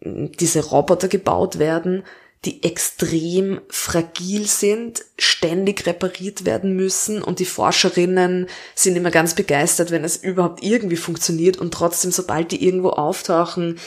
diese 0.00 0.64
Roboter 0.64 1.08
gebaut 1.08 1.58
werden, 1.58 2.04
die 2.44 2.62
extrem 2.62 3.60
fragil 3.68 4.46
sind, 4.46 5.04
ständig 5.18 5.86
repariert 5.86 6.44
werden 6.44 6.76
müssen 6.76 7.20
und 7.20 7.40
die 7.40 7.44
Forscherinnen 7.44 8.46
sind 8.76 8.96
immer 8.96 9.10
ganz 9.10 9.34
begeistert, 9.34 9.90
wenn 9.90 10.04
es 10.04 10.16
überhaupt 10.16 10.62
irgendwie 10.62 10.96
funktioniert 10.96 11.56
und 11.56 11.74
trotzdem, 11.74 12.12
sobald 12.12 12.52
die 12.52 12.64
irgendwo 12.64 12.90
auftauchen, 12.90 13.78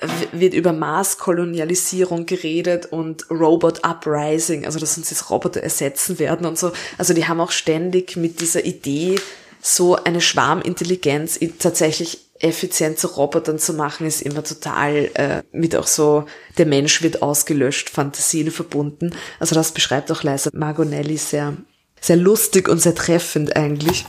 äh, 0.00 0.08
wird 0.32 0.54
über 0.54 0.72
Maßkolonialisierung 0.72 2.24
geredet 2.24 2.86
und 2.86 3.30
Robot 3.30 3.84
Uprising, 3.84 4.64
also 4.64 4.78
dass 4.78 4.96
uns 4.96 5.10
jetzt 5.10 5.28
Roboter 5.28 5.62
ersetzen 5.62 6.18
werden 6.18 6.46
und 6.46 6.58
so. 6.58 6.72
Also 6.96 7.12
die 7.12 7.28
haben 7.28 7.40
auch 7.40 7.52
ständig 7.52 8.16
mit 8.16 8.40
dieser 8.40 8.64
Idee, 8.64 9.16
so 9.60 9.96
eine 9.96 10.20
Schwarmintelligenz 10.20 11.40
tatsächlich 11.58 12.25
effizient 12.40 12.98
zu 12.98 13.08
Robotern 13.08 13.58
zu 13.58 13.72
machen, 13.74 14.06
ist 14.06 14.22
immer 14.22 14.44
total 14.44 15.10
äh, 15.14 15.42
mit 15.52 15.74
auch 15.76 15.86
so, 15.86 16.26
der 16.58 16.66
Mensch 16.66 17.02
wird 17.02 17.22
ausgelöscht, 17.22 17.90
Fantasien 17.90 18.50
verbunden. 18.50 19.14
Also 19.38 19.54
das 19.54 19.72
beschreibt 19.72 20.10
auch 20.12 20.22
Liza 20.22 20.50
Margonelli 20.52 21.16
sehr, 21.16 21.56
sehr 22.00 22.16
lustig 22.16 22.68
und 22.68 22.80
sehr 22.80 22.94
treffend 22.94 23.56
eigentlich. 23.56 24.04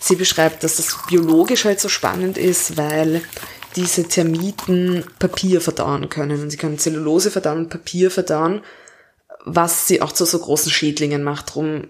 Sie 0.00 0.14
beschreibt, 0.14 0.62
dass 0.62 0.76
das 0.76 0.96
biologisch 1.08 1.64
halt 1.64 1.80
so 1.80 1.88
spannend 1.88 2.38
ist, 2.38 2.76
weil 2.76 3.22
diese 3.74 4.04
Termiten 4.04 5.04
Papier 5.18 5.60
verdauen 5.60 6.08
können. 6.08 6.40
Und 6.40 6.50
sie 6.50 6.56
können 6.56 6.78
Zellulose 6.78 7.30
verdauen 7.30 7.58
und 7.58 7.70
Papier 7.70 8.10
verdauen 8.10 8.62
was 9.46 9.86
sie 9.86 10.02
auch 10.02 10.10
zu 10.10 10.26
so 10.26 10.40
großen 10.40 10.72
Schädlingen 10.72 11.22
macht. 11.22 11.54
Drum 11.54 11.88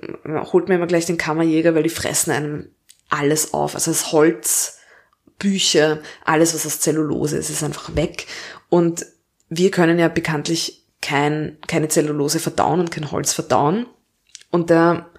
holt 0.52 0.68
man 0.68 0.76
immer 0.76 0.86
gleich 0.86 1.06
den 1.06 1.16
Kammerjäger, 1.16 1.74
weil 1.74 1.82
die 1.82 1.88
fressen 1.88 2.30
einem 2.30 2.68
alles 3.08 3.54
auf. 3.54 3.74
Also 3.74 3.90
das 3.90 4.12
Holz, 4.12 4.78
Bücher, 5.38 6.00
alles 6.24 6.54
was 6.54 6.66
aus 6.66 6.80
Zellulose 6.80 7.38
ist, 7.38 7.48
ist 7.48 7.64
einfach 7.64 7.96
weg. 7.96 8.26
Und 8.68 9.06
wir 9.48 9.70
können 9.70 9.98
ja 9.98 10.08
bekanntlich 10.08 10.84
kein, 11.00 11.56
keine 11.66 11.88
Zellulose 11.88 12.40
verdauen 12.40 12.80
und 12.80 12.90
kein 12.90 13.10
Holz 13.10 13.32
verdauen. 13.32 13.86
Und 14.50 14.70
da 14.70 15.10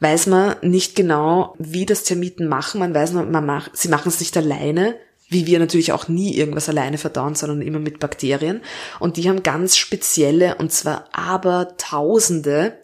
weiß 0.00 0.28
man 0.28 0.56
nicht 0.62 0.96
genau, 0.96 1.54
wie 1.58 1.84
das 1.84 2.04
Termiten 2.04 2.48
machen. 2.48 2.80
Man 2.80 2.94
weiß 2.94 3.12
nur, 3.12 3.24
man 3.24 3.44
macht, 3.44 3.76
sie 3.76 3.88
machen 3.88 4.08
es 4.08 4.20
nicht 4.20 4.36
alleine, 4.36 4.96
wie 5.32 5.46
wir 5.46 5.58
natürlich 5.58 5.92
auch 5.92 6.08
nie 6.08 6.36
irgendwas 6.36 6.68
alleine 6.68 6.98
verdauen, 6.98 7.34
sondern 7.34 7.62
immer 7.62 7.78
mit 7.78 7.98
Bakterien. 7.98 8.60
Und 9.00 9.16
die 9.16 9.28
haben 9.28 9.42
ganz 9.42 9.76
spezielle, 9.76 10.56
und 10.56 10.72
zwar 10.72 11.08
aber 11.12 11.76
tausende 11.78 12.78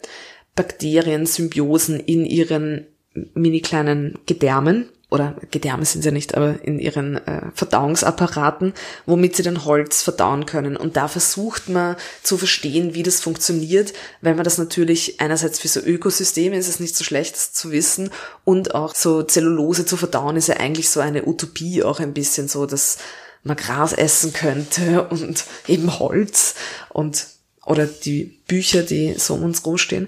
Bakterien-Symbiosen 0.55 1.99
in 1.99 2.25
ihren 2.25 2.87
mini 3.33 3.61
kleinen 3.61 4.19
Gedärmen 4.25 4.89
oder 5.09 5.35
Gedärme 5.49 5.85
sind 5.85 6.03
sie 6.03 6.09
ja 6.09 6.13
nicht, 6.13 6.35
aber 6.35 6.63
in 6.63 6.77
ihren 6.77 7.15
äh, 7.25 7.41
Verdauungsapparaten, 7.55 8.73
womit 9.07 9.35
sie 9.35 9.43
dann 9.43 9.65
Holz 9.65 10.03
verdauen 10.03 10.45
können. 10.45 10.77
Und 10.77 10.97
da 10.97 11.07
versucht 11.07 11.67
man 11.67 11.95
zu 12.21 12.37
verstehen, 12.37 12.93
wie 12.93 13.01
das 13.01 13.19
funktioniert, 13.19 13.93
weil 14.21 14.35
man 14.35 14.43
das 14.43 14.59
natürlich 14.59 15.19
einerseits 15.19 15.59
für 15.59 15.67
so 15.67 15.79
Ökosysteme 15.79 16.55
ist 16.57 16.67
es 16.67 16.79
nicht 16.79 16.95
so 16.95 17.03
schlecht, 17.03 17.37
zu 17.37 17.71
wissen, 17.71 18.11
und 18.45 18.75
auch 18.75 18.93
so 18.93 19.23
Zellulose 19.23 19.85
zu 19.85 19.97
verdauen 19.97 20.35
ist 20.35 20.47
ja 20.47 20.57
eigentlich 20.57 20.89
so 20.89 20.99
eine 20.99 21.25
Utopie 21.25 21.83
auch 21.83 21.99
ein 21.99 22.13
bisschen 22.13 22.47
so, 22.47 22.65
dass 22.65 22.97
man 23.43 23.57
Gras 23.57 23.93
essen 23.93 24.33
könnte 24.33 25.07
und 25.09 25.45
eben 25.67 25.99
Holz 25.99 26.55
und 26.89 27.27
oder 27.65 27.85
die 27.85 28.39
Bücher, 28.47 28.81
die 28.81 29.13
so 29.17 29.35
um 29.35 29.43
uns 29.43 29.63
rumstehen. 29.65 30.07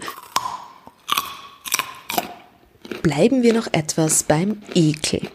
Bleiben 3.02 3.42
wir 3.42 3.54
noch 3.54 3.68
etwas 3.72 4.24
beim 4.24 4.62
Ekel. 4.76 5.28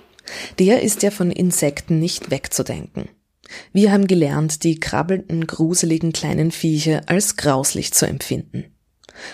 Der 0.61 0.83
ist 0.83 1.03
ja 1.03 1.11
von 1.11 1.33
Insekten 1.33 1.99
nicht 1.99 2.31
wegzudenken. 2.31 3.09
Wir 3.73 3.91
haben 3.91 4.07
gelernt, 4.07 4.63
die 4.63 4.79
krabbelnden, 4.79 5.49
gruseligen 5.49 6.13
kleinen 6.13 6.53
Viecher 6.53 7.03
als 7.07 7.37
grauslich 7.37 7.93
zu 7.93 8.07
empfinden. 8.07 8.67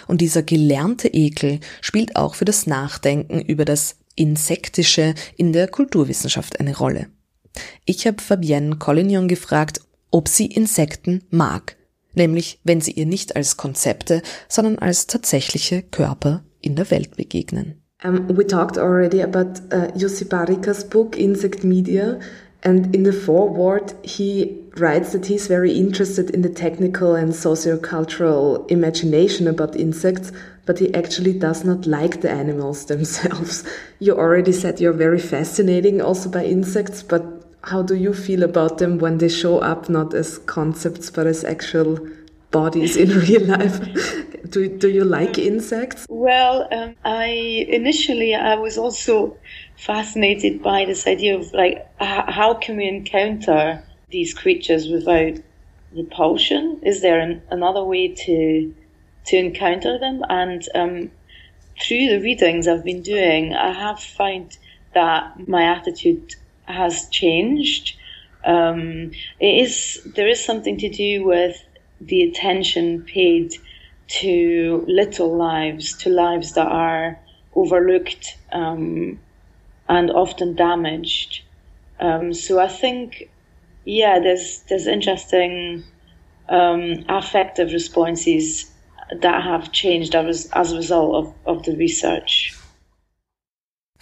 Und 0.06 0.22
dieser 0.22 0.42
gelernte 0.42 1.08
Ekel 1.08 1.60
spielt 1.82 2.16
auch 2.16 2.34
für 2.34 2.44
das 2.44 2.66
Nachdenken 2.66 3.40
über 3.40 3.66
das 3.66 3.96
Insektische 4.14 5.14
in 5.36 5.52
der 5.52 5.68
Kulturwissenschaft 5.68 6.58
eine 6.58 6.76
Rolle. 6.76 7.08
Ich 7.84 8.06
habe 8.06 8.22
Fabienne 8.22 8.76
Collignon 8.76 9.28
gefragt, 9.28 9.80
ob 10.10 10.28
sie 10.28 10.46
Insekten 10.46 11.24
mag, 11.30 11.76
nämlich 12.14 12.60
wenn 12.64 12.80
sie 12.80 12.92
ihr 12.92 13.06
nicht 13.06 13.36
als 13.36 13.58
Konzepte, 13.58 14.22
sondern 14.48 14.78
als 14.78 15.06
tatsächliche 15.06 15.82
Körper 15.82 16.44
in 16.62 16.76
der 16.76 16.90
Welt 16.90 17.16
begegnen. 17.16 17.81
Um, 18.04 18.28
we 18.28 18.44
talked 18.44 18.76
already 18.76 19.20
about 19.20 19.58
uh, 19.72 19.88
Jussi 19.94 20.24
Parikka's 20.24 20.82
book, 20.82 21.16
Insect 21.16 21.62
Media, 21.62 22.20
and 22.64 22.94
in 22.94 23.02
the 23.02 23.12
foreword, 23.12 23.92
he 24.02 24.58
writes 24.76 25.12
that 25.12 25.26
he's 25.26 25.46
very 25.46 25.72
interested 25.72 26.30
in 26.30 26.42
the 26.42 26.48
technical 26.48 27.14
and 27.14 27.32
sociocultural 27.32 28.70
imagination 28.70 29.46
about 29.46 29.76
insects, 29.76 30.32
but 30.64 30.78
he 30.78 30.94
actually 30.94 31.38
does 31.38 31.64
not 31.64 31.86
like 31.86 32.20
the 32.20 32.30
animals 32.30 32.84
themselves. 32.92 33.64
You 33.98 34.16
already 34.16 34.52
said 34.52 34.80
you're 34.80 34.92
very 34.92 35.20
fascinating 35.20 36.00
also 36.00 36.28
by 36.30 36.44
insects, 36.44 37.02
but 37.02 37.24
how 37.64 37.82
do 37.82 37.94
you 37.94 38.12
feel 38.12 38.42
about 38.42 38.78
them 38.78 38.98
when 38.98 39.18
they 39.18 39.28
show 39.28 39.58
up 39.58 39.88
not 39.88 40.14
as 40.14 40.38
concepts 40.38 41.10
but 41.10 41.28
as 41.28 41.44
actual 41.44 41.98
bodies 42.52 42.96
in 42.96 43.08
real 43.26 43.44
life? 43.46 43.80
do, 44.52 44.68
do 44.68 44.88
you 44.88 45.04
like 45.04 45.38
insects? 45.38 46.06
Well, 46.08 46.68
um, 46.70 46.94
I 47.04 47.26
initially 47.68 48.34
I 48.34 48.54
was 48.54 48.78
also 48.78 49.36
fascinated 49.76 50.62
by 50.62 50.84
this 50.84 51.06
idea 51.06 51.36
of 51.36 51.52
like 51.52 51.86
how 51.98 52.54
can 52.54 52.76
we 52.76 52.86
encounter 52.86 53.82
these 54.10 54.34
creatures 54.34 54.88
without 54.88 55.38
repulsion? 55.96 56.80
Is 56.82 57.00
there 57.00 57.18
an, 57.18 57.42
another 57.50 57.82
way 57.82 58.08
to 58.08 58.74
to 59.26 59.36
encounter 59.36 59.98
them? 59.98 60.22
And 60.28 60.62
um, 60.74 61.10
through 61.82 62.08
the 62.08 62.20
readings 62.20 62.68
I've 62.68 62.84
been 62.84 63.02
doing, 63.02 63.54
I 63.54 63.72
have 63.72 64.00
found 64.00 64.56
that 64.94 65.48
my 65.48 65.64
attitude 65.64 66.34
has 66.64 67.08
changed. 67.08 67.96
Um, 68.44 69.12
it 69.40 69.64
is 69.64 70.06
there 70.14 70.28
is 70.28 70.44
something 70.44 70.78
to 70.78 70.88
do 70.88 71.24
with 71.24 71.56
the 72.06 72.22
attention 72.22 73.02
paid 73.02 73.54
to 74.08 74.84
little 74.88 75.36
lives, 75.36 75.96
to 75.98 76.10
lives 76.10 76.52
that 76.54 76.66
are 76.66 77.18
overlooked 77.54 78.36
um, 78.52 79.18
and 79.88 80.10
often 80.10 80.54
damaged. 80.54 81.42
Um, 82.00 82.34
so 82.34 82.58
I 82.58 82.68
think, 82.68 83.30
yeah, 83.84 84.18
there's 84.18 84.64
there's 84.68 84.86
interesting 84.86 85.84
um, 86.48 87.04
affective 87.08 87.72
responses 87.72 88.70
that 89.20 89.42
have 89.42 89.72
changed 89.72 90.14
as, 90.14 90.48
as 90.52 90.72
a 90.72 90.76
result 90.76 91.14
of, 91.14 91.34
of 91.46 91.64
the 91.64 91.76
research. 91.76 92.54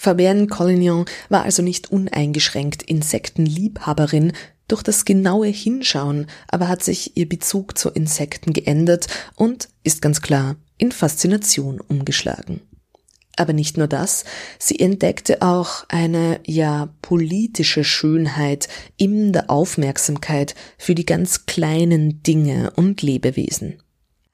Fabienne 0.02 0.46
Collignon 0.46 1.04
war 1.28 1.42
also 1.42 1.60
nicht 1.60 1.92
uneingeschränkt 1.92 2.82
Insektenliebhaberin, 2.82 4.32
durch 4.66 4.82
das 4.82 5.04
genaue 5.04 5.48
Hinschauen 5.48 6.26
aber 6.48 6.68
hat 6.68 6.82
sich 6.82 7.18
ihr 7.18 7.28
Bezug 7.28 7.76
zu 7.76 7.90
Insekten 7.90 8.54
geändert 8.54 9.08
und 9.36 9.68
ist 9.82 10.00
ganz 10.00 10.22
klar 10.22 10.56
in 10.78 10.90
Faszination 10.90 11.82
umgeschlagen. 11.82 12.62
Aber 13.36 13.52
nicht 13.52 13.76
nur 13.76 13.88
das, 13.88 14.24
sie 14.58 14.78
entdeckte 14.78 15.42
auch 15.42 15.84
eine 15.88 16.40
ja 16.46 16.94
politische 17.02 17.84
Schönheit 17.84 18.68
in 18.96 19.34
der 19.34 19.50
Aufmerksamkeit 19.50 20.54
für 20.78 20.94
die 20.94 21.04
ganz 21.04 21.44
kleinen 21.44 22.22
Dinge 22.22 22.72
und 22.74 23.02
Lebewesen. 23.02 23.82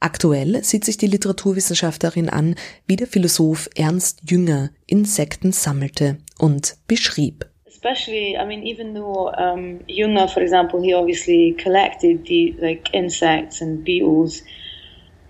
Aktuell 0.01 0.62
sieht 0.62 0.84
sich 0.84 0.99
die 0.99 1.07
Literaturwissenschaftlerin 1.07 2.28
an, 2.28 2.55
wie 2.86 2.97
der 2.97 3.07
Philosoph 3.07 3.68
Ernst 3.74 4.20
Jünger 4.28 4.70
Insekten 4.86 5.53
sammelte 5.53 6.18
und 6.38 6.76
beschrieb. 6.86 7.47
Especially, 7.66 8.36
I 8.36 8.44
mean, 8.44 8.62
even 8.62 8.94
though 8.94 9.30
um, 9.38 9.80
Jünger, 9.86 10.28
for 10.28 10.42
example, 10.42 10.82
he 10.82 10.94
obviously 10.94 11.57
collected 11.62 12.26
the 12.26 12.55
like 12.61 12.92
insects 12.92 13.61
and 13.61 13.84
beetles, 13.84 14.42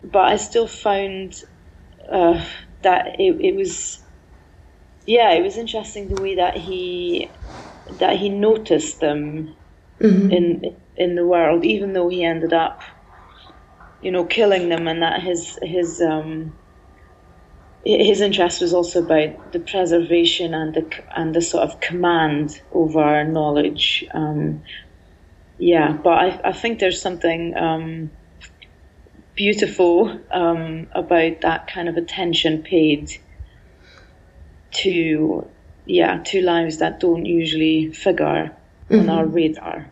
but 0.03 0.33
I 0.33 0.37
still 0.37 0.67
found 0.67 1.45
uh, 2.11 2.41
that 2.83 3.19
it, 3.19 3.41
it 3.41 3.57
was 3.57 4.03
yeah 5.07 5.33
it 5.33 5.43
was 5.43 5.57
interesting 5.57 6.09
the 6.09 6.21
way 6.23 6.37
that 6.37 6.57
he 6.57 7.31
that 7.99 8.17
he 8.17 8.29
noticed 8.29 9.01
them 9.01 9.55
mm-hmm. 10.01 10.31
in 10.31 10.77
in 10.97 11.15
the 11.15 11.27
world 11.27 11.65
even 11.65 11.93
though 11.93 12.09
he 12.09 12.25
ended 12.25 12.53
up 12.53 12.81
you 14.03 14.11
know 14.11 14.25
killing 14.25 14.69
them 14.69 14.89
and 14.89 15.03
that 15.03 15.23
his 15.23 15.59
his 15.63 16.01
um 16.01 16.57
his 17.85 18.21
interest 18.21 18.61
was 18.61 18.75
also 18.75 19.05
about 19.05 19.53
the 19.53 19.61
preservation 19.61 20.55
and 20.55 20.75
the 20.75 21.05
and 21.17 21.35
the 21.35 21.41
sort 21.41 21.69
of 21.69 21.81
command 21.81 22.61
over 22.73 23.25
knowledge 23.25 24.05
um 24.13 24.63
yeah 25.59 25.93
but 25.93 26.11
I, 26.11 26.41
I 26.45 26.53
think 26.53 26.79
there's 26.79 27.01
something 27.01 27.57
um 27.57 28.11
beautiful 29.37 30.19
um, 30.31 30.89
about 30.93 31.43
that 31.43 31.69
kind 31.69 31.89
of 31.89 31.97
attention 31.97 32.63
paid 32.63 33.13
to 34.73 35.47
yeah 35.85 36.19
to 36.25 36.43
lives 36.43 36.79
that 36.79 36.99
don't 36.99 37.27
usually 37.27 37.93
figure 37.93 38.57
mm-hmm. 38.91 38.99
on 38.99 39.09
our 39.09 39.27
radar. 39.27 39.91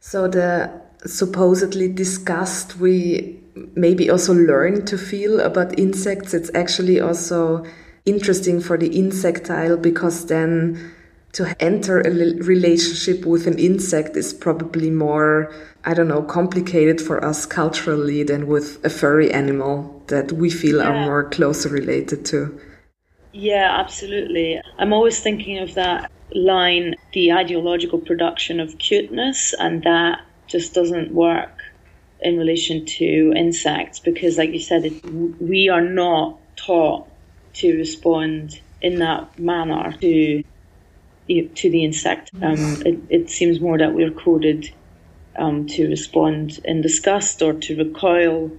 So 0.00 0.28
the 0.28 0.81
supposedly 1.06 1.88
disgust 1.88 2.78
we 2.78 3.38
maybe 3.74 4.08
also 4.10 4.32
learn 4.34 4.84
to 4.86 4.96
feel 4.96 5.40
about 5.40 5.78
insects. 5.78 6.34
It's 6.34 6.50
actually 6.54 7.00
also 7.00 7.64
interesting 8.04 8.60
for 8.60 8.76
the 8.76 8.96
insectile 8.98 9.76
because 9.76 10.26
then 10.26 10.92
to 11.32 11.56
enter 11.60 12.00
a 12.00 12.10
relationship 12.10 13.24
with 13.24 13.46
an 13.46 13.58
insect 13.58 14.16
is 14.16 14.34
probably 14.34 14.90
more, 14.90 15.52
I 15.84 15.94
don't 15.94 16.08
know, 16.08 16.22
complicated 16.22 17.00
for 17.00 17.24
us 17.24 17.46
culturally 17.46 18.22
than 18.22 18.46
with 18.46 18.84
a 18.84 18.90
furry 18.90 19.32
animal 19.32 20.02
that 20.08 20.32
we 20.32 20.50
feel 20.50 20.78
yeah. 20.78 20.88
are 20.88 21.06
more 21.06 21.28
closely 21.30 21.70
related 21.70 22.26
to. 22.26 22.60
Yeah, 23.32 23.78
absolutely. 23.80 24.60
I'm 24.78 24.92
always 24.92 25.20
thinking 25.20 25.58
of 25.58 25.74
that 25.74 26.10
line, 26.34 26.96
the 27.14 27.32
ideological 27.32 27.98
production 27.98 28.60
of 28.60 28.76
cuteness, 28.76 29.54
and 29.58 29.82
that 29.84 30.20
just 30.52 30.74
doesn't 30.74 31.12
work 31.12 31.58
in 32.20 32.38
relation 32.38 32.86
to 32.86 33.32
insects 33.34 33.98
because, 33.98 34.38
like 34.38 34.50
you 34.50 34.60
said, 34.60 34.84
it, 34.84 35.04
we 35.40 35.68
are 35.68 35.80
not 35.80 36.38
taught 36.56 37.08
to 37.54 37.76
respond 37.76 38.60
in 38.80 38.98
that 39.00 39.38
manner 39.38 39.92
to 40.00 40.44
to 41.28 41.70
the 41.70 41.84
insect. 41.84 42.30
Um, 42.42 42.82
it, 42.84 42.98
it, 43.08 43.30
seems 43.30 43.60
more 43.60 43.78
that 43.78 43.94
we're 43.94 44.10
coded 44.10 44.70
um, 45.36 45.66
to 45.68 45.88
respond 45.88 46.60
in 46.64 46.82
disgust 46.82 47.40
or 47.40 47.54
to 47.54 47.76
recoil 47.76 48.50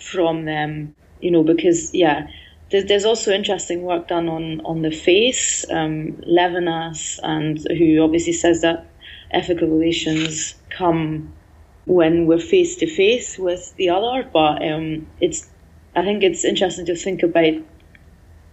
from 0.00 0.46
them, 0.46 0.96
you 1.20 1.30
know, 1.30 1.44
because, 1.44 1.94
yeah, 1.94 2.26
there's, 2.70 2.86
there's 2.86 3.04
also 3.04 3.30
interesting 3.30 3.82
work 3.82 4.08
done 4.08 4.28
on, 4.28 4.62
on 4.62 4.82
the 4.82 4.90
face. 4.90 5.64
Um, 5.70 6.14
Levinas, 6.26 7.20
and 7.22 7.58
who 7.68 8.02
obviously 8.02 8.32
says 8.32 8.62
that 8.62 8.86
ethical 9.30 9.68
relations 9.68 10.54
come 10.70 11.32
when 11.84 12.26
we're 12.26 12.38
face 12.38 12.76
to 12.76 12.86
face 12.86 13.38
with 13.38 13.74
the 13.76 13.90
other, 13.90 14.28
but 14.32 14.62
um, 14.66 15.06
it's 15.20 15.48
I 15.94 16.02
think 16.02 16.22
it's 16.22 16.44
interesting 16.44 16.86
to 16.86 16.96
think 16.96 17.22
about 17.22 17.54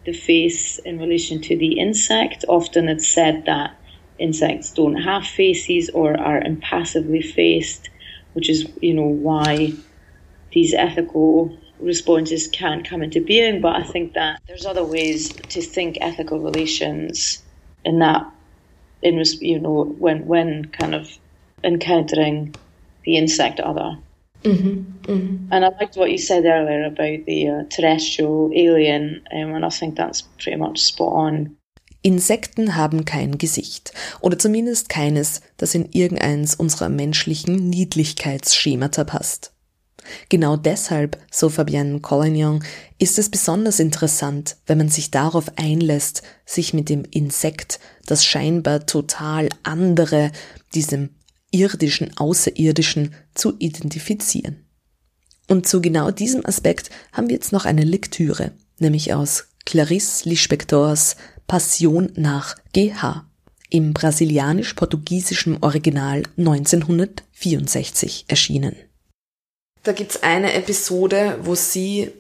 the 0.06 0.14
face 0.14 0.80
in 0.80 1.00
relation 1.00 1.42
to 1.42 1.58
the 1.58 1.80
insect. 1.80 2.46
Often 2.48 2.90
it's 2.90 3.08
said 3.08 3.46
that 3.46 3.76
insects 4.18 4.72
don't 4.72 4.96
have 4.96 5.26
faces 5.26 5.90
or 5.90 6.18
are 6.20 6.40
impassively 6.40 7.22
faced, 7.22 7.90
which 8.34 8.50
is, 8.50 8.72
you 8.82 8.94
know, 8.94 9.08
why 9.08 9.74
these 10.52 10.74
ethical 10.74 11.58
responses 11.80 12.48
can't 12.48 12.88
come 12.88 13.02
into 13.02 13.22
being. 13.22 13.62
But 13.62 13.76
I 13.76 13.84
think 13.84 14.14
that 14.14 14.42
there's 14.48 14.66
other 14.66 14.86
ways 14.86 15.34
to 15.34 15.62
think 15.62 15.98
ethical 16.00 16.40
relations 16.40 17.44
in 17.84 18.00
that, 18.00 18.26
in 19.04 19.24
you 19.42 19.60
know, 19.60 19.84
when 19.84 20.26
when 20.26 20.66
kind 20.66 20.96
of 20.96 21.10
encountering 21.64 22.56
the 23.04 23.18
insect 23.18 23.60
other. 23.60 23.98
Mm-hmm, 24.44 25.12
mm-hmm. 25.12 25.54
And 25.54 25.66
I 25.66 25.70
liked 25.70 25.96
what 25.96 26.12
you 26.12 26.18
said 26.18 26.46
earlier 26.46 26.86
about 26.86 27.26
the 27.26 27.50
uh, 27.50 27.64
terrestrial 27.70 28.52
alien, 28.54 29.24
um, 29.32 29.56
and 29.56 29.66
I 29.66 29.70
think 29.70 29.96
that's 29.96 30.22
pretty 30.22 30.58
much 30.58 30.80
spot 30.80 31.14
on. 31.14 31.58
Insekten 32.02 32.76
haben 32.76 33.06
kein 33.06 33.38
Gesicht 33.38 33.94
oder 34.20 34.38
zumindest 34.38 34.90
keines, 34.90 35.40
das 35.56 35.74
in 35.74 35.88
irgendeins 35.94 36.54
unserer 36.54 36.90
menschlichen 36.90 37.70
Niedlichkeitsschemata 37.70 39.06
passt. 39.06 39.53
Genau 40.30 40.58
deshalb, 40.58 41.18
so 41.32 41.50
Fabienne 41.50 42.00
Collignon, 42.00 42.64
ist 43.00 43.20
es 43.20 43.30
besonders 43.30 43.80
interessant, 43.80 44.58
wenn 44.66 44.78
man 44.78 44.90
sich 44.90 45.12
darauf 45.12 45.52
einlässt, 45.58 46.24
sich 46.46 46.74
mit 46.74 46.90
dem 46.90 47.04
Insekt, 47.10 47.80
das 48.06 48.26
scheinbar 48.26 48.86
total 48.86 49.50
andere, 49.64 50.32
diesem 50.74 51.10
irdischen, 51.52 52.18
außerirdischen 52.18 53.14
zu 53.34 53.54
identifizieren. 53.60 54.66
Und 55.48 55.68
zu 55.68 55.82
genau 55.82 56.12
diesem 56.12 56.46
Aspekt 56.46 56.90
haben 57.12 57.28
wir 57.28 57.36
jetzt 57.36 57.52
noch 57.52 57.66
eine 57.66 57.84
Lektüre, 57.84 58.52
nämlich 58.80 59.14
aus 59.14 59.46
Clarice 59.66 60.28
Lispectors 60.28 61.16
Passion 61.48 62.12
nach 62.16 62.56
GH 62.74 63.26
im 63.70 63.94
brasilianisch-portugiesischen 63.94 65.58
Original 65.62 66.24
1964 66.38 68.26
erschienen. 68.28 68.76
Da 69.84 69.92
gibt's 69.92 70.24
eine 70.24 70.54
Episode, 70.54 71.38
wo 71.42 71.56
sie, 71.56 72.12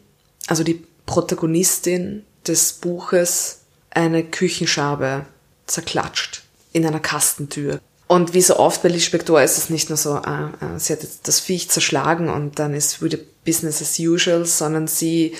also 0.48 0.64
die 0.64 0.86
Protagonistin 1.06 2.26
des 2.46 2.74
Buches, 2.74 3.60
eine 3.90 4.24
Küchenschabe 4.24 5.26
zerklatscht 5.68 6.44
in 6.74 6.86
einer 6.86 7.00
Kastentür. 7.00 7.80
Und 8.08 8.34
wie 8.34 8.42
so 8.42 8.58
oft 8.58 8.84
bei 8.84 8.90
Lispector 8.90 9.42
ist 9.42 9.58
es 9.58 9.70
nicht 9.70 9.90
nur 9.90 9.98
so, 9.98 10.12
ah, 10.12 10.52
ah, 10.60 10.78
sie 10.78 10.94
hat 10.94 11.04
jetzt 11.04 11.28
das 11.28 11.40
Viech 11.40 11.70
zerschlagen 11.70 12.30
und 12.30 12.60
dann 12.60 12.74
ist 12.74 13.02
wieder 13.02 13.18
Business 13.46 13.82
as 13.82 13.98
usual, 13.98 14.46
sondern 14.46 14.88
sie 14.88 15.36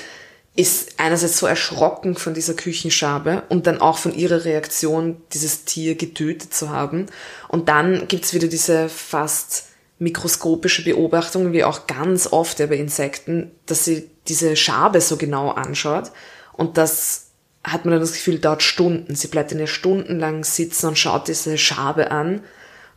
ist 0.56 0.94
einerseits 0.98 1.40
so 1.40 1.48
erschrocken 1.48 2.16
von 2.16 2.34
dieser 2.34 2.54
Küchenschabe 2.54 3.44
und 3.50 3.68
dann 3.68 3.82
auch 3.82 3.98
von 3.98 4.14
ihrer 4.14 4.46
Reaktion, 4.46 5.22
dieses 5.34 5.66
Tier 5.66 5.96
getötet 5.96 6.54
zu 6.54 6.70
haben. 6.70 7.08
Und 7.48 7.70
dann 7.70 8.08
gibt's 8.08 8.34
wieder 8.34 8.48
diese 8.48 8.88
fast 8.88 9.66
mikroskopische 10.04 10.84
Beobachtung, 10.84 11.54
wie 11.54 11.64
auch 11.64 11.88
ganz 11.88 12.28
oft 12.32 12.60
ja 12.60 12.68
bei 12.68 12.76
Insekten, 12.76 13.52
dass 13.66 13.86
sie 13.86 14.10
diese 14.28 14.56
Schabe 14.56 15.02
so 15.02 15.18
genau 15.18 15.52
anschaut 15.52 16.12
und 16.54 16.78
das 16.78 17.28
hat 17.64 17.86
man 17.86 17.94
dann 17.94 18.02
das 18.02 18.14
Gefühl, 18.14 18.40
dauert 18.40 18.62
Stunden. 18.62 19.16
Sie 19.16 19.30
bleibt 19.30 19.52
in 19.54 19.60
ihr 19.60 19.68
stundenlang 19.68 20.44
sitzen 20.44 20.88
und 20.88 20.98
schaut 20.98 21.30
diese 21.30 21.58
Schabe 21.58 22.12
an 22.12 22.42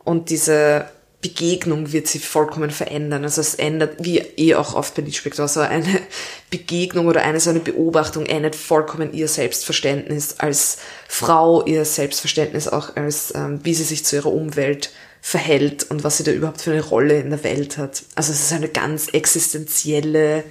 und 0.02 0.30
diese 0.30 0.86
Begegnung 1.22 1.92
wird 1.92 2.08
sie 2.08 2.18
vollkommen 2.18 2.70
verändern. 2.70 3.24
Also 3.24 3.40
es 3.40 3.54
ändert, 3.54 4.04
wie 4.04 4.18
eh 4.18 4.54
auch 4.54 4.74
oft 4.74 4.94
bei 4.94 5.02
Liedspektor, 5.02 5.48
so 5.48 5.60
eine 5.60 6.00
Begegnung 6.50 7.06
oder 7.06 7.22
eine 7.22 7.40
so 7.40 7.50
eine 7.50 7.60
Beobachtung 7.60 8.26
ändert 8.26 8.54
vollkommen 8.54 9.12
ihr 9.12 9.28
Selbstverständnis 9.28 10.36
als 10.38 10.78
Frau, 11.08 11.64
ihr 11.64 11.84
Selbstverständnis 11.84 12.68
auch 12.68 12.96
als, 12.96 13.34
ähm, 13.34 13.60
wie 13.62 13.74
sie 13.74 13.84
sich 13.84 14.04
zu 14.04 14.16
ihrer 14.16 14.32
Umwelt 14.32 14.90
verhält 15.26 15.82
und 15.90 16.04
was 16.04 16.18
sie 16.18 16.22
da 16.22 16.30
überhaupt 16.30 16.60
für 16.60 16.70
eine 16.70 16.84
Rolle 16.84 17.18
in 17.18 17.30
der 17.30 17.42
Welt 17.42 17.78
hat. 17.78 18.04
Also 18.14 18.30
es 18.30 18.42
ist 18.42 18.52
eine 18.52 18.68
ganz 18.68 19.08
existenzielle, 19.08 20.44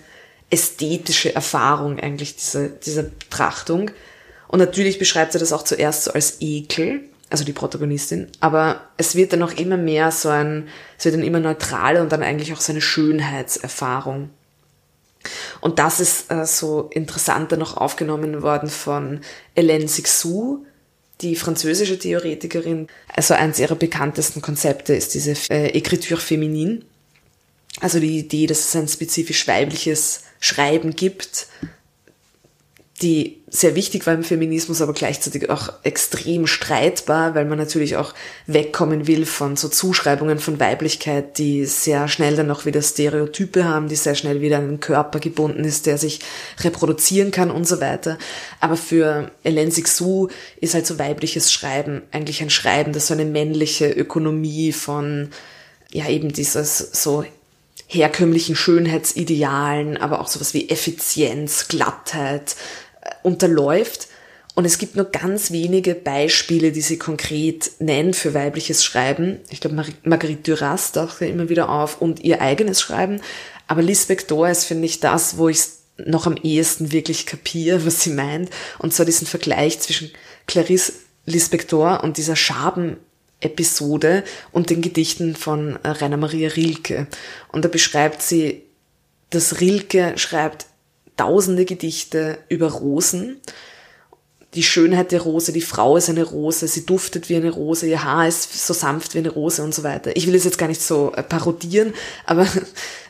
ästhetische 0.50 1.34
Erfahrung 1.34 1.98
eigentlich, 1.98 2.36
diese, 2.36 2.72
diese 2.72 3.04
Betrachtung. 3.04 3.92
Und 4.50 4.60
natürlich 4.60 5.00
beschreibt 5.00 5.32
sie 5.32 5.40
das 5.40 5.54
auch 5.54 5.64
zuerst 5.64 6.04
so 6.04 6.12
als 6.12 6.42
Ekel, 6.42 7.04
also 7.30 7.46
die 7.46 7.54
Protagonistin, 7.54 8.28
aber 8.42 8.82
es 8.98 9.16
wird 9.16 9.32
dann 9.32 9.44
auch 9.44 9.54
immer 9.54 9.78
mehr 9.78 10.12
so 10.12 10.28
ein, 10.28 10.68
es 10.98 11.06
wird 11.06 11.16
dann 11.16 11.24
immer 11.24 11.40
neutraler 11.40 12.02
und 12.02 12.12
dann 12.12 12.22
eigentlich 12.22 12.52
auch 12.52 12.60
so 12.60 12.74
eine 12.74 12.82
Schönheitserfahrung. 12.82 14.30
Und 15.62 15.80
das 15.80 16.02
ist 16.02 16.30
äh, 16.30 16.46
so 16.46 16.90
interessanter 16.92 17.56
noch 17.56 17.78
aufgenommen 17.78 18.42
worden 18.42 18.68
von 18.68 19.22
Hélène 19.56 19.88
Sixou, 19.88 20.66
die 21.22 21.36
französische 21.36 21.98
Theoretikerin. 21.98 22.88
Also 23.08 23.34
eines 23.34 23.60
ihrer 23.60 23.76
bekanntesten 23.76 24.42
Konzepte 24.42 24.94
ist 24.94 25.14
diese 25.14 25.32
äh, 25.50 25.78
Écriture 25.78 26.20
féminine, 26.20 26.82
also 27.82 28.00
die 28.00 28.20
Idee, 28.20 28.48
dass 28.48 28.60
es 28.60 28.76
ein 28.76 28.88
spezifisch 28.88 29.48
weibliches 29.48 30.24
Schreiben 30.40 30.96
gibt, 30.96 31.48
die 33.02 33.42
sehr 33.50 33.76
wichtig 33.76 34.08
war 34.08 34.14
im 34.14 34.24
Feminismus, 34.24 34.82
aber 34.82 34.94
gleichzeitig 34.94 35.50
auch 35.50 35.74
extrem 35.84 36.48
streitbar, 36.48 37.36
weil 37.36 37.44
man 37.44 37.58
natürlich 37.58 37.98
auch 37.98 38.14
wegkommen 38.48 39.06
will 39.06 39.26
von 39.26 39.58
so 39.58 39.68
Zuschreibungen 39.68 40.40
von 40.40 40.62
Weiblichkeit, 40.62 41.38
die 41.38 41.66
sehr 41.66 42.08
schnell 42.08 42.38
dann 42.38 42.52
auch 42.52 42.66
wieder 42.66 42.82
Stereotype 42.82 43.66
haben, 43.66 43.90
die 43.90 43.98
sehr 43.98 44.16
schnell 44.16 44.40
wieder 44.40 44.60
an 44.60 44.70
den 44.70 44.80
Körper 44.80 45.20
gebunden 45.20 45.66
ist, 45.66 45.88
der 45.88 45.98
sich 45.98 46.22
reproduzieren 46.62 47.32
kann 47.32 47.52
und 47.52 47.68
so 47.68 47.82
weiter. 47.82 48.18
Aber 48.62 48.78
für 48.78 49.30
Hélène 49.44 49.72
Sixou 49.72 50.30
ist 50.62 50.74
halt 50.74 50.88
so 50.88 50.98
weibliches 50.98 51.52
Schreiben 51.52 52.02
eigentlich 52.12 52.42
ein 52.42 52.50
Schreiben, 52.50 52.94
das 52.94 53.08
so 53.08 53.14
eine 53.14 53.26
männliche 53.26 53.90
Ökonomie 53.92 54.72
von 54.72 55.32
ja 55.92 56.08
eben 56.08 56.32
dieses 56.32 56.78
so 56.78 57.26
herkömmlichen 57.88 58.56
Schönheitsidealen, 58.56 59.98
aber 59.98 60.20
auch 60.20 60.28
sowas 60.28 60.54
wie 60.54 60.70
Effizienz, 60.70 61.68
Glattheit, 61.68 62.56
unterläuft. 63.24 64.08
Und 64.56 64.64
es 64.64 64.78
gibt 64.78 64.96
nur 64.96 65.06
ganz 65.06 65.52
wenige 65.52 65.96
Beispiele, 65.96 66.72
die 66.72 66.82
sie 66.82 66.98
konkret 66.98 67.72
nennen 67.80 68.14
für 68.14 68.34
weibliches 68.34 68.86
Schreiben. 68.86 69.40
Ich 69.50 69.60
glaube, 69.60 69.76
Mar 69.76 69.86
Marguerite 70.04 70.56
Duras 70.56 70.94
taucht 70.94 71.20
ja 71.20 71.28
immer 71.28 71.50
wieder 71.50 71.70
auf 71.70 72.02
und 72.02 72.22
ihr 72.22 72.42
eigenes 72.42 72.80
Schreiben. 72.80 73.22
Aber 73.68 73.82
Lisbeth 73.82 74.32
Dor 74.32 74.48
ist, 74.48 74.64
finde 74.64 74.86
ich, 74.86 75.02
das, 75.02 75.38
wo 75.38 75.50
ich 75.50 75.60
noch 75.98 76.26
am 76.26 76.38
ehesten 76.38 76.92
wirklich 76.92 77.26
kapiere, 77.26 77.86
was 77.86 78.02
sie 78.02 78.12
meint. 78.12 78.50
Und 78.80 78.94
zwar 78.94 79.06
diesen 79.06 79.28
Vergleich 79.28 79.80
zwischen 79.80 80.12
Clarice 80.48 80.94
Lispector 81.26 82.04
und 82.04 82.18
dieser 82.18 82.36
Schaben-Episode 82.36 84.24
und 84.52 84.70
den 84.70 84.82
Gedichten 84.82 85.36
von 85.36 85.80
äh, 85.84 85.90
Rainer 85.90 86.18
Maria 86.18 86.50
Rilke. 86.50 87.08
Und 87.52 87.66
da 87.66 87.70
beschreibt 87.70 88.22
sie, 88.22 88.64
dass 89.32 89.60
Rilke 89.60 90.14
schreibt 90.18 90.68
tausende 91.18 91.66
Gedichte 91.66 92.38
über 92.50 92.72
Rosen. 92.72 93.40
Die 94.54 94.64
Schönheit 94.64 95.12
der 95.12 95.22
Rose, 95.22 95.52
die 95.52 95.62
Frau 95.62 95.98
ist 95.98 96.10
eine 96.10 96.24
Rose, 96.24 96.68
sie 96.68 96.86
duftet 96.86 97.28
wie 97.30 97.36
eine 97.36 97.50
Rose, 97.50 97.88
ihr 97.88 98.04
Haar 98.04 98.28
ist 98.28 98.66
so 98.66 98.74
sanft 98.74 99.14
wie 99.14 99.20
eine 99.20 99.30
Rose 99.30 99.62
und 99.62 99.76
so 99.76 99.84
weiter. 99.84 100.16
Ich 100.16 100.28
will 100.28 100.36
es 100.36 100.46
jetzt 100.46 100.58
gar 100.58 100.68
nicht 100.68 100.82
so 100.82 101.12
äh, 101.14 101.24
parodieren, 101.24 101.94
aber 102.26 102.48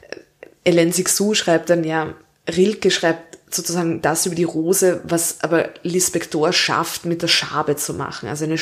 Hélène 0.65 0.91
Sixou 0.91 1.35
schreibt 1.35 1.69
dann 1.69 1.83
ja, 1.83 2.15
Rilke 2.49 2.89
schreibt 2.89 3.37
sozusagen 3.53 4.01
das 4.01 4.25
über 4.25 4.35
die 4.35 4.43
Rose, 4.43 5.01
was 5.03 5.37
aber 5.41 5.69
Lispector 5.83 6.51
schafft, 6.51 7.05
mit 7.05 7.21
der 7.21 7.27
Schabe 7.27 7.75
zu 7.75 7.93
machen. 7.93 8.27
Also 8.27 8.45
eine, 8.45 8.57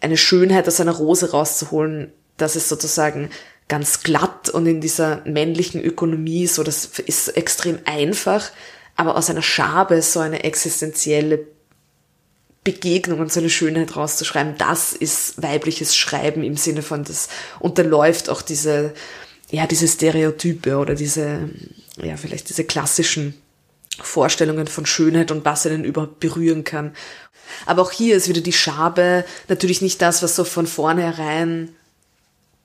eine 0.00 0.16
Schönheit 0.16 0.66
aus 0.66 0.80
einer 0.80 0.92
Rose 0.92 1.30
rauszuholen, 1.30 2.12
das 2.36 2.56
ist 2.56 2.68
sozusagen 2.68 3.30
ganz 3.68 4.02
glatt 4.02 4.48
und 4.48 4.66
in 4.66 4.80
dieser 4.80 5.22
männlichen 5.26 5.82
Ökonomie 5.82 6.46
so, 6.46 6.62
das 6.62 6.86
ist 6.86 7.28
extrem 7.28 7.78
einfach, 7.84 8.50
aber 8.96 9.16
aus 9.16 9.30
einer 9.30 9.42
Schabe 9.42 10.00
so 10.02 10.20
eine 10.20 10.42
existenzielle 10.42 11.46
Begegnung 12.64 13.20
und 13.20 13.32
so 13.32 13.40
eine 13.40 13.50
Schönheit 13.50 13.94
rauszuschreiben, 13.94 14.56
das 14.58 14.92
ist 14.92 15.42
weibliches 15.42 15.94
Schreiben 15.96 16.42
im 16.42 16.56
Sinne 16.56 16.82
von, 16.82 17.04
das 17.04 17.28
unterläuft 17.60 18.28
auch 18.30 18.42
diese, 18.42 18.94
ja, 19.50 19.66
diese 19.66 19.86
Stereotype 19.86 20.76
oder 20.76 20.94
diese, 20.94 21.50
ja, 22.02 22.16
vielleicht 22.16 22.48
diese 22.48 22.64
klassischen 22.64 23.34
Vorstellungen 24.00 24.66
von 24.66 24.86
Schönheit 24.86 25.30
und 25.30 25.44
was 25.44 25.66
einen 25.66 25.84
überhaupt 25.84 26.20
berühren 26.20 26.64
kann. 26.64 26.94
Aber 27.66 27.82
auch 27.82 27.92
hier 27.92 28.16
ist 28.16 28.28
wieder 28.28 28.40
die 28.40 28.52
Schabe 28.52 29.24
natürlich 29.48 29.80
nicht 29.80 30.02
das, 30.02 30.22
was 30.22 30.36
so 30.36 30.44
von 30.44 30.66
vornherein 30.66 31.74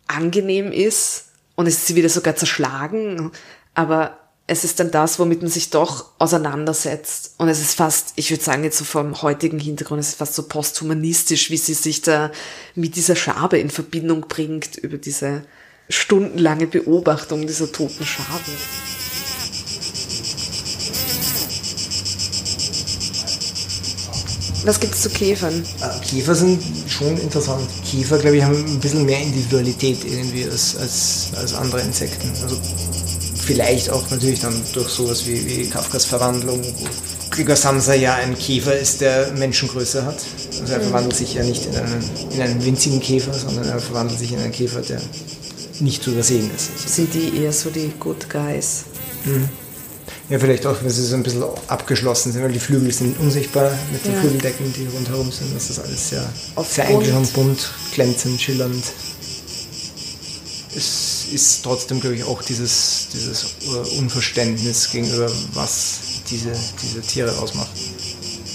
angenehm 0.08 0.72
ist 0.72 1.26
und 1.56 1.68
es 1.68 1.76
ist 1.76 1.88
sie 1.88 1.96
wieder 1.96 2.10
sogar 2.10 2.36
zerschlagen, 2.36 3.32
aber 3.74 4.18
es 4.46 4.64
ist 4.64 4.80
dann 4.80 4.92
das, 4.92 5.20
womit 5.20 5.42
man 5.42 5.50
sich 5.50 5.70
doch 5.70 6.12
auseinandersetzt. 6.20 7.36
Und 7.38 7.48
es 7.48 7.62
ist 7.62 7.76
fast, 7.76 8.14
ich 8.18 8.30
würde 8.30 8.44
sagen, 8.44 8.64
jetzt 8.64 8.78
so 8.78 8.84
vom 8.84 9.22
heutigen 9.22 9.60
Hintergrund, 9.60 10.02
es 10.02 10.10
ist 10.10 10.18
fast 10.18 10.36
so 10.36 10.44
posthumanistisch, 10.44 11.50
wie 11.50 11.58
sie 11.58 11.74
sich 11.74 12.02
da 12.02 12.32
mit 12.76 12.96
dieser 12.98 13.16
Schabe 13.16 13.58
in 13.58 13.70
Verbindung 13.70 14.28
bringt, 14.28 14.76
über 14.76 14.98
diese 14.98 15.46
stundenlange 15.90 16.68
Beobachtung 16.68 17.48
dieser 17.48 17.72
toten 17.72 18.06
Schabe. 18.06 18.52
Was 24.66 24.80
gibt 24.80 24.94
es 24.94 25.02
zu 25.02 25.10
Käfern? 25.10 25.64
Ah, 25.82 26.00
Käfer 26.00 26.36
sind 26.36 26.64
schon 26.88 27.18
interessant. 27.18 27.68
Käfer, 27.90 28.18
glaube 28.18 28.38
ich, 28.38 28.44
haben 28.44 28.56
ein 28.56 28.80
bisschen 28.80 29.06
mehr 29.06 29.20
Individualität 29.22 30.06
irgendwie 30.06 30.46
als, 30.46 30.78
als, 30.78 31.28
als 31.36 31.54
andere 31.54 31.82
Insekten. 31.82 32.32
Also 32.42 32.58
vielleicht 33.46 33.90
auch 33.90 34.10
natürlich 34.10 34.40
dann 34.40 34.56
durch 34.74 34.88
sowas 34.88 35.26
wie, 35.26 35.46
wie 35.46 35.70
Kafkas 35.70 36.06
Verwandlung, 36.06 36.62
wo 36.64 36.88
Gregor 37.30 37.58
Samsa 37.58 37.94
ja 37.94 38.16
ein 38.16 38.38
Käfer 38.38 38.78
ist, 38.78 39.02
der 39.02 39.34
Menschengröße 39.34 40.06
hat. 40.06 40.24
Also 40.62 40.74
er 40.74 40.80
mhm. 40.80 40.84
verwandelt 40.84 41.16
sich 41.16 41.34
ja 41.34 41.44
nicht 41.44 41.66
in 41.66 41.76
einen, 41.76 42.10
in 42.32 42.42
einen 42.42 42.66
winzigen 42.66 43.02
Käfer, 43.02 43.34
sondern 43.34 43.66
er 43.66 43.80
verwandelt 43.80 44.20
sich 44.20 44.32
in 44.32 44.40
einen 44.40 44.54
Käfer, 44.54 44.82
der 44.82 45.02
nicht 45.80 46.04
zu 46.04 46.12
übersehen 46.12 46.50
ist. 46.56 46.72
Also 46.74 46.88
Sind 46.88 47.14
die 47.14 47.38
eher 47.38 47.52
so 47.52 47.70
die 47.70 47.92
Good 48.00 48.30
Guys? 48.30 48.86
Mhm. 49.26 49.50
Ja, 50.34 50.40
vielleicht 50.40 50.66
auch, 50.66 50.82
weil 50.82 50.90
sie 50.90 51.04
so 51.04 51.16
ein 51.16 51.22
bisschen 51.22 51.44
abgeschlossen 51.68 52.32
sind, 52.32 52.42
weil 52.42 52.52
die 52.52 52.60
Flügel 52.60 52.92
sind 52.92 53.20
unsichtbar 53.20 53.70
mit 53.92 54.04
den 54.04 54.14
ja. 54.14 54.20
Flügeldecken, 54.20 54.74
die 54.74 54.88
rundherum 54.88 55.32
sind. 55.32 55.56
Das 55.56 55.70
ist 55.70 55.78
alles 55.78 56.10
sehr, 56.10 56.28
sehr 56.68 56.88
eingeschlagen, 56.88 57.28
bunt, 57.36 57.70
glänzend, 57.94 58.42
schillernd. 58.42 58.84
Es 60.76 61.26
ist 61.32 61.62
trotzdem, 61.62 62.00
glaube 62.00 62.16
ich, 62.16 62.24
auch 62.24 62.42
dieses, 62.42 63.10
dieses 63.14 63.46
Unverständnis 64.00 64.90
gegenüber, 64.90 65.32
was 65.54 66.00
diese, 66.32 66.52
diese 66.82 67.02
Tiere 67.02 67.38
ausmacht. 67.38 67.70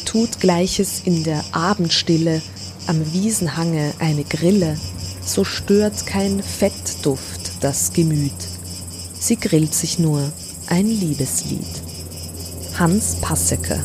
Tut 0.04 0.40
Gleiches 0.40 1.02
in 1.04 1.22
der 1.22 1.44
Abendstille, 1.52 2.42
am 2.88 3.12
Wiesenhange 3.12 3.94
eine 4.00 4.24
Grille, 4.24 4.76
so 5.24 5.44
stört 5.44 6.06
kein 6.06 6.42
Fettduft 6.42 7.52
das 7.60 7.92
Gemüt. 7.92 8.32
Sie 9.20 9.36
grillt 9.36 9.74
sich 9.74 10.00
nur 10.00 10.32
ein 10.70 10.86
Liebeslied. 10.86 11.66
Hans 12.78 13.16
Passecke. 13.20 13.82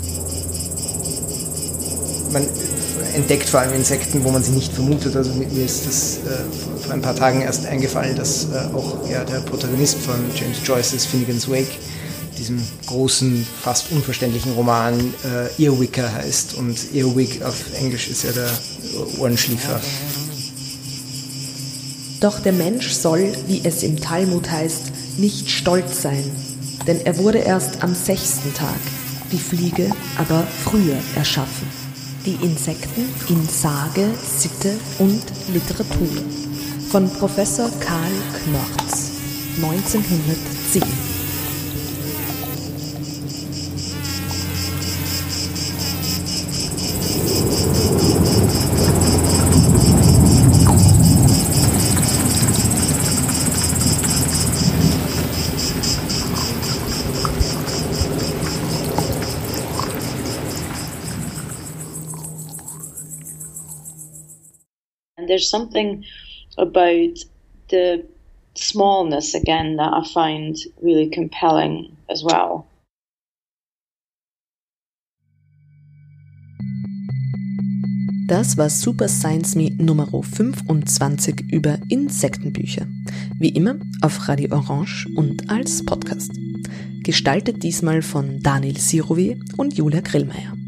Man 2.31 2.45
entdeckt 3.15 3.47
vor 3.47 3.61
allem 3.61 3.73
Insekten, 3.73 4.23
wo 4.23 4.31
man 4.31 4.43
sie 4.43 4.51
nicht 4.51 4.73
vermutet. 4.73 5.15
Also 5.15 5.31
mir 5.33 5.65
ist 5.65 5.85
das 5.85 6.17
äh, 6.17 6.81
vor 6.83 6.93
ein 6.93 7.01
paar 7.01 7.15
Tagen 7.15 7.41
erst 7.41 7.65
eingefallen, 7.65 8.15
dass 8.15 8.45
äh, 8.45 8.75
auch 8.75 9.09
ja, 9.09 9.23
der 9.23 9.39
Protagonist 9.39 9.97
von 9.99 10.15
James 10.35 10.57
Joyce's 10.63 11.05
Finnegan's 11.05 11.49
Wake, 11.49 11.79
diesem 12.37 12.61
großen, 12.87 13.47
fast 13.61 13.91
unverständlichen 13.91 14.53
Roman 14.53 15.13
äh, 15.23 15.63
Earwicker 15.63 16.11
heißt. 16.11 16.55
Und 16.55 16.93
Earwig 16.93 17.43
auf 17.43 17.55
Englisch 17.79 18.09
ist 18.09 18.23
ja 18.23 18.31
der 18.31 18.49
Ohrenschliefer. 19.19 19.79
Doch 22.19 22.39
der 22.39 22.53
Mensch 22.53 22.91
soll, 22.91 23.33
wie 23.47 23.61
es 23.63 23.83
im 23.83 23.99
Talmud 23.99 24.49
heißt, 24.49 24.91
nicht 25.17 25.49
stolz 25.49 26.01
sein, 26.01 26.23
denn 26.87 27.05
er 27.05 27.17
wurde 27.17 27.39
erst 27.39 27.83
am 27.83 27.93
sechsten 27.93 28.53
Tag, 28.53 28.79
die 29.31 29.39
Fliege 29.39 29.89
aber 30.17 30.43
früher 30.63 30.97
erschaffen. 31.15 31.67
Die 32.25 32.35
Insekten 32.45 33.05
in 33.29 33.47
Sage, 33.47 34.09
Sitte 34.37 34.73
und 34.99 35.23
Literatur 35.51 36.23
von 36.89 37.09
Professor 37.09 37.69
Karl 37.79 38.11
Knorz 38.43 39.11
1910. 39.57 41.12
there's 65.33 65.49
something 65.49 66.05
about 66.59 67.17
the 67.69 68.05
smallness 68.53 69.33
again 69.33 69.77
that 69.77 69.91
I 69.91 70.03
find 70.13 70.55
really 70.79 71.09
compelling 71.09 71.97
as 72.07 72.23
well. 72.23 72.67
Das 78.27 78.57
war 78.57 78.69
Super 78.69 79.07
Science 79.07 79.55
Me 79.55 79.71
Nummer 79.77 80.07
25 80.07 81.51
über 81.51 81.77
Insektenbücher. 81.89 82.87
Wie 83.39 83.49
immer 83.49 83.75
auf 84.01 84.27
Radio 84.27 84.55
Orange 84.55 85.07
und 85.17 85.49
als 85.49 85.83
Podcast. 85.83 86.31
Gestaltet 87.03 87.63
diesmal 87.63 88.01
von 88.01 88.39
Daniel 88.41 88.77
Sirovi 88.77 89.39
und 89.57 89.77
Julia 89.77 89.99
Grillmeier. 90.01 90.62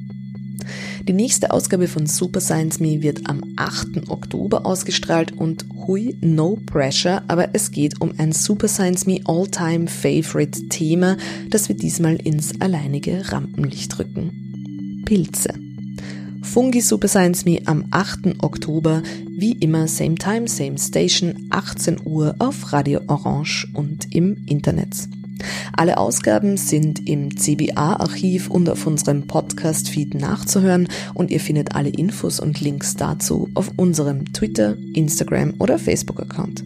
Die 1.07 1.13
nächste 1.13 1.51
Ausgabe 1.51 1.87
von 1.87 2.05
Super 2.05 2.39
Science 2.39 2.79
Me 2.79 3.01
wird 3.01 3.29
am 3.29 3.41
8. 3.55 4.09
Oktober 4.09 4.65
ausgestrahlt 4.65 5.33
und 5.33 5.65
hui, 5.87 6.17
no 6.21 6.57
pressure, 6.65 7.23
aber 7.27 7.49
es 7.53 7.71
geht 7.71 8.01
um 8.01 8.13
ein 8.17 8.31
Super 8.31 8.67
Science 8.67 9.05
Me 9.05 9.19
All-Time 9.25 9.87
Favorite 9.87 10.67
Thema, 10.69 11.17
das 11.49 11.69
wir 11.69 11.75
diesmal 11.75 12.15
ins 12.15 12.59
alleinige 12.61 13.31
Rampenlicht 13.31 13.97
rücken. 13.99 15.03
Pilze. 15.05 15.53
Fungi 16.41 16.81
Super 16.81 17.07
Science 17.07 17.45
Me 17.45 17.59
am 17.65 17.85
8. 17.91 18.41
Oktober, 18.43 19.03
wie 19.29 19.53
immer 19.53 19.87
same 19.87 20.15
time, 20.15 20.47
same 20.47 20.77
station, 20.77 21.47
18 21.49 22.01
Uhr 22.05 22.35
auf 22.39 22.71
Radio 22.71 23.01
Orange 23.07 23.67
und 23.73 24.15
im 24.15 24.45
Internet. 24.45 25.09
Alle 25.73 25.97
Ausgaben 25.97 26.57
sind 26.57 27.07
im 27.07 27.35
CBA-Archiv 27.35 28.49
und 28.49 28.69
auf 28.69 28.87
unserem 28.87 29.27
Podcast-Feed 29.27 30.15
nachzuhören 30.15 30.87
und 31.13 31.31
ihr 31.31 31.39
findet 31.39 31.75
alle 31.75 31.89
Infos 31.89 32.39
und 32.39 32.61
Links 32.61 32.95
dazu 32.95 33.49
auf 33.53 33.71
unserem 33.77 34.31
Twitter, 34.33 34.75
Instagram 34.93 35.55
oder 35.59 35.77
Facebook-Account. 35.77 36.63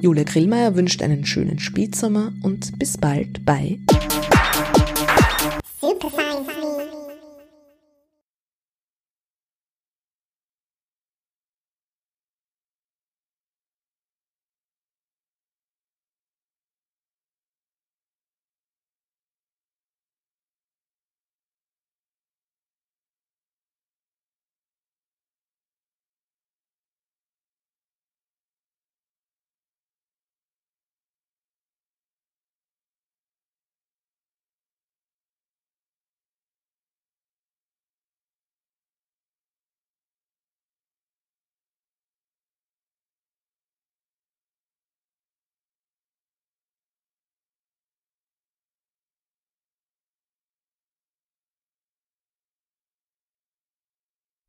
Julia 0.00 0.24
Grillmeier 0.24 0.74
wünscht 0.76 1.02
einen 1.02 1.24
schönen 1.24 1.58
Spätsommer 1.58 2.32
und 2.42 2.78
bis 2.78 2.98
bald 2.98 3.44
bei 3.44 3.78
Super 5.80 6.10
Science 6.10 6.46
Me. 6.46 6.85